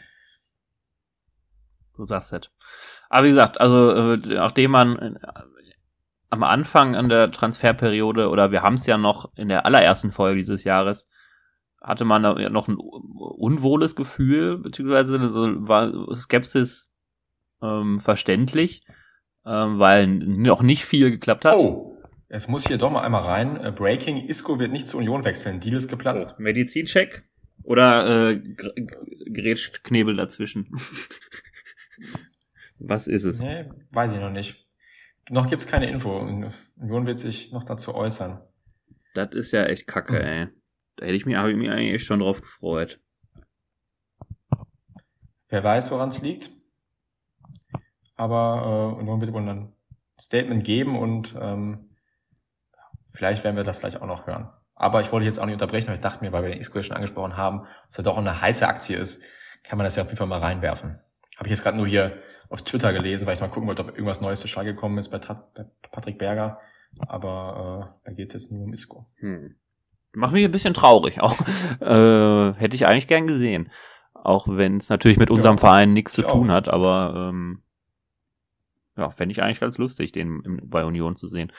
Du 1.96 2.06
sagst 2.06 2.32
es. 2.32 2.50
Aber 3.08 3.24
wie 3.24 3.30
gesagt, 3.30 3.60
also 3.60 3.92
äh, 3.92 4.16
nachdem 4.16 4.72
man 4.72 4.98
äh, 4.98 5.14
am 6.28 6.42
Anfang 6.42 6.96
an 6.96 7.08
der 7.08 7.30
Transferperiode, 7.30 8.28
oder 8.28 8.50
wir 8.50 8.62
haben 8.62 8.74
es 8.74 8.86
ja 8.86 8.98
noch 8.98 9.30
in 9.36 9.48
der 9.48 9.64
allerersten 9.64 10.10
Folge 10.10 10.40
dieses 10.40 10.64
Jahres, 10.64 11.08
hatte 11.80 12.04
man 12.04 12.22
noch 12.52 12.66
ein 12.66 12.76
unwohles 12.76 13.94
Gefühl, 13.94 14.58
beziehungsweise 14.58 15.28
so 15.28 15.68
war 15.68 15.92
Skepsis 16.16 16.90
ähm, 17.62 18.00
verständlich, 18.00 18.82
ähm, 19.44 19.78
weil 19.78 20.06
noch 20.06 20.62
nicht 20.62 20.84
viel 20.84 21.10
geklappt 21.10 21.44
hat. 21.44 21.54
Oh, 21.54 21.96
es 22.28 22.48
muss 22.48 22.66
hier 22.66 22.78
doch 22.78 22.90
mal 22.90 23.02
einmal 23.02 23.22
rein. 23.22 23.56
Äh, 23.62 23.72
Breaking, 23.72 24.26
Isco 24.26 24.58
wird 24.58 24.72
nicht 24.72 24.88
zur 24.88 25.00
Union 25.00 25.24
wechseln. 25.24 25.60
Deal 25.60 25.76
ist 25.76 25.88
geplatzt. 25.88 26.34
Oh, 26.38 26.42
Medizincheck 26.42 27.24
oder 27.62 28.30
äh, 28.30 28.42
grätscht 29.32 29.84
Knebel 29.84 30.16
dazwischen? 30.16 30.68
Was 32.78 33.06
ist 33.06 33.24
es? 33.24 33.40
Nee, 33.40 33.70
weiß 33.92 34.12
ich 34.12 34.20
noch 34.20 34.30
nicht. 34.30 34.66
Noch 35.30 35.48
gibt's 35.48 35.66
keine 35.66 35.88
Info. 35.88 36.18
Union 36.18 37.06
wird 37.06 37.18
sich 37.18 37.52
noch 37.52 37.64
dazu 37.64 37.94
äußern. 37.94 38.40
Das 39.14 39.32
ist 39.32 39.52
ja 39.52 39.64
echt 39.64 39.86
kacke, 39.86 40.12
mhm. 40.12 40.20
ey. 40.20 40.48
Da 40.96 41.06
hätte 41.06 41.16
ich 41.16 41.26
mich, 41.26 41.36
habe 41.36 41.50
ich 41.50 41.56
mich 41.56 41.70
eigentlich 41.70 42.04
schon 42.04 42.20
drauf 42.20 42.40
gefreut. 42.40 43.00
Wer 45.48 45.62
weiß, 45.62 45.90
woran 45.90 46.08
es 46.08 46.22
liegt 46.22 46.50
aber 48.16 48.94
äh, 48.96 49.00
Union 49.00 49.20
wird 49.20 49.32
wohl 49.32 49.48
ein 49.48 49.72
Statement 50.18 50.64
geben 50.64 50.98
und 50.98 51.34
ähm, 51.40 51.90
vielleicht 53.10 53.44
werden 53.44 53.56
wir 53.56 53.64
das 53.64 53.80
gleich 53.80 54.00
auch 54.00 54.06
noch 54.06 54.26
hören. 54.26 54.48
Aber 54.74 55.00
ich 55.00 55.12
wollte 55.12 55.26
jetzt 55.26 55.38
auch 55.38 55.46
nicht 55.46 55.54
unterbrechen, 55.54 55.88
aber 55.88 55.94
ich 55.94 56.00
dachte 56.00 56.24
mir, 56.24 56.32
weil 56.32 56.42
wir 56.42 56.50
den 56.50 56.58
X-Square 56.58 56.82
schon 56.82 56.96
angesprochen 56.96 57.36
haben, 57.36 57.66
dass 57.86 57.98
er 57.98 58.04
doch 58.04 58.18
eine 58.18 58.40
heiße 58.40 58.66
Aktie 58.66 58.96
ist, 58.96 59.22
kann 59.64 59.78
man 59.78 59.84
das 59.84 59.96
ja 59.96 60.02
auf 60.02 60.08
jeden 60.08 60.18
Fall 60.18 60.26
mal 60.26 60.38
reinwerfen. 60.38 60.98
Habe 61.36 61.48
ich 61.48 61.50
jetzt 61.50 61.62
gerade 61.62 61.76
nur 61.76 61.86
hier 61.86 62.18
auf 62.48 62.62
Twitter 62.62 62.92
gelesen, 62.92 63.26
weil 63.26 63.34
ich 63.34 63.40
mal 63.40 63.48
gucken 63.48 63.68
wollte, 63.68 63.82
ob 63.82 63.88
irgendwas 63.88 64.20
Neues 64.20 64.40
zu 64.40 64.48
Schalke 64.48 64.74
gekommen 64.74 64.98
ist 64.98 65.08
bei, 65.08 65.18
bei 65.18 65.64
Patrick 65.90 66.18
Berger. 66.18 66.60
Aber 67.08 67.96
äh, 68.04 68.08
da 68.08 68.12
geht 68.12 68.28
es 68.28 68.34
jetzt 68.34 68.52
nur 68.52 68.64
um 68.64 68.72
Isco. 68.72 69.06
Hm. 69.16 69.56
Macht 70.12 70.32
mich 70.32 70.44
ein 70.44 70.52
bisschen 70.52 70.74
traurig 70.74 71.20
auch. 71.20 71.38
äh, 71.80 72.52
hätte 72.54 72.76
ich 72.76 72.86
eigentlich 72.86 73.08
gern 73.08 73.26
gesehen. 73.26 73.70
Auch 74.14 74.46
wenn 74.48 74.78
es 74.78 74.88
natürlich 74.88 75.18
mit 75.18 75.30
unserem 75.30 75.56
ja, 75.56 75.60
Verein 75.60 75.92
nichts 75.92 76.14
zu 76.14 76.22
tun 76.22 76.50
auch. 76.50 76.54
hat, 76.54 76.68
aber 76.68 77.30
ähm, 77.30 77.62
ja, 78.96 79.10
fände 79.10 79.32
ich 79.32 79.42
eigentlich 79.42 79.60
ganz 79.60 79.78
lustig, 79.78 80.12
den 80.12 80.40
im, 80.42 80.60
bei 80.64 80.84
Union 80.84 81.16
zu 81.16 81.26
sehen. 81.26 81.52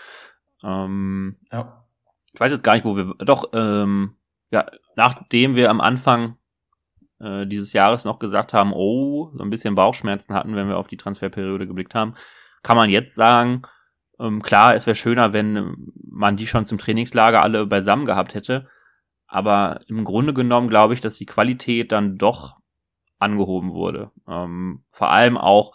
Ähm, 0.63 1.37
ja. 1.51 1.83
Ich 2.33 2.39
weiß 2.39 2.51
jetzt 2.51 2.63
gar 2.63 2.73
nicht, 2.73 2.85
wo 2.85 2.95
wir. 2.95 3.13
Doch, 3.19 3.49
ähm, 3.53 4.15
ja, 4.51 4.65
nachdem 4.95 5.55
wir 5.55 5.69
am 5.69 5.81
Anfang 5.81 6.37
äh, 7.19 7.45
dieses 7.47 7.73
Jahres 7.73 8.05
noch 8.05 8.19
gesagt 8.19 8.53
haben, 8.53 8.73
oh, 8.73 9.31
so 9.33 9.43
ein 9.43 9.49
bisschen 9.49 9.75
Bauchschmerzen 9.75 10.33
hatten, 10.33 10.55
wenn 10.55 10.67
wir 10.67 10.77
auf 10.77 10.87
die 10.87 10.97
Transferperiode 10.97 11.67
geblickt 11.67 11.95
haben, 11.95 12.15
kann 12.63 12.77
man 12.77 12.89
jetzt 12.89 13.15
sagen, 13.15 13.63
ähm, 14.19 14.41
klar, 14.41 14.75
es 14.75 14.85
wäre 14.87 14.95
schöner, 14.95 15.33
wenn 15.33 15.91
man 16.09 16.37
die 16.37 16.47
schon 16.47 16.65
zum 16.65 16.77
Trainingslager 16.77 17.41
alle 17.43 17.65
beisammen 17.65 18.05
gehabt 18.05 18.33
hätte. 18.33 18.67
Aber 19.27 19.81
im 19.87 20.03
Grunde 20.03 20.33
genommen 20.33 20.69
glaube 20.69 20.93
ich, 20.93 21.01
dass 21.01 21.17
die 21.17 21.25
Qualität 21.25 21.91
dann 21.91 22.17
doch 22.17 22.57
angehoben 23.19 23.73
wurde. 23.73 24.11
Ähm, 24.27 24.83
vor 24.91 25.11
allem 25.11 25.37
auch 25.37 25.73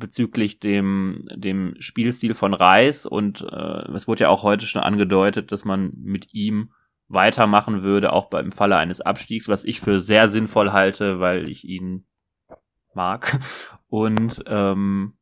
bezüglich 0.00 0.58
dem, 0.58 1.18
dem 1.32 1.76
Spielstil 1.78 2.34
von 2.34 2.54
Reis 2.54 3.06
und 3.06 3.42
äh, 3.42 3.92
es 3.92 4.08
wurde 4.08 4.24
ja 4.24 4.28
auch 4.28 4.42
heute 4.42 4.66
schon 4.66 4.82
angedeutet, 4.82 5.52
dass 5.52 5.64
man 5.64 5.92
mit 5.96 6.34
ihm 6.34 6.72
weitermachen 7.06 7.82
würde, 7.82 8.12
auch 8.12 8.30
beim 8.30 8.52
Falle 8.52 8.76
eines 8.76 9.00
Abstiegs, 9.00 9.48
was 9.48 9.64
ich 9.64 9.80
für 9.80 10.00
sehr 10.00 10.28
sinnvoll 10.28 10.72
halte, 10.72 11.20
weil 11.20 11.48
ich 11.48 11.64
ihn 11.64 12.06
mag. 12.94 13.38
Und 13.88 14.42
ähm, 14.46 15.14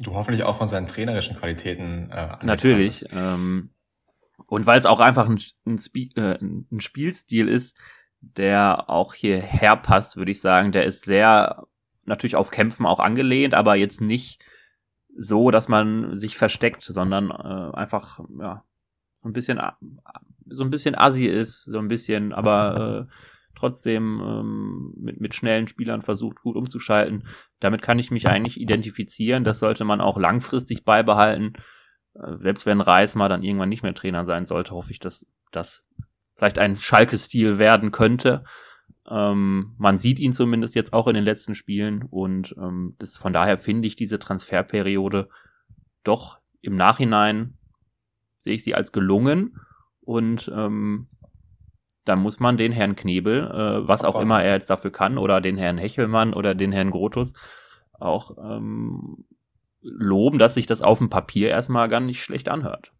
du 0.00 0.14
hoffentlich 0.14 0.44
auch 0.44 0.58
von 0.58 0.68
seinen 0.68 0.86
trainerischen 0.86 1.36
Qualitäten 1.36 2.10
äh, 2.10 2.36
natürlich. 2.42 3.04
Ähm, 3.12 3.70
und 4.46 4.66
weil 4.66 4.78
es 4.78 4.86
auch 4.86 5.00
einfach 5.00 5.28
ein, 5.28 5.40
ein, 5.66 5.80
äh, 6.16 6.38
ein 6.40 6.80
Spielstil 6.80 7.48
ist, 7.48 7.76
der 8.20 8.88
auch 8.90 9.14
hierher 9.14 9.76
passt, 9.76 10.16
würde 10.16 10.30
ich 10.30 10.40
sagen. 10.40 10.72
Der 10.72 10.84
ist 10.84 11.04
sehr 11.04 11.66
natürlich 12.08 12.36
auf 12.36 12.50
Kämpfen 12.50 12.86
auch 12.86 13.00
angelehnt, 13.00 13.54
aber 13.54 13.76
jetzt 13.76 14.00
nicht 14.00 14.44
so, 15.16 15.50
dass 15.50 15.68
man 15.68 16.16
sich 16.16 16.36
versteckt, 16.36 16.82
sondern 16.82 17.30
äh, 17.30 17.76
einfach 17.76 18.20
ja 18.40 18.64
so 19.20 19.28
ein 19.28 19.32
bisschen 19.32 19.60
so 20.46 20.64
ein 20.64 20.70
bisschen 20.70 20.94
assi 20.94 21.26
ist, 21.26 21.64
so 21.64 21.78
ein 21.78 21.88
bisschen, 21.88 22.32
aber 22.32 23.08
äh, 23.08 23.12
trotzdem 23.54 24.20
ähm, 24.24 24.94
mit, 24.96 25.20
mit 25.20 25.34
schnellen 25.34 25.68
Spielern 25.68 26.02
versucht, 26.02 26.40
gut 26.42 26.56
umzuschalten. 26.56 27.26
Damit 27.60 27.82
kann 27.82 27.98
ich 27.98 28.10
mich 28.10 28.28
eigentlich 28.28 28.60
identifizieren. 28.60 29.44
Das 29.44 29.58
sollte 29.58 29.84
man 29.84 30.00
auch 30.00 30.16
langfristig 30.16 30.84
beibehalten. 30.84 31.54
Äh, 32.14 32.36
selbst 32.36 32.66
wenn 32.66 32.80
Reis 32.80 33.14
mal 33.14 33.28
dann 33.28 33.42
irgendwann 33.42 33.68
nicht 33.68 33.82
mehr 33.82 33.94
Trainer 33.94 34.24
sein 34.24 34.46
sollte, 34.46 34.70
hoffe 34.70 34.92
ich, 34.92 35.00
dass 35.00 35.26
das 35.50 35.84
vielleicht 36.36 36.58
ein 36.58 36.74
Schalke-Stil 36.74 37.58
werden 37.58 37.90
könnte. 37.90 38.44
Ähm, 39.10 39.74
man 39.78 39.98
sieht 39.98 40.18
ihn 40.18 40.32
zumindest 40.32 40.74
jetzt 40.74 40.92
auch 40.92 41.06
in 41.06 41.14
den 41.14 41.24
letzten 41.24 41.54
Spielen 41.54 42.02
und 42.02 42.54
ähm, 42.58 42.94
das, 42.98 43.16
von 43.16 43.32
daher 43.32 43.58
finde 43.58 43.88
ich 43.88 43.96
diese 43.96 44.18
Transferperiode 44.18 45.28
doch 46.04 46.38
im 46.60 46.76
Nachhinein 46.76 47.54
sehe 48.38 48.54
ich 48.54 48.64
sie 48.64 48.74
als 48.74 48.92
gelungen 48.92 49.60
und 50.00 50.50
ähm, 50.54 51.08
da 52.04 52.16
muss 52.16 52.40
man 52.40 52.56
den 52.56 52.72
Herrn 52.72 52.96
Knebel, 52.96 53.46
äh, 53.46 53.86
was 53.86 54.04
auch 54.04 54.18
immer 54.18 54.42
er 54.42 54.54
jetzt 54.54 54.70
dafür 54.70 54.90
kann, 54.90 55.18
oder 55.18 55.40
den 55.40 55.58
Herrn 55.58 55.76
Hechelmann 55.76 56.32
oder 56.32 56.54
den 56.54 56.72
Herrn 56.72 56.90
Grotus 56.90 57.34
auch 57.92 58.36
ähm, 58.38 59.26
loben, 59.82 60.38
dass 60.38 60.54
sich 60.54 60.66
das 60.66 60.82
auf 60.82 60.98
dem 60.98 61.10
Papier 61.10 61.50
erstmal 61.50 61.88
gar 61.88 62.00
nicht 62.00 62.22
schlecht 62.22 62.48
anhört. 62.48 62.92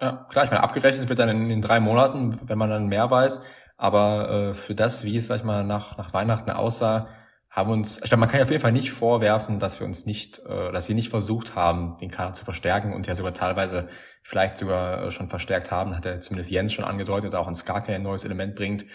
Ja, 0.00 0.26
klar, 0.28 0.44
ich 0.44 0.50
meine, 0.50 0.62
abgerechnet 0.62 1.08
wird 1.08 1.18
dann 1.18 1.28
in 1.28 1.48
den 1.48 1.62
drei 1.62 1.80
Monaten, 1.80 2.36
wenn 2.44 2.58
man 2.58 2.70
dann 2.70 2.88
mehr 2.88 3.10
weiß. 3.10 3.42
Aber 3.76 4.30
äh, 4.30 4.54
für 4.54 4.74
das, 4.74 5.04
wie 5.04 5.16
es, 5.16 5.26
sag 5.26 5.36
ich 5.36 5.44
mal, 5.44 5.64
nach, 5.64 5.96
nach 5.96 6.12
Weihnachten 6.12 6.50
aussah, 6.50 7.08
haben 7.54 7.70
uns, 7.70 7.98
ich 7.98 8.08
glaube, 8.08 8.20
man 8.20 8.28
kann 8.28 8.38
ja 8.38 8.44
auf 8.44 8.50
jeden 8.50 8.62
Fall 8.62 8.72
nicht 8.72 8.90
vorwerfen, 8.90 9.60
dass 9.60 9.78
wir 9.78 9.86
uns 9.86 10.06
nicht, 10.06 10.40
äh, 10.40 10.72
dass 10.72 10.86
sie 10.86 10.94
nicht 10.94 11.08
versucht 11.08 11.54
haben, 11.54 11.96
den 11.98 12.10
Kader 12.10 12.34
zu 12.34 12.44
verstärken 12.44 12.92
und 12.92 13.06
ja 13.06 13.14
sogar 13.14 13.32
teilweise 13.32 13.88
vielleicht 14.22 14.58
sogar 14.58 15.04
äh, 15.04 15.10
schon 15.12 15.28
verstärkt 15.28 15.70
haben, 15.70 15.94
hat 15.94 16.04
ja 16.04 16.18
zumindest 16.18 16.50
Jens 16.50 16.72
schon 16.72 16.84
angedeutet, 16.84 17.34
auch 17.36 17.46
ein 17.46 17.54
Skake 17.54 17.94
ein 17.94 18.02
neues 18.02 18.24
Element 18.24 18.56
bringt. 18.56 18.86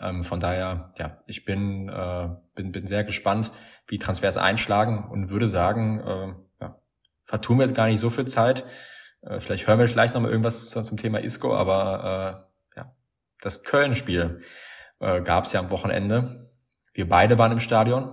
Ähm, 0.00 0.24
von 0.24 0.40
daher, 0.40 0.92
ja, 0.98 1.22
ich 1.26 1.44
bin, 1.44 1.88
äh, 1.88 2.28
bin, 2.56 2.72
bin 2.72 2.88
sehr 2.88 3.04
gespannt, 3.04 3.52
wie 3.86 3.98
Transfers 3.98 4.36
einschlagen 4.36 5.08
und 5.08 5.30
würde 5.30 5.46
sagen, 5.46 6.00
äh, 6.00 6.64
ja, 6.64 6.80
vertun 7.24 7.58
wir 7.58 7.66
jetzt 7.66 7.76
gar 7.76 7.86
nicht 7.86 8.00
so 8.00 8.10
viel 8.10 8.26
Zeit. 8.26 8.64
Äh, 9.22 9.38
vielleicht 9.38 9.68
hören 9.68 9.78
wir 9.78 9.88
vielleicht 9.88 10.14
noch 10.14 10.22
mal 10.22 10.30
irgendwas 10.30 10.70
zum 10.70 10.96
Thema 10.96 11.18
Isco, 11.20 11.54
aber 11.54 12.44
äh, 12.47 12.47
das 13.42 13.62
Köln-Spiel 13.62 14.42
äh, 15.00 15.22
gab 15.22 15.44
es 15.44 15.52
ja 15.52 15.60
am 15.60 15.70
Wochenende 15.70 16.48
wir 16.98 17.08
beide 17.08 17.38
waren 17.38 17.52
im 17.52 17.60
Stadion. 17.60 18.10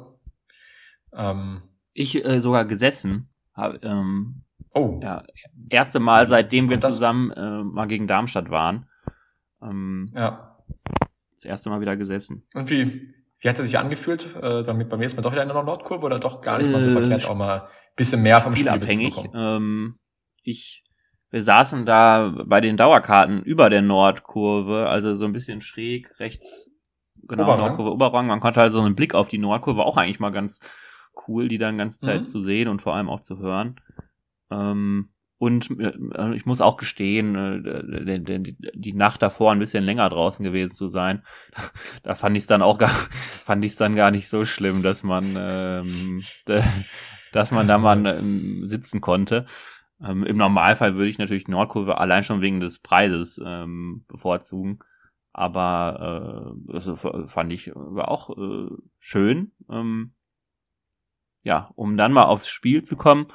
Ähm, 1.12 1.64
ich 1.94 2.24
äh, 2.24 2.40
sogar 2.40 2.66
gesessen. 2.66 3.30
Hab, 3.56 3.84
ähm, 3.84 4.44
oh. 4.76 5.00
Ja, 5.02 5.24
erste 5.72 6.00
Mal, 6.00 6.28
seitdem 6.28 6.70
wir 6.70 6.80
zusammen 6.80 7.32
äh, 7.32 7.64
mal 7.64 7.88
gegen 7.88 8.06
Darmstadt 8.06 8.52
waren. 8.52 8.88
Ähm, 9.60 10.12
ja. 10.14 10.60
Das 11.34 11.46
erste 11.46 11.72
Mal 11.72 11.82
wieder 11.82 11.98
gesessen. 11.98 12.46
Und 12.54 12.70
wie, 12.70 13.16
wie 13.40 13.50
hat 13.50 13.58
er 13.58 13.64
sich 13.64 13.80
angefühlt? 13.80 14.36
Äh, 14.40 14.62
beim, 14.62 14.88
beim 14.88 15.00
nächsten 15.00 15.18
Mal 15.18 15.24
doch 15.24 15.32
wieder 15.32 15.42
in 15.42 15.50
der 15.50 15.64
Nordkurve 15.64 16.06
oder 16.06 16.20
doch 16.20 16.42
gar 16.42 16.60
nicht 16.60 16.70
mal 16.70 16.80
so 16.80 16.90
äh, 16.90 16.92
verkehrt, 16.92 17.28
auch 17.28 17.36
mal 17.36 17.62
ein 17.62 17.70
bisschen 17.96 18.22
mehr 18.22 18.40
vom 18.40 18.56
Spiel 18.56 18.70
abhängig. 18.70 19.18
Ähm, 19.34 19.98
ich, 20.44 20.84
wir 21.32 21.44
saßen 21.44 21.86
da 21.86 22.34
bei 22.46 22.62
den 22.62 22.78
Dauerkarten 22.78 23.44
über 23.44 23.70
der 23.70 23.82
Nordkurve, 23.82 24.88
also 24.88 25.14
so 25.14 25.26
ein 25.26 25.34
bisschen 25.34 25.62
schräg 25.62 26.20
rechts 26.20 26.70
genau, 27.28 27.44
Oberrang. 27.44 27.60
Nordkurve 27.60 27.92
Oberrang. 27.92 28.28
Man 28.28 28.40
konnte 28.40 28.62
halt 28.62 28.72
so 28.72 28.82
einen 28.82 28.96
Blick 28.96 29.16
auf 29.16 29.28
die 29.28 29.38
Nordkurve 29.38 29.84
auch 29.84 29.98
eigentlich 29.98 30.20
mal 30.20 30.32
ganz 30.32 30.60
cool, 31.28 31.48
die 31.48 31.58
dann 31.58 31.78
ganze 31.78 32.00
Zeit 32.00 32.22
mhm. 32.22 32.26
zu 32.26 32.40
sehen 32.40 32.68
und 32.68 32.82
vor 32.82 32.96
allem 32.96 33.10
auch 33.10 33.22
zu 33.22 33.40
hören. 33.40 33.80
Ähm, 34.52 35.10
und 35.38 35.70
äh, 35.80 36.34
ich 36.36 36.46
muss 36.46 36.62
auch 36.62 36.78
gestehen, 36.78 37.36
äh, 37.36 38.20
die, 38.20 38.56
die 38.74 38.94
Nacht 38.94 39.22
davor 39.22 39.52
ein 39.52 39.60
bisschen 39.60 39.84
länger 39.84 40.10
draußen 40.10 40.44
gewesen 40.44 40.74
zu 40.74 40.88
sein, 40.88 41.24
da 42.04 42.16
fand 42.16 42.38
ich 42.38 42.44
es 42.44 42.48
dann 42.48 42.62
auch 42.62 42.78
gar, 42.78 42.90
fand 43.46 43.66
ich 43.66 43.72
es 43.72 43.78
dann 43.78 43.96
gar 43.96 44.12
nicht 44.12 44.30
so 44.30 44.46
schlimm, 44.46 44.82
dass 44.82 45.04
man, 45.04 45.36
ähm, 45.38 46.24
dass 47.34 47.52
man 47.52 47.68
da 47.68 47.78
mal 47.78 48.06
ähm, 48.08 48.66
sitzen 48.66 49.02
konnte. 49.02 49.46
Ähm, 50.04 50.24
Im 50.24 50.38
Normalfall 50.38 50.96
würde 50.96 51.10
ich 51.10 51.18
natürlich 51.18 51.48
Nordkurve 51.48 51.98
allein 51.98 52.24
schon 52.24 52.42
wegen 52.42 52.60
des 52.60 52.80
Preises 52.80 53.40
ähm, 53.44 54.06
bevorzugen. 54.08 54.80
Aber 55.34 56.56
äh, 56.70 56.74
das 56.74 56.90
fand 57.30 57.52
ich 57.52 57.72
war 57.74 58.10
auch 58.10 58.30
äh, 58.38 58.70
schön. 59.00 59.52
Ähm, 59.70 60.14
ja, 61.44 61.72
um 61.76 61.98
dann 61.98 62.14
mal 62.14 62.24
aufs 62.24 62.48
Spiel 62.48 62.84
zu 62.84 62.96
kommen. 62.96 63.28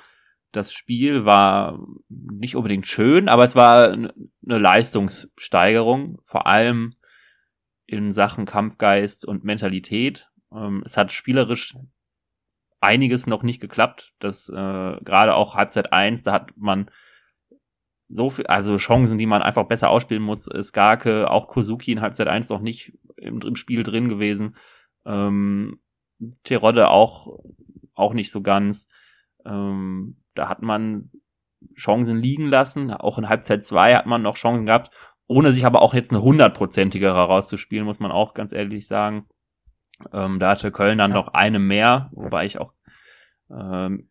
Das 0.52 0.72
Spiel 0.72 1.24
war 1.24 1.78
nicht 2.08 2.56
unbedingt 2.56 2.86
schön, 2.86 3.28
aber 3.28 3.44
es 3.44 3.54
war 3.54 3.92
eine 3.92 4.12
Leistungssteigerung, 4.42 6.18
vor 6.24 6.46
allem 6.46 6.94
in 7.86 8.12
Sachen 8.12 8.46
Kampfgeist 8.46 9.24
und 9.24 9.44
Mentalität. 9.44 10.28
Ähm, 10.52 10.82
es 10.84 10.96
hat 10.96 11.12
spielerisch 11.12 11.76
einiges 12.80 13.26
noch 13.26 13.42
nicht 13.42 13.60
geklappt. 13.60 14.12
Das 14.18 14.48
äh, 14.48 14.52
gerade 14.52 15.34
auch 15.34 15.54
Halbzeit 15.54 15.92
eins, 15.92 16.22
da 16.22 16.32
hat 16.32 16.52
man 16.56 16.90
so 18.08 18.30
viel, 18.30 18.46
also 18.46 18.76
Chancen, 18.76 19.18
die 19.18 19.26
man 19.26 19.42
einfach 19.42 19.66
besser 19.66 19.90
ausspielen 19.90 20.22
muss. 20.22 20.46
Skarke, 20.62 21.30
auch 21.30 21.48
Kozuki 21.48 21.92
in 21.92 22.00
Halbzeit 22.00 22.26
1 22.26 22.48
noch 22.48 22.60
nicht 22.60 22.98
im, 23.16 23.40
im 23.40 23.56
Spiel 23.56 23.82
drin 23.82 24.08
gewesen. 24.08 24.56
Ähm, 25.06 25.80
Terodde 26.42 26.88
auch, 26.88 27.38
auch 27.94 28.12
nicht 28.12 28.32
so 28.32 28.42
ganz. 28.42 28.88
Ähm, 29.46 30.16
da 30.34 30.48
hat 30.48 30.62
man 30.62 31.10
Chancen 31.76 32.16
liegen 32.16 32.46
lassen. 32.46 32.90
Auch 32.90 33.18
in 33.18 33.28
Halbzeit 33.28 33.64
2 33.64 33.94
hat 33.94 34.06
man 34.06 34.22
noch 34.22 34.36
Chancen 34.36 34.66
gehabt, 34.66 34.90
ohne 35.26 35.52
sich 35.52 35.64
aber 35.64 35.82
auch 35.82 35.94
jetzt 35.94 36.10
eine 36.10 36.22
hundertprozentige 36.22 37.14
herauszuspielen, 37.14 37.84
muss 37.84 38.00
man 38.00 38.10
auch 38.10 38.34
ganz 38.34 38.52
ehrlich 38.52 38.86
sagen. 38.86 39.26
Ähm, 40.12 40.38
da 40.38 40.50
hatte 40.50 40.70
Köln 40.70 40.98
dann 40.98 41.10
ja. 41.10 41.16
noch 41.16 41.28
eine 41.28 41.58
mehr, 41.58 42.10
wobei 42.12 42.46
ich 42.46 42.58
auch 42.58 42.72
ähm, 43.50 44.10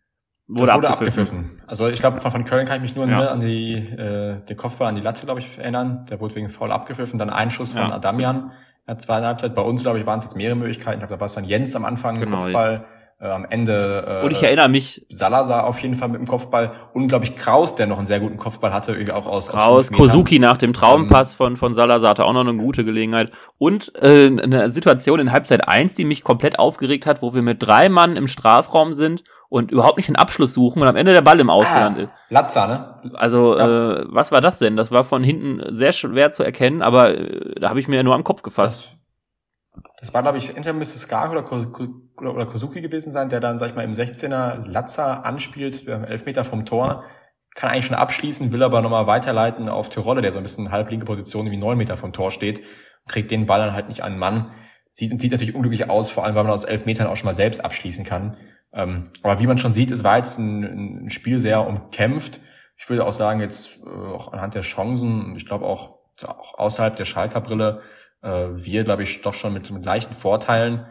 Wurde, 0.51 0.73
wurde 0.73 0.89
abgepfiffen. 0.89 1.37
abgepfiffen. 1.37 1.61
Also 1.67 1.89
ich 1.89 1.99
glaube, 1.99 2.19
von, 2.21 2.31
von 2.31 2.43
Köln 2.43 2.65
kann 2.65 2.77
ich 2.77 2.81
mich 2.81 2.95
nur 2.95 3.07
ja. 3.07 3.19
ne, 3.19 3.29
an 3.29 3.39
die, 3.39 3.75
äh, 3.75 4.43
den 4.43 4.57
Kopfball 4.57 4.87
an 4.87 4.95
die 4.95 5.01
Latte, 5.01 5.23
glaube 5.25 5.41
ich, 5.41 5.59
erinnern. 5.59 6.07
Der 6.09 6.19
wurde 6.19 6.33
wegen 6.33 6.49
Foul 6.49 6.71
abgepfiffen. 6.71 7.19
Dann 7.19 7.29
ein 7.29 7.51
Schuss 7.51 7.73
von 7.73 7.89
ja. 7.89 7.93
Adamian 7.93 8.35
in 8.37 8.51
der 8.87 8.97
zweiten 8.97 9.27
Halbzeit. 9.27 9.53
Bei 9.53 9.61
uns, 9.61 9.83
glaube 9.83 9.99
ich, 9.99 10.07
waren 10.07 10.17
es 10.17 10.25
jetzt 10.25 10.35
mehrere 10.35 10.55
Möglichkeiten. 10.55 10.95
Ich 10.95 10.99
glaube, 11.01 11.13
da 11.13 11.19
war 11.19 11.27
es 11.27 11.35
dann 11.35 11.43
Jens 11.43 11.75
am 11.75 11.85
Anfang, 11.85 12.19
genau. 12.19 12.37
Kopfball 12.37 12.85
äh, 13.21 13.27
am 13.27 13.45
Ende 13.49 14.21
äh, 14.21 14.25
und 14.25 14.31
ich 14.31 14.41
erinnere 14.43 14.69
mich 14.69 15.05
Salazar 15.09 15.67
auf 15.67 15.79
jeden 15.79 15.95
Fall 15.95 16.09
mit 16.09 16.19
dem 16.19 16.27
Kopfball 16.27 16.71
unglaublich 16.93 17.35
Kraus, 17.35 17.75
der 17.75 17.87
noch 17.87 17.97
einen 17.97 18.07
sehr 18.07 18.19
guten 18.19 18.37
Kopfball 18.37 18.73
hatte, 18.73 18.93
irgendwie 18.93 19.11
auch 19.11 19.25
aus 19.25 19.49
Kraus, 19.49 19.89
aus 19.89 19.91
Kozuki 19.91 20.39
nach 20.39 20.57
dem 20.57 20.73
Traumpass 20.73 21.33
ähm, 21.33 21.37
von 21.37 21.57
von 21.57 21.73
Salazar 21.73 22.11
hatte 22.11 22.25
auch 22.25 22.33
noch 22.33 22.41
eine 22.41 22.55
gute 22.55 22.85
Gelegenheit 22.85 23.31
und 23.57 23.93
äh, 24.01 24.27
eine 24.27 24.71
Situation 24.71 25.19
in 25.19 25.31
Halbzeit 25.31 25.67
eins, 25.67 25.95
die 25.95 26.05
mich 26.05 26.23
komplett 26.23 26.59
aufgeregt 26.59 27.05
hat, 27.05 27.21
wo 27.21 27.33
wir 27.33 27.41
mit 27.41 27.61
drei 27.61 27.89
Mann 27.89 28.15
im 28.15 28.27
Strafraum 28.27 28.93
sind 28.93 29.23
und 29.49 29.71
überhaupt 29.71 29.97
nicht 29.97 30.07
den 30.07 30.15
Abschluss 30.15 30.53
suchen 30.53 30.81
und 30.81 30.87
am 30.87 30.95
Ende 30.95 31.11
der 31.11 31.21
Ball 31.21 31.39
im 31.39 31.49
Ausland 31.49 31.97
ah, 31.97 32.01
ist. 32.03 32.09
Latza, 32.29 32.67
ne? 32.67 33.13
Also 33.15 33.57
ja. 33.57 33.99
äh, 33.99 34.05
was 34.07 34.31
war 34.31 34.41
das 34.41 34.59
denn? 34.59 34.77
Das 34.77 34.91
war 34.91 35.03
von 35.03 35.23
hinten 35.23 35.61
sehr 35.75 35.91
schwer 35.91 36.31
zu 36.31 36.43
erkennen, 36.43 36.81
aber 36.81 37.17
äh, 37.17 37.59
da 37.59 37.69
habe 37.69 37.79
ich 37.79 37.87
mir 37.87 37.97
ja 37.97 38.03
nur 38.03 38.15
am 38.15 38.23
Kopf 38.23 38.43
gefasst. 38.43 38.85
Das 38.85 38.98
das 39.99 40.13
war, 40.13 40.21
glaube 40.21 40.37
ich, 40.37 40.49
entweder 40.49 40.73
müsste 40.73 40.97
Skar 40.97 41.31
oder, 41.31 41.51
oder, 41.51 42.35
oder 42.35 42.45
Kozuki 42.45 42.81
gewesen 42.81 43.11
sein, 43.11 43.29
der 43.29 43.39
dann, 43.39 43.57
sag 43.57 43.69
ich 43.69 43.75
mal, 43.75 43.83
im 43.83 43.93
16er 43.93 44.65
Latza 44.65 45.21
anspielt, 45.21 45.87
elf 45.87 46.25
Meter 46.25 46.43
vom 46.43 46.65
Tor, 46.65 47.03
kann 47.55 47.69
eigentlich 47.69 47.85
schon 47.85 47.95
abschließen, 47.95 48.51
will 48.51 48.63
aber 48.63 48.81
nochmal 48.81 49.07
weiterleiten 49.07 49.69
auf 49.69 49.89
Tirolle, 49.89 50.21
der 50.21 50.31
so 50.31 50.37
ein 50.37 50.43
bisschen 50.43 50.71
halblinke 50.71 51.05
Position, 51.05 51.49
wie 51.51 51.57
neun 51.57 51.77
Meter 51.77 51.97
vom 51.97 52.13
Tor 52.13 52.31
steht, 52.31 52.63
kriegt 53.07 53.31
den 53.31 53.45
Ball 53.45 53.59
dann 53.59 53.73
halt 53.73 53.89
nicht 53.89 54.03
an 54.03 54.17
Mann. 54.17 54.51
Sieht, 54.93 55.19
sieht 55.19 55.31
natürlich 55.31 55.55
unglücklich 55.55 55.89
aus, 55.89 56.09
vor 56.09 56.23
allem, 56.23 56.35
weil 56.35 56.43
man 56.43 56.53
aus 56.53 56.63
elf 56.63 56.85
Metern 56.85 57.07
auch 57.07 57.15
schon 57.15 57.25
mal 57.25 57.35
selbst 57.35 57.63
abschließen 57.63 58.05
kann. 58.05 58.37
Ähm, 58.71 59.09
aber 59.23 59.39
wie 59.39 59.47
man 59.47 59.57
schon 59.57 59.73
sieht, 59.73 59.91
es 59.91 60.03
war 60.03 60.17
jetzt 60.17 60.37
ein, 60.37 61.05
ein 61.05 61.09
Spiel 61.09 61.39
sehr 61.39 61.65
umkämpft. 61.65 62.39
Ich 62.77 62.89
würde 62.89 63.05
auch 63.05 63.11
sagen, 63.11 63.39
jetzt 63.39 63.79
äh, 63.85 63.89
auch 63.89 64.31
anhand 64.31 64.55
der 64.55 64.61
Chancen, 64.61 65.35
ich 65.35 65.45
glaube 65.45 65.65
auch, 65.65 65.99
auch 66.25 66.57
außerhalb 66.57 66.95
der 66.95 67.05
Schalker 67.05 67.41
Brille, 67.41 67.81
äh, 68.21 68.47
wir, 68.53 68.83
glaube 68.83 69.03
ich, 69.03 69.21
doch 69.21 69.33
schon 69.33 69.53
mit, 69.53 69.69
mit 69.71 69.85
leichten 69.85 70.13
Vorteilen. 70.13 70.85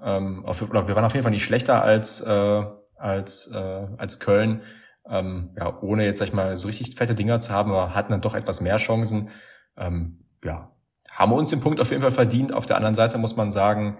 Ähm, 0.00 0.44
auf, 0.44 0.60
oder 0.62 0.88
wir 0.88 0.94
waren 0.94 1.04
auf 1.04 1.14
jeden 1.14 1.22
Fall 1.22 1.32
nicht 1.32 1.44
schlechter 1.44 1.82
als, 1.82 2.20
äh, 2.20 2.64
als, 2.96 3.50
äh, 3.52 3.86
als 3.96 4.18
Köln. 4.18 4.62
Ähm, 5.08 5.54
ja, 5.58 5.78
ohne 5.80 6.04
jetzt, 6.04 6.18
sag 6.18 6.28
ich 6.28 6.34
mal, 6.34 6.56
so 6.56 6.66
richtig 6.66 6.94
fette 6.94 7.14
Dinger 7.14 7.40
zu 7.40 7.52
haben, 7.52 7.70
aber 7.70 7.94
hatten 7.94 8.12
dann 8.12 8.20
doch 8.20 8.34
etwas 8.34 8.60
mehr 8.60 8.76
Chancen. 8.76 9.30
Ähm, 9.76 10.24
ja, 10.42 10.72
haben 11.10 11.32
uns 11.32 11.50
den 11.50 11.60
Punkt 11.60 11.80
auf 11.80 11.90
jeden 11.90 12.02
Fall 12.02 12.10
verdient. 12.10 12.52
Auf 12.52 12.66
der 12.66 12.76
anderen 12.76 12.94
Seite 12.94 13.18
muss 13.18 13.36
man 13.36 13.50
sagen, 13.50 13.98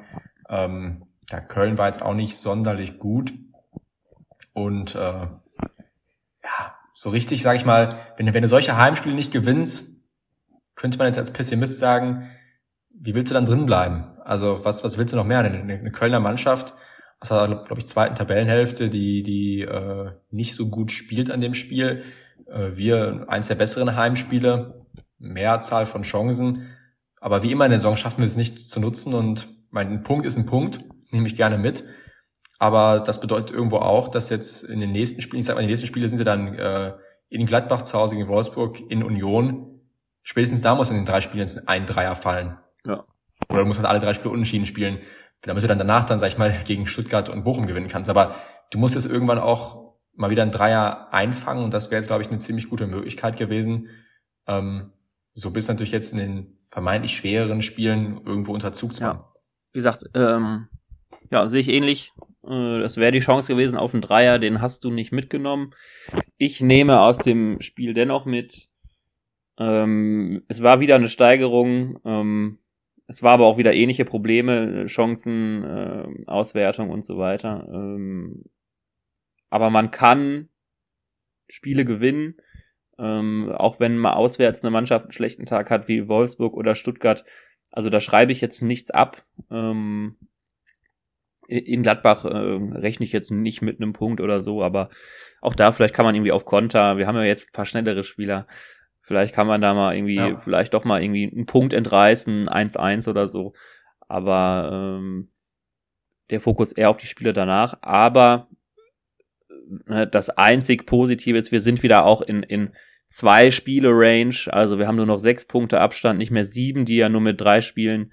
ähm, 0.49 1.07
ja, 1.31 1.41
Köln 1.41 1.79
war 1.79 1.87
jetzt 1.87 2.03
auch 2.03 2.15
nicht 2.15 2.37
sonderlich 2.37 2.99
gut. 2.99 3.33
Und 4.53 4.95
äh, 4.95 4.99
ja, 4.99 6.75
so 6.95 7.11
richtig, 7.11 7.43
sag 7.43 7.57
ich 7.57 7.65
mal, 7.65 7.97
wenn, 8.17 8.33
wenn 8.33 8.43
du 8.43 8.49
solche 8.49 8.77
Heimspiele 8.77 9.15
nicht 9.15 9.33
gewinnst, 9.33 10.03
könnte 10.75 10.99
man 10.99 11.07
jetzt 11.07 11.19
als 11.19 11.33
Pessimist 11.33 11.79
sagen, 11.79 12.31
wie 12.99 13.15
willst 13.15 13.31
du 13.31 13.35
dann 13.35 13.47
drin 13.47 13.67
bleiben? 13.67 14.05
Also 14.25 14.65
was, 14.65 14.85
was 14.85 14.99
willst 14.99 15.13
du 15.13 15.17
noch 15.17 15.27
mehr? 15.27 15.41
Eine, 15.41 15.59
eine 15.59 15.91
Kölner 15.93 16.21
Mannschaft, 16.21 16.75
aus 17.21 17.29
der, 17.29 17.47
glaube 17.47 17.79
ich, 17.79 17.87
zweiten 17.87 18.15
Tabellenhälfte, 18.15 18.89
die, 18.89 19.23
die 19.23 19.63
äh, 19.63 20.13
nicht 20.31 20.55
so 20.55 20.69
gut 20.69 20.93
spielt 20.93 21.31
an 21.31 21.41
dem 21.41 21.55
Spiel. 21.55 22.05
Äh, 22.47 22.77
wir 22.77 23.27
eins 23.29 23.49
der 23.49 23.55
besseren 23.55 23.97
Heimspiele, 23.97 24.87
Mehrzahl 25.19 25.87
von 25.87 26.03
Chancen. 26.03 26.75
Aber 27.21 27.43
wie 27.43 27.53
immer 27.53 27.65
in 27.65 27.71
der 27.71 27.81
Saison 27.81 27.97
schaffen 27.97 28.21
wir 28.21 28.27
es 28.27 28.37
nicht 28.37 28.69
zu 28.69 28.81
nutzen 28.81 29.15
und 29.15 29.49
mein 29.71 30.03
Punkt 30.03 30.27
ist 30.27 30.37
ein 30.37 30.47
Punkt, 30.47 30.81
nehme 31.11 31.27
ich 31.27 31.35
gerne 31.35 31.59
mit. 31.59 31.85
Aber 32.59 33.01
das 33.01 33.21
bedeutet 33.21 33.55
irgendwo 33.55 33.79
auch, 33.79 34.09
dass 34.09 34.29
jetzt 34.29 34.63
in 34.63 34.81
den 34.81 34.93
nächsten 34.93 35.21
Spielen, 35.21 35.41
ich 35.41 35.47
sag 35.47 35.55
mal, 35.57 35.63
die 35.63 35.67
nächsten 35.67 35.87
Spiele 35.87 36.09
sind 36.09 36.19
ja 36.19 36.25
dann 36.25 36.55
äh, 36.55 36.93
in 37.29 37.47
Gladbach 37.47 37.83
zu 37.83 37.99
Hause 37.99 38.17
gegen 38.17 38.29
Wolfsburg, 38.29 38.81
in 38.91 39.03
Union. 39.03 39.81
Spätestens 40.23 40.61
da 40.61 40.75
muss 40.75 40.91
in 40.91 40.97
den 40.97 41.05
drei 41.05 41.21
Spielen 41.21 41.51
ein 41.67 41.87
Dreier 41.87 42.15
fallen. 42.15 42.59
Ja. 42.87 43.05
Oder 43.49 43.61
du 43.61 43.67
musst 43.67 43.81
halt 43.81 43.89
alle 43.89 44.01
drei 44.01 44.15
Spiele 44.15 44.33
unentschieden 44.33 44.67
spielen, 44.67 44.99
damit 45.43 45.63
du 45.63 45.69
dann 45.69 45.79
danach 45.79 46.05
dann, 46.05 46.19
sag 46.19 46.29
ich 46.29 46.39
mal, 46.39 46.55
gegen 46.65 46.87
Stuttgart 46.87 47.29
und 47.29 47.45
Bochum 47.45 47.67
gewinnen 47.67 47.89
kannst. 47.89 48.11
Aber 48.11 48.35
du 48.71 48.79
musst 48.79 48.95
jetzt 48.95 49.07
irgendwann 49.07 49.39
auch 49.39 49.85
mal 50.17 50.31
wieder 50.31 50.43
ein 50.43 50.53
Dreier 50.53 51.09
einfangen 51.13 51.65
und 51.65 51.75
das 51.75 51.91
wäre 51.91 52.01
jetzt, 52.01 52.07
glaube 52.07 52.23
ich, 52.23 52.29
eine 52.29 52.39
ziemlich 52.39 52.71
gute 52.71 52.87
Möglichkeit 52.87 53.37
gewesen. 53.37 53.89
Ähm, 54.47 54.93
so 55.33 55.51
bist 55.51 55.69
du 55.69 55.73
natürlich 55.73 55.93
jetzt 55.93 56.13
in 56.13 56.19
den 56.19 56.59
vermeintlich 56.71 57.17
schwereren 57.17 57.63
Spielen 57.63 58.21
irgendwo 58.25 58.53
unter 58.53 58.73
Zugzwang. 58.73 59.17
Ja. 59.17 59.33
Wie 59.73 59.79
gesagt, 59.79 60.05
ähm, 60.15 60.69
ja, 61.31 61.49
sehe 61.49 61.61
ich 61.61 61.69
ähnlich. 61.69 62.13
Äh, 62.47 62.81
das 62.81 62.97
wäre 62.97 63.13
die 63.13 63.21
Chance 63.21 63.53
gewesen 63.53 63.77
auf 63.77 63.93
einen 63.93 64.03
Dreier, 64.03 64.39
den 64.39 64.61
hast 64.61 64.85
du 64.85 64.91
nicht 64.91 65.13
mitgenommen. 65.13 65.75
Ich 66.37 66.61
nehme 66.61 67.01
aus 67.01 67.19
dem 67.19 67.61
Spiel 67.61 67.95
dennoch 67.95 68.25
mit. 68.25 68.69
Ähm, 69.59 70.45
es 70.49 70.63
war 70.63 70.81
wieder 70.81 70.97
eine 70.97 71.09
Steigerung. 71.09 71.99
Ähm, 72.05 72.59
es 73.07 73.23
war 73.23 73.33
aber 73.33 73.47
auch 73.47 73.59
wieder 73.59 73.75
ähnliche 73.75 74.05
Probleme, 74.05 74.87
Chancen, 74.87 75.63
äh, 75.63 76.07
Auswertung 76.27 76.91
und 76.91 77.05
so 77.05 77.19
weiter. 77.19 77.69
Ähm, 77.73 78.45
aber 79.51 79.71
man 79.71 79.91
kann 79.91 80.49
Spiele 81.49 81.85
gewinnen, 81.85 82.37
ähm, 82.99 83.53
auch 83.53 83.79
wenn 83.79 83.99
mal 83.99 84.15
auswärts 84.15 84.65
eine 84.65 84.71
Mannschaft 84.71 85.05
einen 85.05 85.13
schlechten 85.13 85.47
Tag 85.47 85.71
hat 85.71 85.89
wie 85.89 86.09
Wolfsburg 86.09 86.55
oder 86.55 86.75
Stuttgart. 86.75 87.25
Also 87.71 87.91
da 87.91 88.01
schreibe 88.01 88.33
ich 88.33 88.41
jetzt 88.41 88.63
nichts 88.63 88.91
ab. 88.91 89.25
Ähm, 89.51 90.17
in 91.47 91.83
Gladbach 91.83 92.25
äh, 92.25 92.29
rechne 92.29 93.05
ich 93.05 93.13
jetzt 93.13 93.31
nicht 93.31 93.61
mit 93.61 93.81
einem 93.81 93.93
Punkt 93.93 94.23
oder 94.23 94.41
so, 94.41 94.63
aber 94.63 94.89
auch 95.43 95.55
da 95.55 95.73
vielleicht 95.73 95.95
kann 95.95 96.07
man 96.07 96.15
irgendwie 96.15 96.33
auf 96.33 96.47
Konter. 96.47 96.97
Wir 96.97 97.07
haben 97.07 97.17
ja 97.17 97.25
jetzt 97.25 97.49
ein 97.49 97.53
paar 97.53 97.67
schnellere 97.67 98.03
Spieler. 98.03 98.47
Vielleicht 99.07 99.35
kann 99.35 99.47
man 99.47 99.61
da 99.61 99.75
mal 99.75 99.95
irgendwie, 99.95 100.17
ja. 100.17 100.37
vielleicht 100.39 100.73
doch 100.73 100.85
mal 100.85 101.03
irgendwie 101.03 101.31
einen 101.31 101.47
Punkt 101.47 101.75
entreißen, 101.75 102.49
1-1 102.49 103.09
oder 103.09 103.29
so. 103.29 103.53
Aber 104.09 104.71
ähm, 104.99 105.31
der 106.31 106.41
Fokus 106.41 106.73
eher 106.73 106.91
auf 106.91 106.97
die 106.97 107.07
Spiele 107.07 107.35
danach. 107.35 107.79
Aber 107.83 108.49
äh, 109.89 110.07
das 110.07 110.31
einzig 110.31 110.87
Positive 110.87 111.37
ist, 111.37 111.53
wir 111.53 111.61
sind 111.61 111.83
wieder 111.83 112.07
auch 112.07 112.23
in, 112.23 112.43
in 112.43 112.73
zwei 113.09 113.51
Spiele 113.51 113.91
Range. 113.91 114.35
Also 114.49 114.79
wir 114.79 114.87
haben 114.87 114.97
nur 114.97 115.07
noch 115.07 115.19
sechs 115.19 115.45
Punkte 115.45 115.81
Abstand, 115.81 116.19
nicht 116.19 116.31
mehr 116.31 116.45
sieben, 116.45 116.87
die 116.87 116.97
ja 116.97 117.09
nur 117.11 117.21
mit 117.21 117.41
drei 117.41 117.61
Spielen 117.61 118.13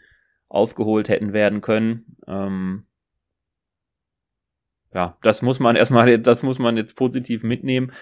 aufgeholt 0.50 1.08
hätten 1.08 1.32
werden 1.32 1.62
können. 1.62 2.18
Ähm, 2.28 2.86
ja, 4.94 5.18
das 5.22 5.42
muss 5.42 5.60
man 5.60 5.78
erstmal, 5.78 6.20
das 6.20 6.44
muss 6.44 6.60
man 6.60 6.76
jetzt 6.76 6.98
positiv 6.98 7.44
mitnehmen. 7.44 7.94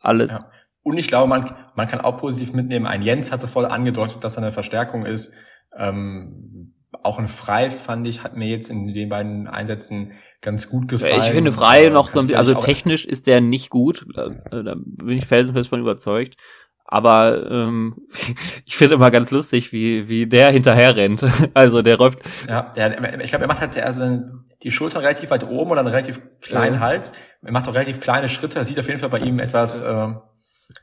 Alles, 0.00 0.30
ja. 0.30 0.50
Und 0.86 0.98
ich 0.98 1.08
glaube, 1.08 1.28
man, 1.28 1.52
man 1.74 1.88
kann 1.88 2.00
auch 2.00 2.16
positiv 2.16 2.52
mitnehmen. 2.52 2.86
Ein 2.86 3.02
Jens 3.02 3.32
hatte 3.32 3.48
voll 3.48 3.66
angedeutet, 3.66 4.22
dass 4.22 4.36
er 4.36 4.44
eine 4.44 4.52
Verstärkung 4.52 5.04
ist. 5.04 5.34
Ähm, 5.76 6.74
auch 7.02 7.18
ein 7.18 7.26
Frei 7.26 7.70
fand 7.70 8.06
ich, 8.06 8.22
hat 8.22 8.36
mir 8.36 8.46
jetzt 8.46 8.70
in 8.70 8.94
den 8.94 9.08
beiden 9.08 9.48
Einsätzen 9.48 10.12
ganz 10.42 10.70
gut 10.70 10.86
gefallen. 10.86 11.22
Ich 11.24 11.32
finde 11.32 11.50
Frei 11.50 11.88
noch 11.88 12.08
so 12.08 12.20
ein 12.20 12.26
bisschen, 12.26 12.38
also 12.38 12.54
technisch 12.54 13.04
ist 13.04 13.26
der 13.26 13.40
nicht 13.40 13.68
gut. 13.68 14.06
Da, 14.14 14.28
da 14.62 14.76
bin 14.76 15.18
ich 15.18 15.26
felsenfest 15.26 15.70
von 15.70 15.80
überzeugt. 15.80 16.36
Aber 16.84 17.50
ähm, 17.50 17.96
ich 18.64 18.76
finde 18.76 18.94
immer 18.94 19.10
ganz 19.10 19.32
lustig, 19.32 19.72
wie, 19.72 20.08
wie 20.08 20.28
der 20.28 20.52
hinterher 20.52 20.94
rennt. 20.94 21.26
Also 21.52 21.82
der 21.82 21.96
läuft. 21.96 22.20
Ja, 22.48 22.72
der, 22.76 23.20
ich 23.20 23.30
glaube, 23.30 23.46
er 23.46 23.48
macht 23.48 23.60
halt 23.60 23.76
also 23.76 24.20
die 24.62 24.70
Schultern 24.70 25.00
relativ 25.00 25.32
weit 25.32 25.50
oben 25.50 25.72
oder 25.72 25.80
einen 25.80 25.88
relativ 25.88 26.20
kleinen 26.40 26.76
ja. 26.76 26.80
Hals. 26.80 27.12
Er 27.42 27.50
macht 27.50 27.68
auch 27.68 27.74
relativ 27.74 27.98
kleine 27.98 28.28
Schritte. 28.28 28.60
Das 28.60 28.68
sieht 28.68 28.78
auf 28.78 28.86
jeden 28.86 29.00
Fall 29.00 29.10
bei 29.10 29.18
ihm 29.18 29.40
etwas. 29.40 29.80
Äh, 29.80 30.14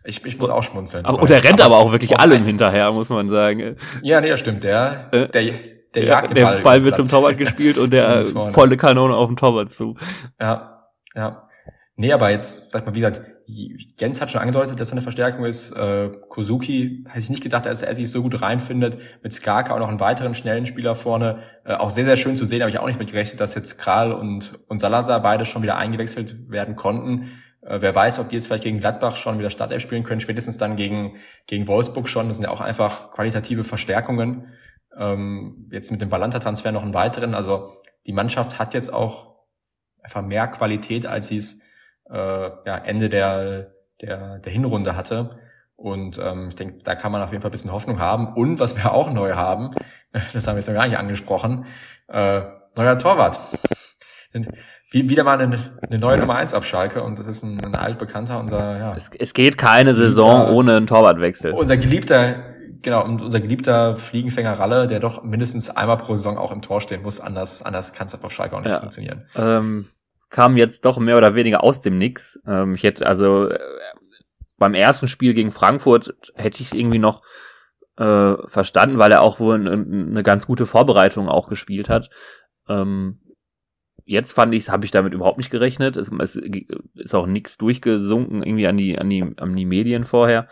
ich, 0.06 0.26
ich 0.26 0.38
muss 0.38 0.50
auch 0.50 0.64
schmunzeln. 0.64 1.06
Aber, 1.06 1.22
und 1.22 1.30
er 1.30 1.44
rennt 1.44 1.62
aber, 1.62 1.76
aber 1.76 1.86
auch 1.86 1.92
wirklich 1.92 2.18
allem 2.18 2.46
hinterher, 2.46 2.92
muss 2.92 3.10
man 3.10 3.30
sagen. 3.30 3.78
Ja, 4.02 4.22
nee, 4.22 4.30
das 4.30 4.40
stimmt. 4.40 4.64
Der, 4.64 5.10
äh, 5.12 5.28
der, 5.30 5.54
der 5.96 6.04
jagt 6.04 6.30
den 6.32 6.44
Ball. 6.44 6.56
Der 6.58 6.64
Ball 6.64 6.84
wird 6.84 6.96
zum 6.96 7.08
Torwart 7.08 7.38
gespielt 7.38 7.78
und 7.78 7.90
der 7.94 8.24
volle 8.24 8.78
Kanone 8.78 9.16
auf 9.16 9.28
dem 9.28 9.38
Torwart 9.38 9.72
zu. 9.72 9.96
Ja, 10.40 10.90
ja. 11.16 11.48
Nee, 11.96 12.12
aber 12.12 12.32
jetzt, 12.32 12.72
sag 12.72 12.86
mal, 12.86 12.96
wie 12.96 13.00
gesagt, 13.00 13.22
Jens 13.46 14.22
hat 14.22 14.32
schon 14.32 14.42
angedeutet, 14.42 14.80
dass 14.80 14.90
er 14.90 14.94
eine 14.94 15.02
Verstärkung 15.02 15.46
ist. 15.46 15.72
Äh, 15.72 16.10
Kozuki 16.30 17.04
hätte 17.08 17.20
ich 17.20 17.30
nicht 17.30 17.44
gedacht, 17.44 17.66
dass 17.66 17.82
er 17.82 17.94
sich 17.94 18.10
so 18.10 18.22
gut 18.22 18.42
reinfindet. 18.42 18.98
Mit 19.22 19.34
Skaka 19.34 19.76
auch 19.76 19.80
noch 19.80 19.90
einen 19.90 20.00
weiteren 20.00 20.34
schnellen 20.34 20.66
Spieler 20.66 20.96
vorne. 20.96 21.44
Äh, 21.66 21.76
auch 21.76 21.90
sehr, 21.90 22.06
sehr 22.06 22.16
schön 22.16 22.38
zu 22.38 22.46
sehen, 22.46 22.62
habe 22.62 22.72
ich 22.72 22.80
auch 22.80 22.88
nicht 22.88 23.00
mit 23.00 23.12
gerechnet, 23.12 23.40
dass 23.42 23.54
jetzt 23.54 23.78
Kral 23.78 24.14
und, 24.14 24.60
und 24.68 24.80
Salazar 24.80 25.22
beide 25.22 25.46
schon 25.46 25.62
wieder 25.62 25.78
eingewechselt 25.78 26.50
werden 26.50 26.76
konnten. 26.76 27.43
Äh, 27.66 27.82
wer 27.82 27.96
weiß, 27.96 28.20
ob 28.20 28.30
die 28.30 28.36
jetzt 28.36 28.48
vielleicht 28.48 28.64
gegen 28.64 28.80
Gladbach 28.80 29.16
schon 29.16 29.40
wieder 29.40 29.50
Startelf 29.50 29.82
spielen 29.82 30.04
können, 30.04 30.22
spätestens 30.22 30.58
dann 30.58 30.76
gegen, 30.76 31.18
gegen 31.48 31.68
Wolfsburg 31.68 32.08
schon. 32.08 32.28
Das 32.28 32.38
sind 32.38 32.46
ja 32.46 32.52
auch 32.52 32.62
einfach 32.62 33.12
qualitative 33.12 33.64
Verstärkungen. 33.64 34.54
Ähm, 34.98 35.70
jetzt 35.72 35.92
mit 35.92 36.02
dem 36.02 36.10
Balanta-Transfer 36.10 36.72
noch 36.72 36.84
einen 36.84 36.94
weiteren. 36.94 37.34
Also 37.34 37.82
die 38.06 38.14
Mannschaft 38.14 38.60
hat 38.60 38.74
jetzt 38.74 38.94
auch 38.94 39.34
einfach 40.02 40.22
mehr 40.22 40.48
Qualität, 40.48 41.06
als 41.06 41.30
sie 41.30 41.38
es 41.38 41.62
äh, 42.10 42.16
ja, 42.16 42.78
Ende 42.78 43.10
der, 43.10 43.74
der, 44.02 44.40
der 44.40 44.52
Hinrunde 44.52 44.96
hatte. 44.96 45.40
Und 45.76 46.20
ähm, 46.20 46.50
ich 46.50 46.56
denke, 46.56 46.78
da 46.84 46.96
kann 46.96 47.12
man 47.12 47.22
auf 47.22 47.32
jeden 47.32 47.42
Fall 47.42 47.50
ein 47.50 47.54
bisschen 47.54 47.72
Hoffnung 47.72 48.00
haben. 48.00 48.34
Und 48.34 48.60
was 48.60 48.76
wir 48.76 48.94
auch 48.94 49.12
neu 49.12 49.34
haben, 49.34 49.74
das 50.12 50.48
haben 50.48 50.56
wir 50.56 50.60
jetzt 50.60 50.68
noch 50.68 50.76
gar 50.76 50.88
nicht 50.88 50.98
angesprochen, 50.98 51.66
äh, 52.08 52.42
neuer 52.76 52.98
Torwart 53.00 53.40
wieder 54.94 55.24
mal 55.24 55.40
eine, 55.40 55.60
eine 55.82 56.00
neue 56.00 56.20
Nummer 56.20 56.36
eins 56.36 56.54
auf 56.54 56.66
Schalke 56.66 57.04
und 57.04 57.18
das 57.20 57.28
ist 57.28 57.44
ein, 57.44 57.60
ein 57.66 57.76
altbekannter, 57.76 58.40
unser, 58.40 58.78
ja. 58.78 58.94
Es, 58.96 59.10
es 59.18 59.34
geht 59.34 59.58
keine 59.58 59.96
Saison 59.96 60.50
ohne 60.50 60.78
einen 60.78 60.88
Torwartwechsel. 60.88 61.52
Unser 61.52 61.78
geliebter 61.78 62.54
genau, 62.84 63.04
unser 63.04 63.40
geliebter 63.40 63.96
Fliegenfänger 63.96 64.54
Ralle, 64.60 64.88
der 64.88 65.00
doch 65.00 65.24
mindestens 65.24 65.70
einmal 65.70 65.98
pro 65.98 66.16
Saison 66.16 66.38
auch 66.38 66.52
im 66.52 66.62
Tor 66.62 66.82
stehen 66.82 67.02
muss, 67.02 67.20
anders, 67.20 67.64
anders 67.64 67.94
kann 67.94 68.08
es 68.08 68.22
auf 68.22 68.32
Schalke 68.32 68.56
auch 68.56 68.62
nicht 68.62 68.72
ja. 68.72 68.80
funktionieren. 68.80 69.26
Ähm, 69.36 69.88
kam 70.30 70.58
jetzt 70.58 70.86
doch 70.86 70.98
mehr 70.98 71.18
oder 71.18 71.36
weniger 71.36 71.64
aus 71.64 71.82
dem 71.82 71.98
Nix. 71.98 72.40
Ähm, 72.46 72.76
ich 72.76 72.84
hätte 72.84 73.08
also 73.08 73.50
äh, 73.50 73.60
beim 74.58 74.74
ersten 74.74 75.08
Spiel 75.08 75.34
gegen 75.34 75.52
Frankfurt 75.52 76.14
hätte 76.36 76.62
ich 76.62 76.74
irgendwie 76.74 77.00
noch 77.00 77.22
äh, 77.98 78.34
verstanden, 78.48 78.98
weil 78.98 79.12
er 79.12 79.22
auch 79.22 79.40
wohl 79.40 79.56
eine, 79.56 79.72
eine 79.72 80.24
ganz 80.24 80.46
gute 80.46 80.66
Vorbereitung 80.66 81.30
auch 81.30 81.50
gespielt 81.50 81.90
hat. 81.90 82.10
Ähm, 82.68 83.20
jetzt 84.06 84.34
fand 84.34 84.54
ich, 84.54 84.70
habe 84.70 84.86
ich 84.86 84.92
damit 84.92 85.14
überhaupt 85.14 85.38
nicht 85.38 85.50
gerechnet. 85.50 85.98
Es, 85.98 86.12
es 86.20 86.36
ist 86.96 87.16
auch 87.16 87.26
nichts 87.26 87.58
durchgesunken 87.58 88.44
irgendwie 88.44 88.68
an 88.68 88.78
die, 88.78 88.98
an 88.98 89.10
die, 89.10 89.24
an 89.38 89.56
die 89.56 89.66
Medien 89.66 90.04
vorher. 90.04 90.48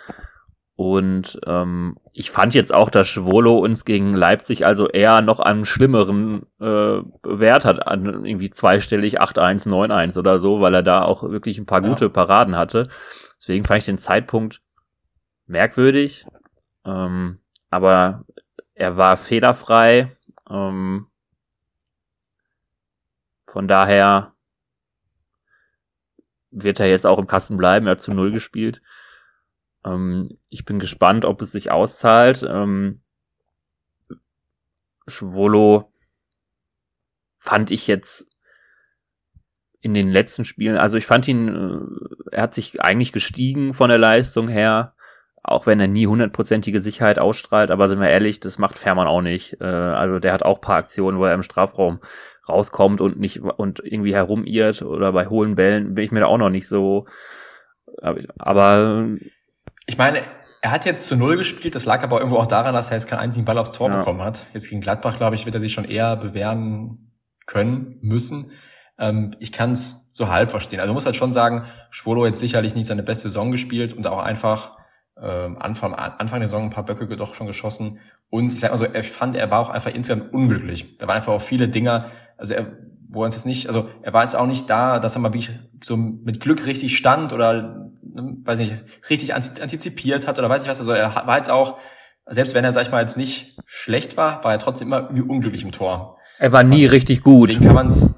Und 0.76 1.40
ähm, 1.46 1.98
ich 2.12 2.32
fand 2.32 2.56
jetzt 2.56 2.74
auch, 2.74 2.90
dass 2.90 3.08
Schwolo 3.08 3.60
uns 3.60 3.86
gegen 3.86 4.14
Leipzig 4.14 4.66
also 4.66 4.88
eher 4.88 5.22
noch 5.22 5.40
einen 5.40 5.66
schlimmeren 5.66 6.48
äh, 6.60 7.02
Wert 7.24 7.66
hat, 7.66 7.88
an 7.88 8.26
irgendwie 8.26 8.50
zweistellig 8.50 9.22
8-1, 9.22 9.68
9-1 9.68 10.18
oder 10.18 10.40
so, 10.40 10.60
weil 10.60 10.74
er 10.74 10.82
da 10.82 11.04
auch 11.04 11.22
wirklich 11.22 11.60
ein 11.60 11.68
paar 11.68 11.84
ja. 11.84 11.90
gute 11.90 12.10
Paraden 12.10 12.58
hatte. 12.58 12.88
Deswegen 13.38 13.64
fand 13.64 13.80
ich 13.80 13.86
den 13.86 14.00
Zeitpunkt 14.00 14.62
merkwürdig. 15.46 16.26
Ähm, 16.84 17.38
aber 17.70 18.26
er 18.74 18.98
war 18.98 19.18
fehlerfrei. 19.18 20.12
Ähm, 20.50 21.06
von 23.52 23.68
daher 23.68 24.34
wird 26.52 26.80
er 26.80 26.88
jetzt 26.88 27.06
auch 27.06 27.20
im 27.20 27.28
Kasten 27.28 27.58
bleiben. 27.58 27.86
Er 27.86 27.92
hat 27.92 28.02
zu 28.02 28.12
Null 28.12 28.32
gespielt. 28.32 28.82
Ähm, 29.84 30.38
ich 30.50 30.64
bin 30.64 30.80
gespannt, 30.80 31.26
ob 31.26 31.42
es 31.42 31.52
sich 31.52 31.70
auszahlt. 31.70 32.44
Ähm, 32.44 33.02
Schwolo 35.06 35.92
fand 37.36 37.72
ich 37.72 37.88
jetzt 37.88 38.26
in 39.82 39.94
den 39.94 40.12
letzten 40.12 40.46
Spielen, 40.46 40.78
also 40.78 40.96
ich 40.96 41.08
fand 41.08 41.28
ihn, 41.28 41.48
äh, 41.50 42.36
er 42.36 42.44
hat 42.44 42.54
sich 42.54 42.80
eigentlich 42.82 43.12
gestiegen 43.12 43.74
von 43.74 43.90
der 43.90 43.98
Leistung 43.98 44.48
her 44.48 44.96
auch 45.44 45.66
wenn 45.66 45.80
er 45.80 45.88
nie 45.88 46.08
hundertprozentige 46.08 46.82
Sicherheit 46.82 47.18
ausstrahlt, 47.18 47.72
aber 47.72 47.90
sind 47.90 48.00
wir 48.00 48.10
ehrlich, 48.10 48.40
das 48.40 48.60
macht 48.60 48.78
Fährmann 48.78 49.08
auch 49.08 49.22
nicht. 49.22 49.60
Äh, 49.60 49.66
also 49.66 50.20
der 50.20 50.34
hat 50.34 50.44
auch 50.44 50.62
paar 50.62 50.78
Aktionen, 50.78 51.18
wo 51.18 51.26
er 51.26 51.34
im 51.34 51.44
Strafraum 51.44 52.00
rauskommt 52.52 53.02
und 53.02 53.20
nicht 53.20 53.42
und 53.42 53.82
irgendwie 53.84 54.14
herumirrt 54.14 54.82
oder 54.82 55.12
bei 55.12 55.28
hohen 55.28 55.56
Bällen 55.56 55.96
bin 55.96 56.06
ich 56.06 56.12
mir 56.12 56.22
da 56.22 56.26
auch 56.28 56.38
noch 56.38 56.50
nicht 56.50 56.68
so. 56.68 57.06
Aber 58.38 59.08
ich 59.86 59.98
meine, 59.98 60.22
er 60.62 60.72
hat 60.72 60.86
jetzt 60.86 61.08
zu 61.08 61.16
Null 61.16 61.38
gespielt, 61.38 61.74
das 61.76 61.86
lag 61.86 62.04
aber 62.04 62.20
irgendwo 62.20 62.38
auch 62.38 62.46
daran, 62.46 62.74
dass 62.74 62.92
er 62.92 62.98
jetzt 62.98 63.08
keinen 63.08 63.20
einzigen 63.20 63.46
Ball 63.46 63.58
aufs 63.58 63.72
Tor 63.72 63.90
ja. 63.90 63.98
bekommen 63.98 64.22
hat. 64.22 64.46
Jetzt 64.54 64.70
gegen 64.70 64.82
Gladbach, 64.82 65.18
glaube 65.18 65.36
ich, 65.36 65.46
wird 65.46 65.56
er 65.56 65.62
sich 65.62 65.74
schon 65.74 65.86
eher 65.86 66.16
bewähren 66.16 67.12
können, 67.48 67.98
müssen. 68.02 68.52
Ähm, 69.00 69.36
ich 69.40 69.52
kann 69.52 69.72
es 69.72 70.12
so 70.14 70.30
halb 70.30 70.52
verstehen. 70.52 70.80
Also 70.80 70.94
muss 70.94 71.06
halt 71.06 71.16
schon 71.16 71.34
sagen, 71.34 71.66
Schwolo 71.90 72.26
jetzt 72.26 72.40
sicherlich 72.40 72.76
nicht 72.76 72.86
seine 72.86 73.04
beste 73.04 73.30
Saison 73.30 73.52
gespielt 73.52 73.94
und 73.94 74.06
auch 74.06 74.20
einfach 74.20 74.78
ähm, 75.20 75.58
Anfang, 75.60 75.94
Anfang 75.94 76.40
der 76.40 76.50
Saison 76.50 76.66
ein 76.66 76.70
paar 76.70 76.86
Böcke 76.86 77.08
doch 77.18 77.34
schon 77.34 77.48
geschossen. 77.48 78.00
Und 78.30 78.54
ich 78.54 78.60
sag 78.60 78.72
mal 78.72 78.78
so, 78.78 78.86
er 78.86 79.04
fand, 79.04 79.36
er 79.36 79.50
war 79.52 79.60
auch 79.60 79.70
einfach 79.70 79.94
insgesamt 79.94 80.32
unglücklich. 80.32 80.98
Da 80.98 81.08
waren 81.08 81.18
einfach 81.18 81.34
auch 81.34 81.42
viele 81.42 81.68
Dinge, 81.68 82.06
also 82.42 82.54
er, 82.54 82.78
wo 83.08 83.24
er 83.24 83.26
uns 83.26 83.36
jetzt 83.36 83.46
nicht, 83.46 83.68
also 83.68 83.88
er 84.02 84.14
war 84.14 84.24
jetzt 84.24 84.36
auch 84.36 84.48
nicht 84.48 84.70
da, 84.70 85.00
dass 85.00 85.16
er 85.16 85.22
mal 85.22 85.34
wie 85.34 85.48
so 85.84 85.96
mit 85.96 86.42
Glück 86.42 86.66
richtig 86.66 86.98
stand 86.98 87.32
oder, 87.32 87.90
ne, 88.04 88.38
weiß 88.44 88.60
nicht, 88.60 88.74
richtig 89.10 89.34
antizipiert 89.34 90.28
hat 90.28 90.38
oder 90.38 90.50
weiß 90.50 90.64
ich 90.64 90.70
was. 90.70 90.80
Also 90.80 90.92
er 90.92 91.24
war 91.26 91.38
jetzt 91.38 91.50
auch, 91.50 91.78
selbst 92.26 92.54
wenn 92.54 92.66
er, 92.66 92.74
sag 92.74 92.84
ich 92.84 92.92
mal, 92.92 93.02
jetzt 93.02 93.18
nicht 93.18 93.58
schlecht 93.66 94.18
war, 94.18 94.44
war 94.44 94.52
er 94.52 94.60
trotzdem 94.60 94.88
immer 94.88 95.04
irgendwie 95.04 95.22
unglücklich 95.22 95.64
im 95.64 95.72
Tor. 95.72 96.18
Er 96.40 96.52
war 96.52 96.64
nie 96.64 96.86
richtig 96.86 97.22
gut. 97.22 97.50
Deswegen 97.50 97.66
kann 97.66 97.76
man 97.76 97.88
es 97.88 98.16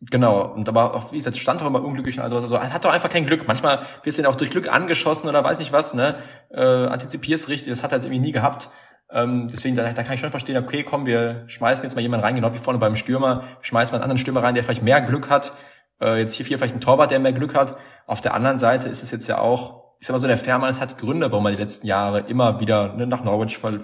Genau, 0.00 0.54
und 0.54 0.68
aber 0.68 0.94
auch, 0.94 1.10
wie 1.10 1.16
gesagt, 1.16 1.36
stand 1.36 1.60
doch 1.60 1.66
immer 1.66 1.82
unglücklich 1.82 2.18
und 2.18 2.22
also, 2.22 2.36
also 2.36 2.60
hat 2.60 2.84
doch 2.84 2.92
einfach 2.92 3.08
kein 3.08 3.26
Glück. 3.26 3.48
Manchmal 3.48 3.80
wirst 4.04 4.18
du 4.18 4.22
ja 4.22 4.28
auch 4.28 4.36
durch 4.36 4.50
Glück 4.50 4.72
angeschossen 4.72 5.28
oder 5.28 5.42
weiß 5.42 5.58
nicht 5.58 5.72
was, 5.72 5.92
ne? 5.92 6.18
Äh, 6.50 6.62
antizipierst 6.62 7.48
richtig, 7.48 7.70
das 7.70 7.82
hat 7.82 7.90
er 7.90 7.98
jetzt 7.98 8.04
irgendwie 8.04 8.20
nie 8.20 8.32
gehabt. 8.32 8.70
Ähm, 9.10 9.48
deswegen, 9.50 9.74
da, 9.74 9.90
da 9.90 10.02
kann 10.02 10.14
ich 10.14 10.20
schon 10.20 10.30
verstehen, 10.30 10.62
okay, 10.62 10.82
komm, 10.82 11.06
wir 11.06 11.44
schmeißen 11.46 11.82
jetzt 11.82 11.94
mal 11.94 12.02
jemanden 12.02 12.24
rein, 12.24 12.34
genau 12.34 12.52
wie 12.52 12.58
vorne 12.58 12.78
beim 12.78 12.96
Stürmer, 12.96 13.44
schmeißen 13.62 13.92
mal 13.92 13.96
einen 13.96 14.04
anderen 14.04 14.18
Stürmer 14.18 14.42
rein, 14.42 14.54
der 14.54 14.64
vielleicht 14.64 14.82
mehr 14.82 15.00
Glück 15.00 15.30
hat. 15.30 15.52
Äh, 16.00 16.20
jetzt 16.20 16.34
hier, 16.34 16.44
hier 16.46 16.58
vielleicht 16.58 16.74
ein 16.74 16.80
Torwart, 16.80 17.10
der 17.10 17.18
mehr 17.18 17.32
Glück 17.32 17.54
hat. 17.54 17.76
Auf 18.06 18.20
der 18.20 18.34
anderen 18.34 18.58
Seite 18.58 18.88
ist 18.88 19.02
es 19.02 19.10
jetzt 19.10 19.26
ja 19.26 19.38
auch, 19.38 19.94
ich 19.98 20.06
sag 20.06 20.14
mal 20.14 20.18
so, 20.18 20.26
der 20.26 20.38
Fährmann, 20.38 20.70
es 20.70 20.80
hat 20.80 20.98
Gründe, 20.98 21.32
warum 21.32 21.46
er 21.46 21.52
die 21.52 21.58
letzten 21.58 21.86
Jahre 21.86 22.20
immer 22.20 22.60
wieder 22.60 22.94
ne, 22.94 23.06
nach 23.06 23.24
Norwich 23.24 23.58
ver 23.58 23.80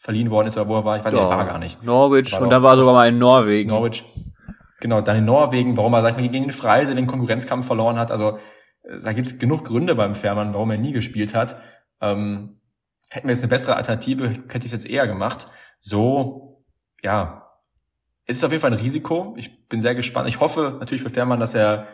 verliehen 0.00 0.30
worden 0.30 0.46
ist 0.46 0.56
oder 0.56 0.68
wo 0.68 0.76
er 0.76 0.84
war. 0.84 0.96
Ich 0.96 1.04
weiß 1.04 1.12
nicht, 1.12 1.20
ja, 1.20 1.28
er 1.28 1.38
war 1.38 1.44
gar 1.44 1.58
nicht. 1.58 1.82
Norwich, 1.82 2.32
war 2.32 2.42
und 2.42 2.50
dann 2.50 2.62
war 2.62 2.76
sogar 2.76 2.94
mal 2.94 3.08
in 3.08 3.18
Norwegen. 3.18 3.68
Norwich. 3.68 4.04
Genau, 4.80 5.00
dann 5.00 5.16
in 5.16 5.24
Norwegen, 5.24 5.76
warum 5.76 5.92
er, 5.92 6.02
sag 6.02 6.10
ich 6.10 6.16
mal, 6.18 6.28
gegen 6.28 6.44
den 6.44 6.52
Freise 6.52 6.94
den 6.94 7.08
Konkurrenzkampf 7.08 7.66
verloren 7.66 7.98
hat. 7.98 8.12
Also 8.12 8.38
äh, 8.84 9.00
da 9.02 9.12
gibt's 9.12 9.40
genug 9.40 9.64
Gründe 9.64 9.96
beim 9.96 10.14
Fährmann, 10.14 10.54
warum 10.54 10.70
er 10.70 10.78
nie 10.78 10.92
gespielt 10.92 11.34
hat. 11.34 11.56
Ähm, 12.00 12.57
hätten 13.10 13.26
wir 13.26 13.34
jetzt 13.34 13.42
eine 13.42 13.48
bessere 13.48 13.76
Alternative, 13.76 14.28
hätte 14.28 14.58
ich 14.58 14.66
es 14.66 14.72
jetzt 14.72 14.86
eher 14.86 15.06
gemacht. 15.06 15.48
So, 15.78 16.64
ja, 17.02 17.48
es 18.26 18.36
ist 18.36 18.44
auf 18.44 18.50
jeden 18.50 18.60
Fall 18.60 18.72
ein 18.72 18.78
Risiko. 18.78 19.34
Ich 19.36 19.68
bin 19.68 19.80
sehr 19.80 19.94
gespannt. 19.94 20.28
Ich 20.28 20.40
hoffe 20.40 20.76
natürlich 20.80 21.02
für 21.02 21.10
Fährmann, 21.10 21.40
dass 21.40 21.54
er 21.54 21.86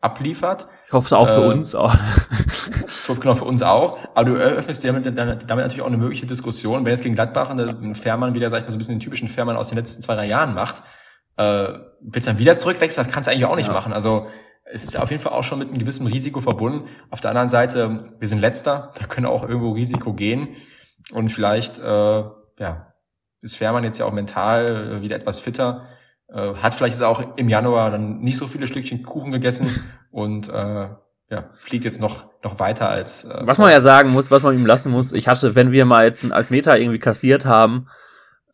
abliefert. 0.00 0.68
Ich 0.86 0.92
hoffe 0.92 1.06
es 1.06 1.12
auch 1.12 1.28
für 1.28 1.44
äh, 1.44 1.48
uns 1.48 1.74
auch. 1.74 1.94
genau, 3.20 3.34
für 3.34 3.44
uns 3.44 3.62
auch. 3.62 3.98
Aber 4.14 4.24
du 4.24 4.34
eröffnest 4.34 4.84
damit, 4.84 5.06
damit 5.06 5.48
natürlich 5.48 5.82
auch 5.82 5.86
eine 5.86 5.96
mögliche 5.96 6.26
Diskussion, 6.26 6.84
wenn 6.84 6.92
es 6.92 7.00
gegen 7.00 7.14
Gladbach 7.14 7.50
ein 7.50 7.94
Fährmann 7.94 8.34
wieder, 8.34 8.50
sag 8.50 8.58
ich 8.58 8.64
mal, 8.64 8.70
so 8.70 8.76
ein 8.76 8.78
bisschen 8.78 8.94
den 8.96 9.00
typischen 9.00 9.28
Fährmann 9.28 9.56
aus 9.56 9.68
den 9.68 9.78
letzten 9.78 10.02
zwei, 10.02 10.14
drei 10.14 10.26
Jahren 10.26 10.54
macht, 10.54 10.82
äh, 11.36 11.68
willst 12.00 12.28
dann 12.28 12.38
wieder 12.38 12.58
zurückwechseln? 12.58 13.06
Das 13.06 13.14
kannst 13.14 13.28
du 13.28 13.32
eigentlich 13.32 13.46
auch 13.46 13.56
nicht 13.56 13.68
ja. 13.68 13.72
machen. 13.72 13.92
Also 13.92 14.28
es 14.72 14.84
ist 14.84 14.98
auf 14.98 15.10
jeden 15.10 15.22
Fall 15.22 15.32
auch 15.32 15.44
schon 15.44 15.58
mit 15.58 15.68
einem 15.68 15.78
gewissen 15.78 16.06
Risiko 16.06 16.40
verbunden. 16.40 16.88
Auf 17.10 17.20
der 17.20 17.30
anderen 17.30 17.48
Seite, 17.48 18.14
wir 18.18 18.28
sind 18.28 18.40
letzter, 18.40 18.92
wir 18.98 19.06
können 19.06 19.26
auch 19.26 19.42
irgendwo 19.42 19.72
Risiko 19.72 20.12
gehen. 20.12 20.48
Und 21.12 21.28
vielleicht, 21.28 21.78
äh, 21.78 21.82
ja, 22.58 22.92
ist 23.40 23.56
Fährmann 23.56 23.84
jetzt 23.84 23.98
ja 23.98 24.06
auch 24.06 24.12
mental 24.12 24.98
äh, 24.98 25.02
wieder 25.02 25.16
etwas 25.16 25.38
fitter. 25.38 25.86
Äh, 26.28 26.54
hat 26.54 26.74
vielleicht 26.74 26.94
jetzt 26.94 27.02
auch 27.02 27.36
im 27.36 27.48
Januar 27.48 27.90
dann 27.90 28.18
nicht 28.18 28.38
so 28.38 28.46
viele 28.46 28.66
Stückchen 28.66 29.02
Kuchen 29.02 29.30
gegessen 29.30 29.68
und 30.10 30.48
äh, 30.48 30.88
ja, 31.28 31.50
fliegt 31.56 31.84
jetzt 31.84 32.00
noch, 32.00 32.26
noch 32.42 32.58
weiter 32.58 32.88
als. 32.88 33.24
Äh, 33.24 33.42
was 33.42 33.58
man 33.58 33.70
ja 33.70 33.80
sagen 33.80 34.10
muss, 34.10 34.30
was 34.30 34.42
man 34.42 34.56
ihm 34.56 34.66
lassen 34.66 34.90
muss, 34.90 35.12
ich 35.12 35.28
hatte, 35.28 35.54
wenn 35.54 35.72
wir 35.72 35.84
mal 35.84 36.06
jetzt 36.06 36.24
einen 36.24 36.32
Altmeter 36.32 36.78
irgendwie 36.78 36.98
kassiert 36.98 37.46
haben, 37.46 37.88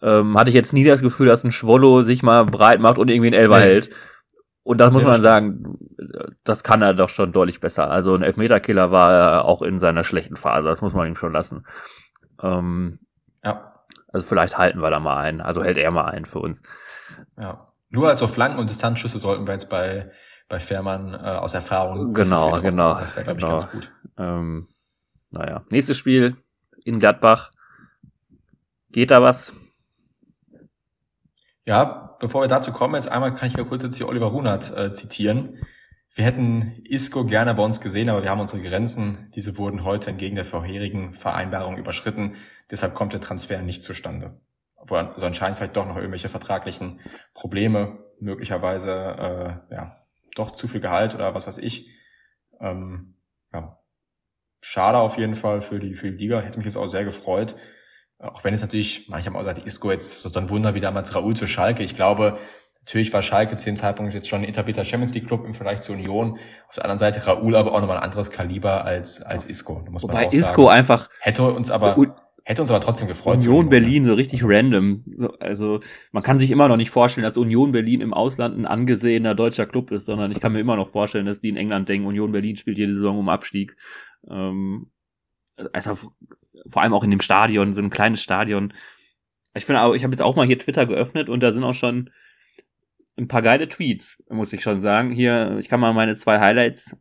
ähm, 0.03 0.37
hatte 0.37 0.51
ich 0.51 0.55
jetzt 0.55 0.73
nie 0.73 0.85
das 0.85 1.01
Gefühl, 1.01 1.29
dass 1.29 1.45
ein 1.45 1.53
Schwollo 1.53 2.03
sich 2.03 2.23
mal 2.23 2.45
breit 2.45 2.81
macht 2.81 2.99
und 2.99 3.09
irgendwie 3.09 3.29
einen 3.29 3.41
Elber 3.41 3.61
hält. 3.61 3.91
Und 4.65 4.79
das 4.79 4.93
muss 4.93 5.03
ja, 5.03 5.09
man 5.09 5.23
sagen, 5.23 5.79
das 6.45 6.63
kann 6.63 6.83
er 6.83 6.95
doch 6.95 7.09
schon 7.09 7.33
deutlich 7.33 7.61
besser. 7.61 7.91
Also 7.91 8.15
ein 8.15 8.23
Elfmeterkiller 8.23 8.93
war 8.93 9.13
er 9.13 9.45
auch 9.45 9.61
in 9.63 9.79
seiner 9.79 10.05
schlechten 10.05 10.37
Phase, 10.37 10.69
das 10.69 10.83
muss 10.83 10.95
man 10.95 11.09
ihm 11.09 11.17
schon 11.17 11.33
lassen. 11.33 11.67
Ähm, 12.41 13.01
ja. 13.45 13.73
Also 14.13 14.27
vielleicht 14.27 14.59
halten 14.59 14.81
wir 14.81 14.91
da 14.91 15.01
mal 15.01 15.19
einen, 15.19 15.41
also 15.41 15.65
hält 15.65 15.79
er 15.79 15.91
mal 15.91 16.05
einen 16.05 16.27
für 16.27 16.39
uns. 16.39 16.63
Ja. 17.41 17.67
Nur 17.91 18.09
als 18.09 18.23
auf 18.23 18.33
Flanken 18.33 18.59
und 18.59 18.71
Distanzschüsse 18.71 19.19
sollten 19.19 19.47
wir 19.47 19.53
jetzt 19.53 19.69
bei, 19.69 20.13
bei 20.49 20.61
Fährmann 20.61 21.15
äh, 21.15 21.17
aus 21.17 21.55
Erfahrung. 21.55 22.15
Genau, 22.15 22.61
genau. 22.61 22.95
Das 22.95 23.17
wäre, 23.17 23.25
glaube 23.25 23.41
genau. 23.41 23.57
ich, 23.57 23.63
ganz 23.63 23.73
gut. 23.73 23.93
Ähm, 24.17 24.69
naja. 25.31 25.65
Nächstes 25.71 25.99
Spiel 25.99 26.37
in 26.85 27.01
Gladbach. 27.01 27.51
Geht 28.91 29.11
da 29.11 29.23
was? 29.23 29.53
Ja, 31.67 32.12
bevor 32.23 32.43
wir 32.43 32.49
dazu 32.49 32.71
kommen, 32.73 32.95
jetzt 32.95 33.11
einmal 33.11 33.35
kann 33.35 33.49
ich 33.49 33.57
ja 33.57 33.65
kurz 33.65 33.83
jetzt 33.83 33.97
hier 33.97 34.09
Oliver 34.09 34.27
Runert 34.27 34.75
äh, 34.75 34.95
zitieren. 34.95 35.59
Wir 36.15 36.25
hätten 36.25 36.81
Isco 36.89 37.25
gerne 37.25 37.53
bei 37.53 37.65
uns 37.65 37.81
gesehen, 37.81 38.09
aber 38.09 38.23
wir 38.23 38.31
haben 38.31 38.41
unsere 38.41 38.63
Grenzen. 38.63 39.29
Diese 39.35 39.59
wurden 39.59 39.83
heute 39.83 40.11
entgegen 40.11 40.37
der 40.37 40.45
vorherigen 40.45 41.15
Vereinbarung 41.15 41.79
überschritten. 41.79 42.37
Deshalb 42.71 42.95
kommt 42.95 43.13
der 43.13 43.21
Transfer 43.21 43.61
nicht 43.63 43.83
zustande. 43.83 44.41
Obwohl, 44.77 44.99
also 44.99 45.27
anscheinend 45.27 45.59
vielleicht 45.59 45.77
doch 45.77 45.87
noch 45.87 45.97
irgendwelche 45.97 46.29
vertraglichen 46.29 47.01
Probleme, 47.35 47.99
möglicherweise 48.21 48.93
äh, 48.93 49.75
ja 49.75 49.97
doch 50.37 50.53
zu 50.53 50.69
viel 50.69 50.81
Gehalt 50.81 51.17
oder 51.17 51.35
was 51.35 51.49
weiß 51.49 51.59
ich. 51.59 51.91
Ähm, 52.61 53.17
ja. 53.53 53.81
Schade 54.61 54.99
auf 54.99 55.19
jeden 55.19 55.35
Fall 55.35 55.61
für 55.61 55.81
die, 55.81 55.95
für 55.95 56.13
die 56.13 56.19
Liga. 56.19 56.41
Hätte 56.41 56.59
mich 56.59 56.67
jetzt 56.67 56.77
auch 56.77 56.87
sehr 56.87 57.05
gefreut. 57.05 57.57
Auch 58.23 58.45
wenn 58.45 58.55
es 58.55 58.63
natürlich, 58.63 59.09
manche 59.09 59.27
haben 59.27 59.37
auch 59.37 59.41
gesagt, 59.41 59.67
Isco 59.67 59.91
jetzt 59.91 60.23
so 60.23 60.39
ein 60.39 60.49
Wunder 60.49 60.75
wie 60.75 60.81
damals 60.81 61.15
Raoul 61.15 61.35
zu 61.35 61.49
Schalke. 61.49 61.83
Ich 61.83 61.97
glaube, 61.97 62.39
natürlich 62.79 63.13
war 63.13 63.21
Schalke 63.21 63.57
zu 63.57 63.65
dem 63.65 63.77
Zeitpunkt 63.77 64.15
jetzt 64.15 64.29
schon 64.29 64.43
ein 64.43 64.49
etablierter 64.49 64.85
Champions 64.85 65.13
League 65.13 65.27
Club 65.27 65.45
im 65.45 65.55
Vergleich 65.55 65.81
zur 65.81 65.97
Union. 65.97 66.39
Auf 66.69 66.77
der 66.77 66.85
anderen 66.85 67.01
Seite 67.01 67.27
Raoul 67.27 67.57
aber 67.57 67.73
auch 67.73 67.81
nochmal 67.81 67.97
ein 67.97 68.03
anderes 68.05 68.31
Kaliber 68.31 68.85
als, 68.85 69.21
als 69.23 69.47
Isco. 69.47 69.85
Muss 69.91 70.05
Wobei 70.05 70.15
man 70.15 70.25
Isco 70.27 70.67
sagen. 70.67 70.79
einfach. 70.79 71.11
Hätte 71.19 71.51
uns 71.51 71.73
aber, 71.73 71.97
hätte 72.45 72.63
uns 72.63 72.71
aber 72.71 72.81
trotzdem 72.81 73.09
gefreut. 73.09 73.41
Union 73.41 73.69
Berlin 73.69 74.05
so 74.05 74.15
richtig 74.15 74.43
random. 74.45 75.05
Also, 75.41 75.81
man 76.13 76.23
kann 76.23 76.39
sich 76.39 76.53
immer 76.53 76.69
noch 76.69 76.77
nicht 76.77 76.91
vorstellen, 76.91 77.25
dass 77.25 77.37
Union 77.37 77.73
Berlin 77.73 78.01
im 78.01 78.15
Ausland 78.15 78.57
ein 78.57 78.67
angesehener 78.67 79.35
deutscher 79.35 79.67
Club 79.67 79.91
ist, 79.91 80.07
sondern 80.07 80.31
ich 80.31 80.39
kann 80.39 80.53
mir 80.53 80.61
immer 80.61 80.77
noch 80.77 80.91
vorstellen, 80.91 81.27
dass 81.27 81.41
die 81.41 81.49
in 81.49 81.57
England 81.57 81.89
denken, 81.89 82.07
Union 82.07 82.31
Berlin 82.31 82.55
spielt 82.55 82.79
jede 82.79 82.95
Saison 82.95 83.19
um 83.19 83.29
Abstieg. 83.29 83.77
Ähm, 84.31 84.93
also 85.73 85.99
vor 86.69 86.83
allem 86.83 86.95
auch 86.95 87.05
in 87.05 87.11
dem 87.11 87.21
Stadion, 87.21 87.75
so 87.75 87.81
ein 87.81 87.91
kleines 87.91 88.23
Stadion. 88.23 88.73
Ich 89.55 89.65
finde 89.65 89.81
aber, 89.81 89.95
ich 89.95 90.05
habe 90.05 90.13
jetzt 90.13 90.23
auch 90.23 90.37
mal 90.37 90.47
hier 90.47 90.59
Twitter 90.59 90.87
geöffnet 90.87 91.29
und 91.29 91.41
da 91.41 91.53
sind 91.53 91.65
auch 91.65 91.75
schon 91.75 92.11
ein 93.17 93.29
paar 93.29 93.43
geile 93.43 93.69
Tweets, 93.69 94.23
muss 94.31 94.53
ich 94.53 94.63
schon 94.63 94.81
sagen. 94.81 95.11
Hier, 95.11 95.57
ich 95.59 95.69
kann 95.69 95.81
mal 95.81 95.93
meine 95.93 96.17
zwei 96.17 96.41
Highlights 96.41 96.97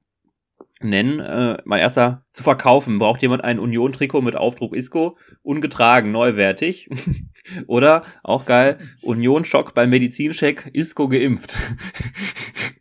nennen. 0.83 1.19
Äh, 1.19 1.57
mein 1.63 1.79
erster 1.79 2.25
zu 2.33 2.43
verkaufen. 2.43 2.99
Braucht 2.99 3.21
jemand 3.21 3.43
ein 3.43 3.59
Union-Trikot 3.59 4.21
mit 4.21 4.35
Aufdruck 4.35 4.75
Isco? 4.75 5.17
Ungetragen, 5.41 6.11
neuwertig. 6.11 6.89
Oder, 7.67 8.03
auch 8.23 8.45
geil, 8.45 8.79
Union-Schock 9.01 9.73
beim 9.73 9.89
Medizincheck, 9.89 10.69
Isco 10.73 11.07
geimpft. 11.07 11.55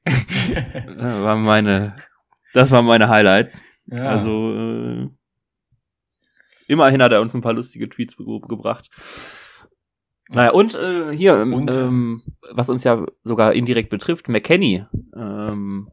das 0.96 1.22
waren 1.22 1.42
meine, 1.42 1.96
das 2.52 2.70
waren 2.70 2.86
meine 2.86 3.08
Highlights. 3.08 3.62
Ja. 3.86 4.08
Also, 4.08 4.54
äh, 4.54 5.08
immerhin 6.70 7.02
hat 7.02 7.12
er 7.12 7.20
uns 7.20 7.34
ein 7.34 7.42
paar 7.42 7.52
lustige 7.52 7.88
Tweets 7.88 8.16
gebracht. 8.16 8.88
Naja, 10.28 10.52
und 10.52 10.74
äh, 10.74 11.14
hier, 11.14 11.40
ähm, 11.40 11.52
und? 11.52 11.76
Ähm, 11.76 12.22
was 12.52 12.70
uns 12.70 12.84
ja 12.84 13.04
sogar 13.24 13.52
indirekt 13.52 13.90
betrifft, 13.90 14.28
McKenny 14.28 14.84
ähm, 15.16 15.90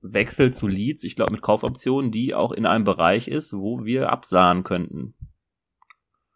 wechselt 0.00 0.56
zu 0.56 0.68
Leeds, 0.68 1.02
ich 1.02 1.16
glaube 1.16 1.32
mit 1.32 1.42
Kaufoptionen, 1.42 2.12
die 2.12 2.34
auch 2.34 2.52
in 2.52 2.64
einem 2.64 2.84
Bereich 2.84 3.26
ist, 3.26 3.52
wo 3.52 3.84
wir 3.84 4.10
absahen 4.10 4.62
könnten. 4.62 5.14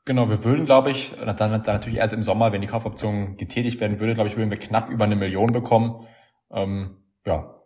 Genau, 0.07 0.29
wir 0.29 0.43
würden, 0.45 0.65
glaube 0.65 0.91
ich, 0.91 1.15
dann, 1.25 1.37
dann 1.37 1.63
natürlich 1.65 1.99
erst 1.99 2.15
im 2.15 2.25
Sommer, 2.25 2.51
wenn 2.51 2.63
die 2.63 2.67
Kaufoption 2.67 3.37
getätigt 3.37 3.81
werden 3.81 4.01
würde, 4.01 4.15
glaube 4.15 4.29
ich, 4.29 4.37
würden 4.37 4.51
wir 4.51 4.59
knapp 4.59 4.91
über 4.91 5.05
eine 5.05 5.15
Million 5.15 5.53
bekommen. 5.53 6.07
Ähm, 6.51 6.97
ja, 7.25 7.60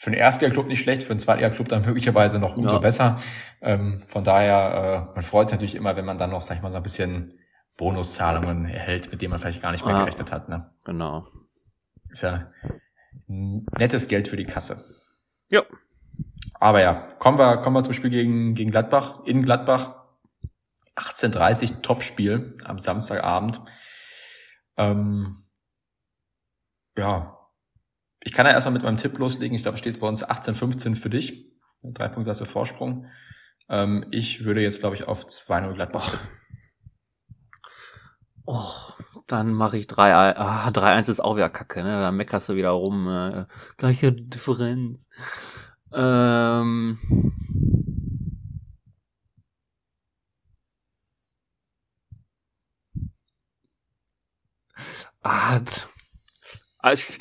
für 0.00 0.06
einen 0.06 0.18
Erstliga-Club 0.18 0.66
nicht 0.66 0.80
schlecht, 0.80 1.02
für 1.02 1.10
einen 1.10 1.20
Zweitliga-Club 1.20 1.68
dann 1.68 1.84
möglicherweise 1.84 2.38
noch 2.38 2.56
umso 2.56 2.76
ja. 2.76 2.78
besser. 2.78 3.18
Ähm, 3.60 4.02
von 4.08 4.24
daher, 4.24 5.10
äh, 5.10 5.14
man 5.14 5.22
freut 5.22 5.50
sich 5.50 5.58
natürlich 5.58 5.74
immer, 5.74 5.94
wenn 5.94 6.06
man 6.06 6.16
dann 6.16 6.30
noch, 6.30 6.40
sag 6.40 6.56
ich 6.56 6.62
mal, 6.62 6.70
so 6.70 6.78
ein 6.78 6.82
bisschen 6.82 7.38
Bonuszahlungen 7.76 8.64
erhält, 8.64 9.10
mit 9.10 9.20
denen 9.20 9.32
man 9.32 9.40
vielleicht 9.40 9.60
gar 9.60 9.72
nicht 9.72 9.84
mehr 9.84 9.94
ah, 9.94 9.98
gerechnet 9.98 10.32
hat. 10.32 10.48
Ne? 10.48 10.70
Genau. 10.84 11.26
Ist 12.08 12.22
ja 12.22 12.50
nettes 13.26 14.08
Geld 14.08 14.28
für 14.28 14.38
die 14.38 14.46
Kasse. 14.46 14.82
Ja. 15.50 15.64
Aber 16.54 16.80
ja, 16.80 16.94
kommen 17.18 17.38
wir, 17.38 17.58
kommen 17.58 17.76
wir 17.76 17.82
zum 17.82 17.92
Spiel 17.92 18.08
gegen, 18.08 18.54
gegen 18.54 18.70
Gladbach, 18.70 19.26
in 19.26 19.42
Gladbach. 19.42 19.96
18.30 20.96 21.82
Topspiel 21.82 22.56
am 22.64 22.78
Samstagabend. 22.78 23.60
Ähm, 24.78 25.44
ja, 26.96 27.36
ich 28.20 28.32
kann 28.32 28.46
ja 28.46 28.52
erstmal 28.52 28.74
mit 28.74 28.82
meinem 28.82 28.96
Tipp 28.96 29.18
loslegen. 29.18 29.56
Ich 29.56 29.62
glaube, 29.62 29.78
steht 29.78 30.00
bei 30.00 30.08
uns 30.08 30.24
18-15 30.24 30.94
für 30.94 31.10
dich. 31.10 31.50
Drei 31.82 32.08
Punkte 32.08 32.30
hast 32.30 32.40
du 32.40 32.44
Vorsprung. 32.44 33.06
Ähm, 33.68 34.06
ich 34.10 34.44
würde 34.44 34.60
jetzt, 34.60 34.80
glaube 34.80 34.96
ich, 34.96 35.08
auf 35.08 35.26
2-0 35.26 35.72
Gladbach. 35.74 36.18
Oh, 38.44 38.72
dann 39.26 39.52
mache 39.52 39.78
ich 39.78 39.86
3-1. 39.86 40.34
Ah, 40.36 40.68
3-1 40.68 41.08
ist 41.10 41.20
auch 41.20 41.36
wieder 41.36 41.48
kacke, 41.50 41.82
ne? 41.82 42.00
Dann 42.00 42.16
meckerst 42.16 42.48
du 42.48 42.56
wieder 42.56 42.70
rum. 42.70 43.08
Äh, 43.08 43.46
gleiche 43.76 44.12
Differenz. 44.12 45.08
Ähm. 45.92 46.98
Ah, 55.22 55.60
ich, 56.92 57.18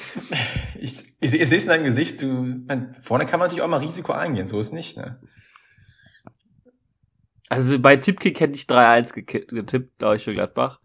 ich, 0.79 1.03
ich, 1.19 1.33
ich 1.33 1.49
sehe 1.49 1.57
es 1.57 1.63
in 1.63 1.69
deinem 1.69 1.83
Gesicht, 1.83 2.21
du, 2.21 2.27
man, 2.27 2.95
vorne 3.01 3.25
kann 3.25 3.39
man 3.39 3.47
natürlich 3.47 3.63
auch 3.63 3.69
mal 3.69 3.77
Risiko 3.77 4.13
eingehen, 4.13 4.47
so 4.47 4.59
ist 4.59 4.73
nicht, 4.73 4.97
ne? 4.97 5.19
Also 7.49 7.79
bei 7.79 7.97
Tippkick 7.97 8.39
hätte 8.39 8.53
ich 8.53 8.65
3-1 8.65 9.13
getippt, 9.47 9.97
glaube 9.97 10.17
ich, 10.17 10.23
für 10.23 10.33
Gladbach. 10.33 10.79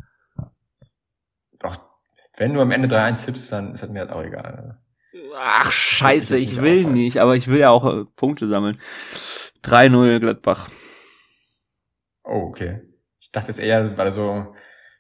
Doch, 1.59 1.79
wenn 2.37 2.55
du 2.55 2.61
am 2.63 2.71
Ende 2.71 2.89
3-1 2.89 3.27
tippst, 3.27 3.53
dann 3.53 3.75
ist 3.75 3.83
das 3.83 3.91
mir 3.91 4.01
halt 4.01 4.11
auch 4.11 4.23
egal. 4.23 4.81
Ach, 5.37 5.71
scheiße, 5.71 6.37
ich 6.37 6.63
will 6.63 6.81
auffallen. 6.81 6.95
nicht, 6.95 7.19
aber 7.19 7.37
ich 7.37 7.49
will 7.49 7.61
ja 7.61 7.71
auch 7.71 7.85
äh, 7.85 8.05
Punkte 8.17 8.49
sammeln. 8.49 8.79
3-0 9.63 10.21
Gladbach. 10.21 10.71
Oh, 12.25 12.49
okay. 12.49 12.81
Ich 13.21 13.31
dachte 13.31 13.51
es 13.51 13.59
eher, 13.59 13.97
weil 13.97 14.13
so 14.13 14.55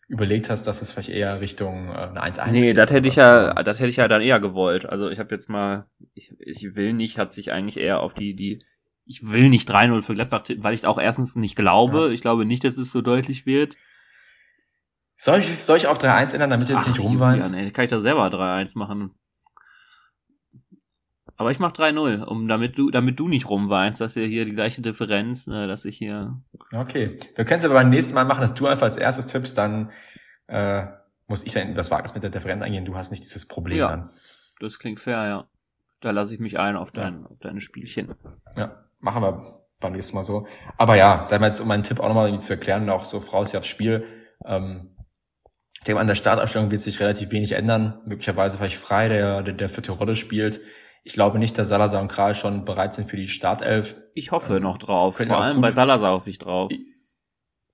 überlegt 0.08 0.50
hast, 0.50 0.66
dass 0.66 0.82
es 0.82 0.92
vielleicht 0.92 1.08
eher 1.08 1.40
Richtung 1.40 1.88
äh, 1.88 1.92
eine 1.92 2.22
1-1 2.22 2.50
Nee, 2.52 2.74
das 2.74 2.90
hätte 2.90 3.08
ich 3.08 3.16
ja, 3.16 3.54
das 3.62 3.78
hätte 3.78 3.88
ich 3.88 3.96
ja 3.96 4.08
dann 4.08 4.22
eher 4.22 4.40
gewollt. 4.40 4.86
Also 4.86 5.08
ich 5.08 5.18
habe 5.18 5.34
jetzt 5.34 5.48
mal, 5.48 5.86
ich, 6.14 6.32
ich 6.38 6.74
will 6.74 6.92
nicht, 6.92 7.18
hat 7.18 7.32
sich 7.32 7.52
eigentlich 7.52 7.78
eher 7.78 8.00
auf 8.00 8.14
die, 8.14 8.34
die, 8.34 8.62
ich 9.06 9.26
will 9.26 9.48
nicht 9.48 9.70
3-0 9.70 10.02
für 10.02 10.14
Gladbach 10.14 10.44
weil 10.58 10.74
ich 10.74 10.80
es 10.80 10.84
auch 10.84 10.98
erstens 10.98 11.36
nicht 11.36 11.56
glaube. 11.56 12.06
Ja. 12.06 12.08
Ich 12.10 12.20
glaube 12.20 12.44
nicht, 12.44 12.64
dass 12.64 12.76
es 12.76 12.92
so 12.92 13.00
deutlich 13.00 13.46
wird. 13.46 13.76
Soll 15.16 15.40
ich, 15.40 15.62
soll 15.62 15.76
ich 15.76 15.86
auf 15.86 15.98
3-1 15.98 16.34
ändern, 16.34 16.50
damit 16.50 16.68
du 16.68 16.72
jetzt 16.72 16.82
Ach, 16.84 16.88
nicht 16.88 17.00
rumweinst? 17.00 17.54
Ja, 17.54 17.62
nee, 17.62 17.70
kann 17.70 17.84
ich 17.84 17.90
da 17.90 18.00
selber 18.00 18.26
3-1 18.26 18.76
machen. 18.76 19.14
Aber 21.36 21.50
ich 21.50 21.58
mach 21.58 21.72
3-0, 21.72 22.22
um 22.22 22.46
damit 22.46 22.78
du, 22.78 22.90
damit 22.90 23.18
du 23.18 23.28
nicht 23.28 23.48
rumweinst, 23.48 24.00
dass 24.00 24.14
wir 24.14 24.26
hier 24.26 24.44
die 24.44 24.54
gleiche 24.54 24.82
Differenz, 24.82 25.46
äh, 25.48 25.66
dass 25.66 25.84
ich 25.84 25.98
hier. 25.98 26.40
Okay. 26.72 27.18
Wir 27.34 27.44
können 27.44 27.58
es 27.58 27.64
aber 27.64 27.74
beim 27.74 27.90
nächsten 27.90 28.14
Mal 28.14 28.24
machen, 28.24 28.40
dass 28.40 28.54
du 28.54 28.66
einfach 28.66 28.84
als 28.84 28.96
erstes 28.96 29.26
tippst, 29.26 29.58
dann 29.58 29.90
äh, 30.46 30.86
muss 31.26 31.44
ich 31.44 31.52
dann 31.52 31.74
das 31.74 31.90
Wagnis 31.90 32.14
mit 32.14 32.22
der 32.22 32.30
Differenz 32.30 32.62
eingehen. 32.62 32.84
Du 32.84 32.96
hast 32.96 33.10
nicht 33.10 33.24
dieses 33.24 33.48
Problem 33.48 33.78
ja, 33.78 33.88
dann. 33.88 34.10
Das 34.60 34.78
klingt 34.78 35.00
fair, 35.00 35.26
ja. 35.26 35.48
Da 36.00 36.10
lasse 36.10 36.34
ich 36.34 36.40
mich 36.40 36.58
ein 36.58 36.76
auf 36.76 36.92
dein, 36.92 37.22
ja. 37.22 37.26
auf 37.26 37.38
deine 37.40 37.60
Spielchen. 37.60 38.14
Ja, 38.56 38.84
machen 39.00 39.22
wir 39.22 39.64
beim 39.80 39.92
nächsten 39.92 40.14
Mal 40.14 40.22
so. 40.22 40.46
Aber 40.76 40.96
ja, 40.96 41.24
sei 41.24 41.38
mal 41.38 41.46
jetzt, 41.46 41.60
um 41.60 41.68
meinen 41.68 41.82
Tipp 41.82 41.98
auch 41.98 42.08
nochmal 42.08 42.28
irgendwie 42.28 42.44
zu 42.44 42.52
erklären, 42.52 42.88
auch 42.90 43.04
so 43.04 43.20
voraus 43.20 43.54
aufs 43.54 43.68
Spiel. 43.68 44.04
Ähm, 44.44 44.96
ich 45.78 45.84
denke, 45.84 46.00
an 46.00 46.06
der 46.06 46.14
Startausstellung 46.14 46.70
wird 46.70 46.80
sich 46.80 47.00
relativ 47.00 47.30
wenig 47.30 47.52
ändern. 47.52 48.00
Möglicherweise 48.06 48.56
vielleicht 48.56 48.78
frei, 48.78 49.08
der, 49.08 49.42
der, 49.42 49.54
der 49.54 49.68
vierte 49.68 49.92
Rolle 49.92 50.16
spielt. 50.16 50.60
Ich 51.06 51.12
glaube 51.12 51.38
nicht, 51.38 51.58
dass 51.58 51.68
Salazar 51.68 52.00
und 52.00 52.08
Kral 52.08 52.34
schon 52.34 52.64
bereit 52.64 52.94
sind 52.94 53.10
für 53.10 53.18
die 53.18 53.28
Startelf. 53.28 53.94
Ich 54.14 54.32
hoffe 54.32 54.58
noch 54.58 54.78
drauf. 54.78 55.18
Vor 55.18 55.38
allem 55.38 55.60
bei 55.60 55.70
Salazar 55.70 56.12
hoffe 56.12 56.30
ich 56.30 56.38
drauf. 56.38 56.70
Ich, 56.70 56.80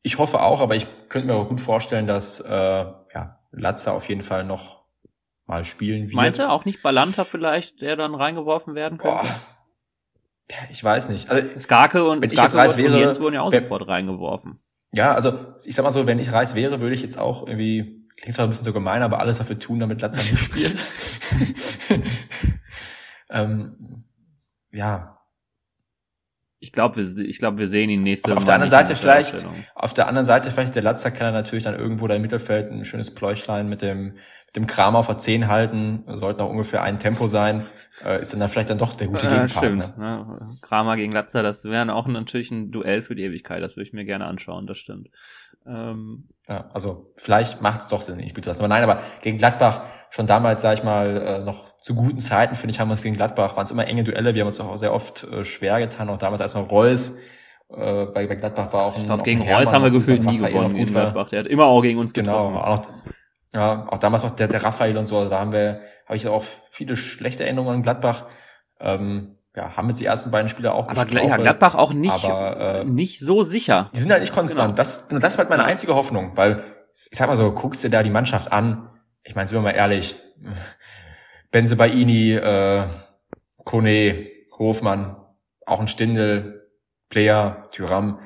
ich, 0.03 0.19
hoffe 0.19 0.43
auch, 0.43 0.61
aber 0.61 0.75
ich 0.75 0.89
könnte 1.09 1.29
mir 1.29 1.35
auch 1.35 1.49
gut 1.49 1.61
vorstellen, 1.61 2.09
dass 2.09 2.41
äh, 2.41 2.51
ja, 2.51 3.39
Latza 3.53 3.93
auf 3.93 4.09
jeden 4.09 4.23
Fall 4.23 4.43
noch 4.45 4.85
mal 5.47 5.65
spielen 5.65 6.07
wird. 6.07 6.15
Meinst 6.15 6.41
du 6.41 6.51
auch 6.51 6.65
nicht 6.65 6.83
Balanta 6.83 7.23
vielleicht, 7.23 7.81
der 7.81 7.95
dann 7.95 8.17
reingeworfen 8.17 8.75
werden 8.75 8.99
könnte? 8.99 9.23
Boah. 9.23 9.41
Ich 10.71 10.83
weiß 10.83 11.11
nicht. 11.11 11.31
Also, 11.31 11.61
Skarke 11.61 12.09
und, 12.09 12.29
jetzt 12.29 12.55
Reis 12.55 12.77
wäre, 12.77 12.99
Jens 12.99 13.21
wurden 13.21 13.35
ja 13.35 13.43
auch 13.43 13.53
wer, 13.53 13.63
sofort 13.63 13.87
reingeworfen. 13.87 14.59
Ja, 14.91 15.15
also 15.15 15.55
ich 15.65 15.77
sag 15.77 15.85
mal 15.85 15.93
so, 15.93 16.05
wenn 16.07 16.19
ich 16.19 16.33
Reis 16.33 16.57
wäre, 16.57 16.81
würde 16.81 16.97
ich 16.97 17.03
jetzt 17.03 17.17
auch 17.17 17.47
irgendwie, 17.47 18.09
klingt 18.17 18.35
zwar 18.35 18.47
ein 18.47 18.49
bisschen 18.49 18.65
so 18.65 18.73
gemein, 18.73 19.03
aber 19.03 19.21
alles 19.21 19.39
dafür 19.39 19.61
tun, 19.61 19.79
damit 19.79 20.01
Latza 20.01 20.21
nicht 20.21 20.41
spielt. 20.41 20.85
ähm, 23.31 24.05
ja. 24.73 25.19
Ich 26.59 26.73
glaube, 26.73 26.97
wir, 26.97 27.25
ich 27.25 27.39
glaube, 27.39 27.59
wir 27.59 27.69
sehen 27.69 27.89
ihn 27.89 28.03
nächste 28.03 28.31
Woche. 28.31 28.37
Auf 28.37 28.45
der 28.45 28.55
anderen 28.55 28.71
Seite 28.71 28.95
vielleicht, 28.95 29.47
auf 29.75 29.95
der 29.95 30.09
anderen 30.09 30.27
Seite 30.27 30.51
vielleicht 30.51 30.75
der 30.75 30.83
Latzer 30.83 31.11
kann 31.11 31.29
er 31.29 31.33
natürlich 31.33 31.65
dann 31.65 31.75
irgendwo 31.75 32.07
da 32.07 32.15
im 32.15 32.23
Mittelfeld 32.23 32.71
ein 32.71 32.85
schönes 32.85 33.15
Pläuchlein 33.15 33.69
mit 33.69 33.81
dem 33.81 34.15
dem 34.57 34.67
Kram 34.67 34.97
auf 34.97 35.07
der 35.07 35.19
10 35.19 35.49
halten, 35.49 36.05
sollte 36.09 36.41
noch 36.41 36.51
ungefähr 36.51 36.83
ein 36.83 36.99
Tempo 36.99 37.29
sein, 37.29 37.67
äh, 38.05 38.21
ist 38.21 38.33
dann, 38.33 38.41
dann 38.41 38.49
vielleicht 38.49 38.71
dann 38.71 38.79
doch 38.79 38.95
der 38.95 39.07
gute 39.07 39.27
äh, 39.27 39.31
Gegenpartner. 39.31 39.85
Stimmt, 39.85 39.99
ne? 39.99 40.57
Kramer 40.61 40.97
gegen 40.97 41.13
Latzer, 41.13 41.43
das 41.43 41.65
wäre 41.65 41.95
auch 41.95 42.09
natürlich 42.09 42.51
ein 42.51 42.73
Duell 42.73 43.03
für 43.03 43.15
die 43.15 43.23
Ewigkeit, 43.23 43.63
das 43.63 43.77
würde 43.77 43.87
ich 43.87 43.93
mir 43.93 44.05
gerne 44.05 44.27
anschauen, 44.27 44.67
das 44.67 44.79
stimmt. 44.79 45.09
Ähm, 45.67 46.29
ja, 46.49 46.69
also 46.73 47.13
vielleicht 47.17 47.63
macht 47.63 47.83
es 47.83 47.89
doch 47.89 48.01
Sinn, 48.01 48.19
ihn 48.19 48.29
spielen 48.29 48.43
zu 48.43 48.51
lassen. 48.51 48.65
Aber 48.65 48.75
nein, 48.75 48.83
aber 48.83 49.01
gegen 49.23 49.39
Gladbach, 49.39 49.85
schon 50.11 50.27
damals, 50.27 50.63
sag 50.63 50.79
ich 50.79 50.85
mal, 50.85 51.17
äh, 51.17 51.45
noch 51.45 51.70
zu 51.81 51.95
guten 51.95 52.19
Zeiten, 52.19 52.57
finde 52.57 52.73
ich, 52.73 52.81
haben 52.81 52.89
wir 52.89 52.95
es 52.95 53.03
gegen 53.03 53.17
Gladbach, 53.17 53.57
waren 53.57 53.65
es 53.65 53.71
immer 53.71 53.87
enge 53.87 54.05
Duelle, 54.05 54.35
wir 54.35 54.43
haben 54.43 54.49
uns 54.49 54.61
auch 54.61 54.77
sehr 54.77 54.93
oft 54.93 55.25
äh, 55.25 55.45
schwer 55.45 55.79
getan, 55.79 56.11
auch 56.11 56.19
damals 56.19 56.41
als 56.41 56.55
noch 56.55 56.71
Reus 56.71 57.17
äh, 57.75 58.07
bei, 58.07 58.27
bei 58.27 58.35
Gladbach 58.35 58.73
war 58.73 58.85
auch 58.85 58.95
ein. 58.95 59.03
Ich 59.03 59.07
glaube, 59.07 59.23
gegen 59.23 59.43
Reus 59.43 59.73
haben 59.73 59.85
wir 59.85 59.91
gefühlt 59.91 60.25
nie 60.25 60.39
gewonnen 60.39 60.75
gegen 60.75 60.93
Gladbach. 60.93 61.29
Der 61.29 61.41
hat 61.41 61.47
immer 61.47 61.67
auch 61.67 61.83
gegen 61.83 61.99
uns 61.99 62.13
genau, 62.13 62.49
getroffen. 62.49 62.55
Genau, 62.55 62.75
auch 62.75 63.11
ja, 63.53 63.87
auch 63.89 63.99
damals 63.99 64.23
noch 64.23 64.31
der, 64.31 64.49
der 64.49 64.63
Raphael 64.63 64.97
und 64.97 65.07
so, 65.07 65.19
also 65.19 65.31
da 65.31 65.41
haben 65.41 65.53
wir, 65.53 65.81
habe 66.07 66.17
ich 66.17 66.27
auch 66.29 66.45
viele 66.71 66.97
schlechte 66.97 67.45
Erinnerungen 67.45 67.77
an 67.77 67.83
Gladbach. 67.83 68.27
Ähm, 68.79 69.37
ja, 69.57 69.77
haben 69.77 69.89
jetzt 69.89 70.01
die 70.01 70.05
ersten 70.05 70.31
beiden 70.31 70.49
Spieler 70.49 70.75
auch 70.75 70.89
Aber 70.89 71.07
ja, 71.09 71.37
Gladbach 71.37 71.75
auch 71.75 71.93
nicht, 71.93 72.25
aber, 72.25 72.81
äh, 72.81 72.85
nicht 72.85 73.19
so 73.19 73.43
sicher. 73.43 73.91
Die 73.95 73.99
sind 73.99 74.11
halt 74.13 74.21
nicht 74.21 74.33
konstant. 74.33 74.69
Genau. 74.69 74.77
Das, 74.77 75.09
das 75.09 75.35
war 75.35 75.39
halt 75.39 75.51
meine 75.51 75.65
einzige 75.65 75.97
Hoffnung, 75.97 76.33
weil, 76.37 76.63
ich 76.93 77.19
sag 77.19 77.27
mal 77.27 77.37
so, 77.37 77.51
guckst 77.53 77.83
dir 77.83 77.91
da 77.91 78.05
die 78.05 78.11
Mannschaft 78.11 78.53
an. 78.53 78.89
Ich 79.25 79.35
meine, 79.35 79.49
sind 79.49 79.59
wir 79.59 79.63
mal 79.63 79.71
ehrlich, 79.71 80.17
Benzebaini, 81.51 82.33
äh, 82.35 82.85
Kone, 83.65 84.29
Hofmann, 84.59 85.17
auch 85.67 85.81
ein 85.81 85.89
Stindel, 85.89 86.69
Player, 87.09 87.69
Tyram, 87.73 88.21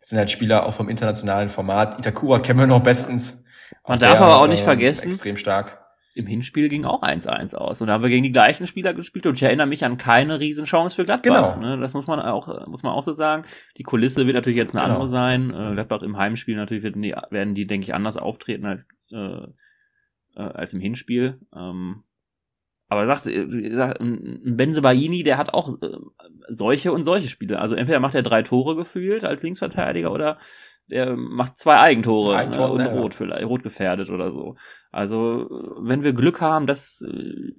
das 0.00 0.10
sind 0.10 0.18
halt 0.18 0.30
Spieler 0.30 0.66
auch 0.66 0.74
vom 0.74 0.88
internationalen 0.88 1.48
Format. 1.48 1.98
Itakura 1.98 2.38
kennen 2.38 2.60
wir 2.60 2.66
noch 2.66 2.82
bestens. 2.82 3.44
Man 3.88 3.98
darf 3.98 4.18
der, 4.18 4.20
aber 4.20 4.38
auch 4.40 4.46
nicht 4.46 4.60
äh, 4.60 4.64
vergessen. 4.64 5.08
Extrem 5.08 5.36
stark. 5.36 5.82
im 6.14 6.26
Hinspiel 6.26 6.68
ging 6.68 6.84
auch 6.84 7.02
1-1 7.02 7.54
aus. 7.54 7.80
Und 7.80 7.88
da 7.88 7.94
haben 7.94 8.02
wir 8.02 8.10
gegen 8.10 8.22
die 8.22 8.32
gleichen 8.32 8.66
Spieler 8.66 8.94
gespielt 8.94 9.26
und 9.26 9.34
ich 9.34 9.42
erinnere 9.42 9.66
mich 9.66 9.84
an 9.84 9.96
keine 9.96 10.38
Riesenchance 10.38 10.94
für 10.94 11.04
Gladbach. 11.04 11.56
Genau. 11.56 11.66
Ne? 11.76 11.80
Das 11.80 11.92
muss 11.94 12.06
man 12.06 12.20
auch, 12.20 12.68
muss 12.68 12.82
man 12.82 12.92
auch 12.92 13.02
so 13.02 13.12
sagen. 13.12 13.44
Die 13.78 13.82
Kulisse 13.82 14.26
wird 14.26 14.36
natürlich 14.36 14.58
jetzt 14.58 14.74
eine 14.74 14.82
Genau. 14.82 14.94
andere 14.94 15.08
sein. 15.08 15.50
Äh, 15.50 15.74
Gladbach 15.74 16.02
im 16.02 16.16
Heimspiel 16.16 16.56
natürlich 16.56 16.84
werden 16.84 17.02
die, 17.02 17.14
werden 17.30 17.54
die 17.54 17.66
denke 17.66 17.84
ich, 17.84 17.94
anders 17.94 18.16
auftreten 18.16 18.66
als, 18.66 18.86
äh, 19.12 19.16
äh, 19.16 19.46
als 20.36 20.72
im 20.72 20.80
Hinspiel. 20.80 21.40
Ähm, 21.54 22.04
aber 22.88 23.02
er 23.02 23.06
sagt, 23.06 23.26
äh, 23.26 23.74
sagt, 23.74 24.00
ein 24.00 24.56
Benzebaini, 24.56 25.22
der 25.22 25.38
hat 25.38 25.54
auch 25.54 25.80
äh, 25.82 25.96
solche 26.48 26.92
und 26.92 27.04
solche 27.04 27.28
Spiele. 27.28 27.58
Also 27.58 27.74
entweder 27.74 28.00
macht 28.00 28.14
er 28.14 28.22
drei 28.22 28.42
Tore 28.42 28.76
gefühlt 28.76 29.24
als 29.24 29.42
Linksverteidiger 29.42 30.12
oder 30.12 30.38
der 30.88 31.16
macht 31.16 31.58
zwei 31.58 31.78
Eigentore 31.78 32.36
Eigentor, 32.36 32.68
ne, 32.68 32.72
und 32.72 32.80
ja, 32.80 33.00
rot 33.00 33.14
vielleicht, 33.14 33.44
rot 33.44 33.62
gefährdet 33.64 34.08
oder 34.10 34.30
so. 34.30 34.54
Also 34.92 35.48
wenn 35.80 36.04
wir 36.04 36.12
Glück 36.12 36.40
haben, 36.40 36.68
dass 36.68 37.02
äh, 37.02 37.52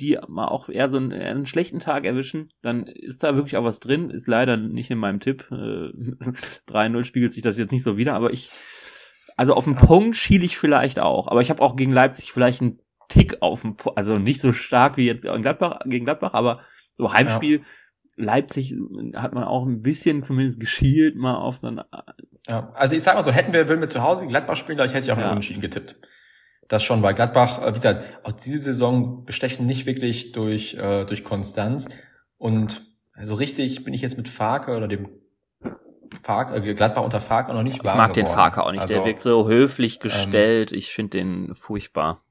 die 0.00 0.18
mal 0.28 0.48
auch 0.48 0.68
eher 0.68 0.90
so 0.90 0.96
einen, 0.96 1.12
eher 1.12 1.30
einen 1.30 1.46
schlechten 1.46 1.78
Tag 1.78 2.04
erwischen, 2.04 2.48
dann 2.62 2.86
ist 2.86 3.22
da 3.22 3.36
wirklich 3.36 3.56
auch 3.56 3.64
was 3.64 3.80
drin. 3.80 4.10
Ist 4.10 4.26
leider 4.26 4.56
nicht 4.56 4.90
in 4.90 4.98
meinem 4.98 5.20
Tipp. 5.20 5.46
Äh, 5.50 5.54
3-0 6.68 7.04
spiegelt 7.04 7.32
sich 7.32 7.42
das 7.42 7.58
jetzt 7.58 7.72
nicht 7.72 7.84
so 7.84 7.96
wieder, 7.96 8.14
aber 8.14 8.32
ich, 8.32 8.50
also 9.36 9.54
auf 9.54 9.64
den 9.64 9.76
Punkt 9.76 10.16
schiele 10.16 10.44
ich 10.44 10.58
vielleicht 10.58 10.98
auch. 10.98 11.28
Aber 11.28 11.40
ich 11.40 11.50
habe 11.50 11.62
auch 11.62 11.76
gegen 11.76 11.92
Leipzig 11.92 12.32
vielleicht 12.32 12.60
einen 12.60 12.80
Tick 13.08 13.40
auf 13.42 13.62
den 13.62 13.76
Punkt, 13.76 13.96
also 13.98 14.18
nicht 14.18 14.40
so 14.40 14.52
stark 14.52 14.96
wie 14.96 15.06
jetzt 15.06 15.24
in 15.24 15.42
Gladbach, 15.42 15.80
gegen 15.84 16.04
Gladbach, 16.04 16.34
aber 16.34 16.60
so 16.96 17.12
Heimspiel. 17.12 17.62
Leipzig 18.18 18.74
hat 19.14 19.34
man 19.34 19.44
auch 19.44 19.66
ein 19.66 19.82
bisschen 19.82 20.22
zumindest 20.22 20.58
geschielt 20.58 21.16
mal 21.16 21.34
auf 21.36 21.58
so 21.58 21.66
ein 21.66 21.82
Ja, 22.48 22.70
also 22.74 22.96
ich 22.96 23.02
sag 23.02 23.14
mal 23.14 23.20
so, 23.22 23.30
hätten 23.30 23.52
wir, 23.52 23.68
würden 23.68 23.82
wir 23.82 23.90
zu 23.90 24.02
Hause 24.02 24.26
Gladbach 24.26 24.56
spielen, 24.56 24.76
glaube 24.76 24.86
ich, 24.88 24.94
hätte 24.94 25.04
ich 25.04 25.12
auch 25.12 25.16
Ja. 25.18 25.24
einen 25.24 25.32
Unentschieden 25.32 25.60
getippt. 25.60 25.96
Das 26.68 26.82
schon, 26.82 27.02
weil 27.02 27.12
Gladbach, 27.14 27.60
äh, 27.62 27.68
wie 27.70 27.74
gesagt, 27.74 28.00
auch 28.24 28.32
diese 28.32 28.58
Saison 28.58 29.24
bestechen 29.26 29.66
nicht 29.66 29.84
wirklich 29.86 30.32
durch, 30.32 30.74
äh, 30.74 31.04
durch 31.04 31.24
Konstanz. 31.24 31.88
Und 32.38 32.86
so 33.22 33.34
richtig 33.34 33.84
bin 33.84 33.92
ich 33.94 34.00
jetzt 34.00 34.16
mit 34.16 34.28
Farke 34.28 34.74
oder 34.76 34.88
dem 34.88 35.08
Farke, 36.22 36.56
äh, 36.56 36.74
Gladbach 36.74 37.02
unter 37.04 37.20
Farke 37.20 37.52
noch 37.52 37.62
nicht 37.62 37.76
Ich 37.76 37.84
warm 37.84 37.98
mag 37.98 38.14
den 38.14 38.24
geworden. 38.24 38.36
Farker 38.38 38.64
auch 38.66 38.72
nicht. 38.72 38.80
Also, 38.80 38.94
der 38.94 39.04
wirkt 39.04 39.22
so 39.22 39.46
höflich 39.48 40.00
gestellt. 40.00 40.72
ich 40.72 40.92
finde 40.92 41.18
den 41.18 41.54
furchtbar. 41.54 42.22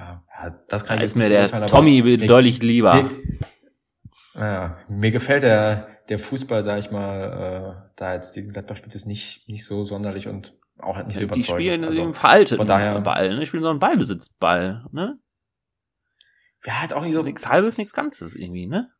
Ja, 0.00 0.50
das 0.68 0.84
kann 0.84 0.98
Da 0.98 1.04
ich 1.04 1.10
ist 1.10 1.16
mir 1.16 1.28
der 1.28 1.52
aber 1.52 1.66
Tommy 1.66 2.02
mir- 2.02 2.26
deutlich 2.26 2.62
lieber. 2.62 2.94
Mir, 2.94 3.10
ja, 4.34 4.78
mir 4.88 5.10
gefällt 5.10 5.42
der, 5.42 5.98
der 6.08 6.18
Fußball, 6.18 6.62
sag 6.62 6.78
ich 6.78 6.90
mal, 6.90 7.84
äh, 7.86 7.90
da 7.96 8.14
jetzt 8.14 8.34
die 8.36 8.46
Gladbach 8.46 8.76
spielt 8.76 8.94
es 8.94 9.06
nicht, 9.06 9.48
nicht 9.48 9.66
so 9.66 9.84
sonderlich 9.84 10.28
und 10.28 10.54
auch 10.78 10.96
halt 10.96 11.06
nicht 11.08 11.16
so 11.16 11.20
die 11.20 11.24
überzeugend. 11.26 11.46
spielen 11.48 11.84
also, 11.84 12.02
im 12.02 12.14
veralteten 12.14 12.56
von 12.58 12.66
daher- 12.66 12.98
Ball. 13.00 13.34
Ne? 13.34 13.40
Die 13.40 13.46
spielen 13.46 13.62
so 13.62 13.68
einen 13.70 13.78
Ballbesitzball. 13.80 14.86
Ne? 14.92 15.18
ja, 16.64 16.80
halt 16.80 16.92
auch 16.92 17.02
nicht 17.02 17.14
so, 17.14 17.22
Nichts 17.22 17.48
halbes, 17.48 17.76
nichts 17.78 17.92
Ganzes 17.92 18.34
irgendwie. 18.34 18.66
Ne? 18.66 18.90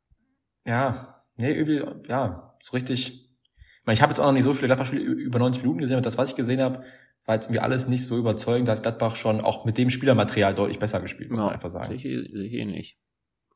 ja, 0.66 1.22
nee, 1.36 1.52
irgendwie, 1.52 1.82
ja, 2.08 2.54
so 2.62 2.72
richtig. 2.76 3.14
Ich 3.14 3.86
meine, 3.86 3.94
ich 3.94 4.02
habe 4.02 4.10
jetzt 4.12 4.18
auch 4.20 4.26
noch 4.26 4.32
nicht 4.32 4.44
so 4.44 4.52
viele 4.52 4.68
Gladbach-Spiele 4.68 5.02
über 5.02 5.38
90 5.38 5.62
Minuten 5.62 5.78
gesehen 5.80 5.96
und 5.96 6.04
das, 6.06 6.18
was 6.18 6.30
ich 6.30 6.36
gesehen 6.36 6.60
habe, 6.60 6.84
war 7.26 7.34
jetzt 7.36 7.46
irgendwie 7.46 7.60
alles 7.60 7.86
nicht 7.86 8.06
so 8.06 8.18
überzeugend. 8.18 8.68
Da 8.68 8.72
hat 8.72 8.82
Gladbach 8.82 9.16
schon 9.16 9.40
auch 9.40 9.64
mit 9.64 9.78
dem 9.78 9.90
Spielermaterial 9.90 10.54
deutlich 10.54 10.78
besser 10.78 11.00
gespielt, 11.00 11.30
muss 11.30 11.38
man 11.40 11.50
einfach 11.50 11.70
sagen. 11.70 11.94
ich, 11.94 12.04
ich 12.04 12.52
eh 12.52 12.64
nicht. 12.64 12.98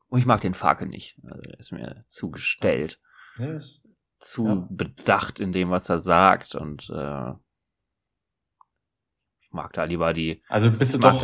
Und 0.07 0.19
ich 0.19 0.25
mag 0.25 0.41
den 0.41 0.53
Farke 0.53 0.85
nicht. 0.85 1.19
Also, 1.23 1.41
der 1.41 1.59
ist 1.59 1.71
mir 1.71 2.05
zu 2.07 2.31
gestellt. 2.31 2.99
Ja, 3.37 3.53
das, 3.53 3.83
zu 4.19 4.45
Ja. 4.47 4.67
bedacht 4.69 5.39
in 5.39 5.51
dem, 5.51 5.69
was 5.69 5.89
er 5.89 5.99
sagt 5.99 6.55
und 6.55 6.89
äh, 6.89 7.31
ich 9.41 9.51
mag 9.51 9.73
da 9.73 9.83
lieber 9.83 10.13
die 10.13 10.41
also 10.47 10.71
bist 10.71 10.93
du 10.93 10.97
doch, 10.97 11.21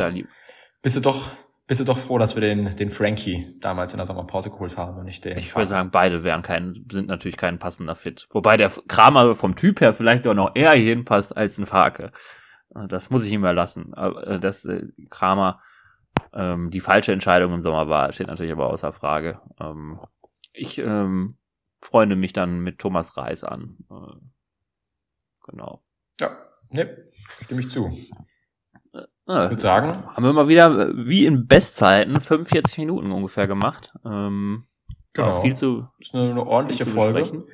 bist 0.82 0.96
du 0.96 1.00
doch, 1.00 1.30
bist 1.72 1.80
du 1.80 1.84
doch 1.86 1.96
froh, 1.96 2.18
dass 2.18 2.34
wir 2.34 2.42
den, 2.42 2.76
den 2.76 2.90
Frankie 2.90 3.56
damals 3.58 3.94
in 3.94 3.96
der 3.96 4.04
Sommerpause 4.04 4.50
geholt 4.50 4.76
haben 4.76 4.98
und 4.98 5.06
nicht 5.06 5.24
den. 5.24 5.38
ich 5.38 5.56
würde 5.56 5.68
sagen, 5.68 5.90
beide 5.90 6.22
wären 6.22 6.42
kein, 6.42 6.84
sind 6.92 7.08
natürlich 7.08 7.38
kein 7.38 7.58
passender 7.58 7.94
Fit. 7.94 8.26
Wobei 8.30 8.58
der 8.58 8.68
Kramer 8.88 9.34
vom 9.34 9.56
Typ 9.56 9.80
her 9.80 9.94
vielleicht 9.94 10.24
sogar 10.24 10.34
noch 10.34 10.54
eher 10.54 10.72
hinpasst 10.72 11.34
als 11.34 11.56
ein 11.56 11.64
Farke. 11.64 12.12
Äh, 12.74 12.88
Das 12.88 13.08
muss 13.08 13.24
ich 13.24 13.32
ihm 13.32 13.42
erlassen. 13.44 13.94
Äh, 13.94 14.38
Dass 14.38 14.66
äh, 14.66 14.82
Kramer 15.08 15.62
ähm, 16.34 16.70
die 16.70 16.80
falsche 16.80 17.14
Entscheidung 17.14 17.54
im 17.54 17.62
Sommer 17.62 17.88
war, 17.88 18.12
steht 18.12 18.26
natürlich 18.26 18.52
aber 18.52 18.68
außer 18.68 18.92
Frage. 18.92 19.40
Ähm, 19.58 19.98
ich 20.52 20.76
ähm, 20.76 21.38
freunde 21.80 22.16
mich 22.16 22.34
dann 22.34 22.60
mit 22.60 22.80
Thomas 22.80 23.16
Reis 23.16 23.44
an. 23.44 23.78
Äh, 23.90 25.50
genau. 25.50 25.82
Ja, 26.20 26.36
ne, 26.68 27.08
stimme 27.40 27.62
ich 27.62 27.70
zu. 27.70 27.90
Ich 29.44 29.50
würde 29.50 29.62
sagen, 29.62 29.92
haben 30.14 30.24
wir 30.24 30.32
mal 30.32 30.48
wieder, 30.48 30.88
äh, 30.88 30.92
wie 30.94 31.26
in 31.26 31.46
Bestzeiten, 31.46 32.20
45 32.20 32.78
Minuten 32.78 33.12
ungefähr 33.12 33.46
gemacht. 33.46 33.92
Ähm, 34.04 34.66
Genau. 35.14 35.42
Viel 35.42 35.54
zu, 35.54 35.88
ist 35.98 36.14
eine, 36.14 36.30
eine 36.30 36.46
ordentliche 36.46 36.86
Folge. 36.86 37.20
besprechen. 37.20 37.44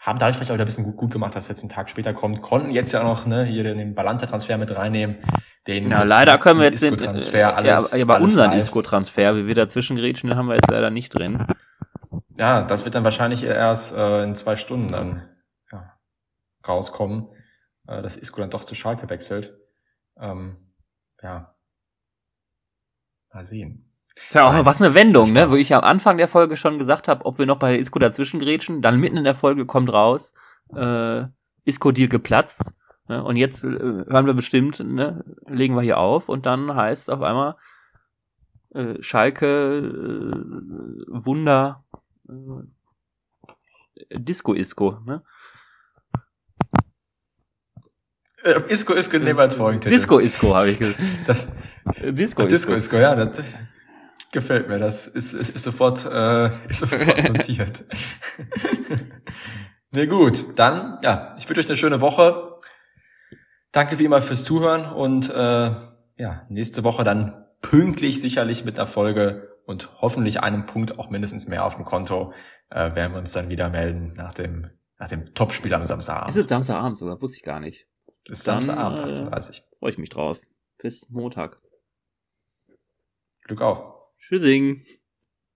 haben 0.00 0.18
dadurch 0.18 0.36
vielleicht 0.36 0.50
auch 0.50 0.54
wieder 0.54 0.64
ein 0.64 0.66
bisschen 0.66 0.84
gut, 0.84 0.96
gut 0.96 1.12
gemacht, 1.12 1.36
dass 1.36 1.48
jetzt 1.48 1.62
ein 1.62 1.68
Tag 1.68 1.90
später 1.90 2.12
kommt. 2.12 2.42
Konnten 2.42 2.70
jetzt 2.70 2.92
ja 2.92 3.02
noch 3.02 3.26
ne, 3.26 3.44
hier 3.44 3.62
den 3.62 3.94
Balanta-Transfer 3.94 4.58
mit 4.58 4.74
reinnehmen. 4.74 5.16
Den 5.66 5.88
Ja, 5.88 6.02
leider 6.02 6.38
können 6.38 6.60
wir 6.60 6.70
jetzt 6.70 6.82
den, 6.82 6.94
Isco-Transfer, 6.94 7.38
äh, 7.38 7.42
alles, 7.42 7.92
ja, 7.92 8.02
aber 8.02 8.16
alles 8.16 8.32
unseren. 8.32 8.52
Isco-Transfer, 8.52 9.36
wie 9.36 9.46
wir 9.46 9.54
dazwischen 9.54 9.96
grätschen, 9.96 10.30
den 10.30 10.38
haben 10.38 10.46
wir 10.46 10.54
jetzt 10.54 10.70
leider 10.70 10.90
nicht 10.90 11.10
drin. 11.10 11.44
Ja, 12.38 12.62
das 12.62 12.84
wird 12.84 12.94
dann 12.94 13.04
wahrscheinlich 13.04 13.42
erst 13.42 13.96
äh, 13.96 14.22
in 14.22 14.34
zwei 14.34 14.56
Stunden 14.56 14.88
dann 14.88 15.28
ja, 15.72 15.94
rauskommen, 16.66 17.28
äh, 17.86 18.02
dass 18.02 18.16
Isco 18.16 18.40
dann 18.40 18.50
doch 18.50 18.64
zu 18.64 18.74
Schalke 18.74 19.08
wechselt. 19.08 19.56
Ähm, 20.20 20.56
ja, 21.26 21.54
mal 23.32 23.44
sehen. 23.44 23.92
Tja, 24.30 24.48
auch 24.48 24.64
was 24.64 24.80
eine 24.80 24.94
Wendung, 24.94 25.32
ne? 25.32 25.50
Wo 25.50 25.56
ich 25.56 25.74
am 25.74 25.82
Anfang 25.82 26.16
der 26.16 26.28
Folge 26.28 26.56
schon 26.56 26.78
gesagt 26.78 27.08
habe, 27.08 27.26
ob 27.26 27.38
wir 27.38 27.46
noch 27.46 27.58
bei 27.58 27.76
Isco 27.76 27.98
dazwischen 27.98 28.40
grätschen, 28.40 28.80
dann 28.80 28.98
mitten 28.98 29.18
in 29.18 29.24
der 29.24 29.34
Folge 29.34 29.66
kommt 29.66 29.92
raus, 29.92 30.32
äh, 30.74 31.24
Isco-Deal 31.64 32.08
geplatzt. 32.08 32.72
Ne? 33.08 33.22
Und 33.22 33.36
jetzt 33.36 33.64
äh, 33.64 33.68
hören 33.68 34.26
wir 34.26 34.34
bestimmt, 34.34 34.80
ne, 34.80 35.24
legen 35.46 35.74
wir 35.74 35.82
hier 35.82 35.98
auf 35.98 36.28
und 36.28 36.46
dann 36.46 36.74
heißt 36.74 37.02
es 37.02 37.08
auf 37.08 37.20
einmal 37.22 37.56
äh, 38.70 39.02
Schalke 39.02 39.46
äh, 39.46 41.06
Wunder 41.08 41.84
äh, 42.28 42.64
Disco 44.18 44.54
Isco, 44.54 45.00
ne? 45.04 45.22
Äh, 48.42 48.60
Isco, 48.68 48.92
Isco 48.94 49.18
nehmen 49.18 49.38
wir 49.38 49.42
als 49.42 49.54
Folgentitel. 49.54 49.94
Disco 49.94 50.18
Isco 50.18 50.54
habe 50.54 50.70
ich 50.70 50.78
gesagt. 50.78 50.98
Das, 51.26 51.48
Disco 52.02 52.44
Disco, 52.44 52.74
Isco, 52.74 52.96
ja, 52.96 53.14
das 53.14 53.42
gefällt 54.32 54.68
mir. 54.68 54.78
Das 54.78 55.06
ist, 55.06 55.32
ist, 55.32 55.50
ist 55.50 55.64
sofort, 55.64 56.04
äh, 56.04 56.50
ist 56.68 56.80
sofort 56.80 57.22
notiert. 57.32 57.84
nee, 59.92 60.06
gut, 60.06 60.44
dann, 60.56 60.98
ja, 61.02 61.34
ich 61.38 61.48
wünsche 61.48 61.60
euch 61.60 61.68
eine 61.68 61.76
schöne 61.76 62.00
Woche. 62.00 62.60
Danke 63.72 63.98
wie 63.98 64.04
immer 64.04 64.22
fürs 64.22 64.44
Zuhören 64.44 64.86
und 64.86 65.28
äh, 65.30 65.70
ja, 66.18 66.46
nächste 66.48 66.84
Woche 66.84 67.04
dann 67.04 67.44
pünktlich 67.60 68.20
sicherlich 68.20 68.64
mit 68.64 68.78
einer 68.78 68.86
Folge 68.86 69.56
und 69.66 69.90
hoffentlich 70.00 70.42
einem 70.42 70.66
Punkt 70.66 70.98
auch 70.98 71.10
mindestens 71.10 71.48
mehr 71.48 71.64
auf 71.64 71.76
dem 71.76 71.84
Konto 71.84 72.32
äh, 72.70 72.94
werden 72.94 73.12
wir 73.12 73.18
uns 73.18 73.32
dann 73.32 73.48
wieder 73.48 73.68
melden 73.68 74.14
nach 74.16 74.32
dem 74.32 74.70
nach 74.98 75.08
dem 75.08 75.34
Topspiel 75.34 75.74
am 75.74 75.82
Ist 75.82 75.88
Samstagabend. 75.88 76.36
es 76.36 76.46
Samstagabend 76.46 76.96
sogar? 76.96 77.20
Wusste 77.20 77.36
ich 77.36 77.42
gar 77.42 77.60
nicht. 77.60 77.86
Dann, 78.26 78.36
Samstagabend, 78.36 78.98
äh, 79.00 79.22
18.30 79.22 79.62
Freue 79.78 79.90
ich 79.90 79.98
mich 79.98 80.10
drauf. 80.10 80.40
Bis 80.78 81.08
Montag. 81.08 81.60
Glück 83.44 83.60
auf. 83.60 83.94
Tschüssing. 84.18 84.82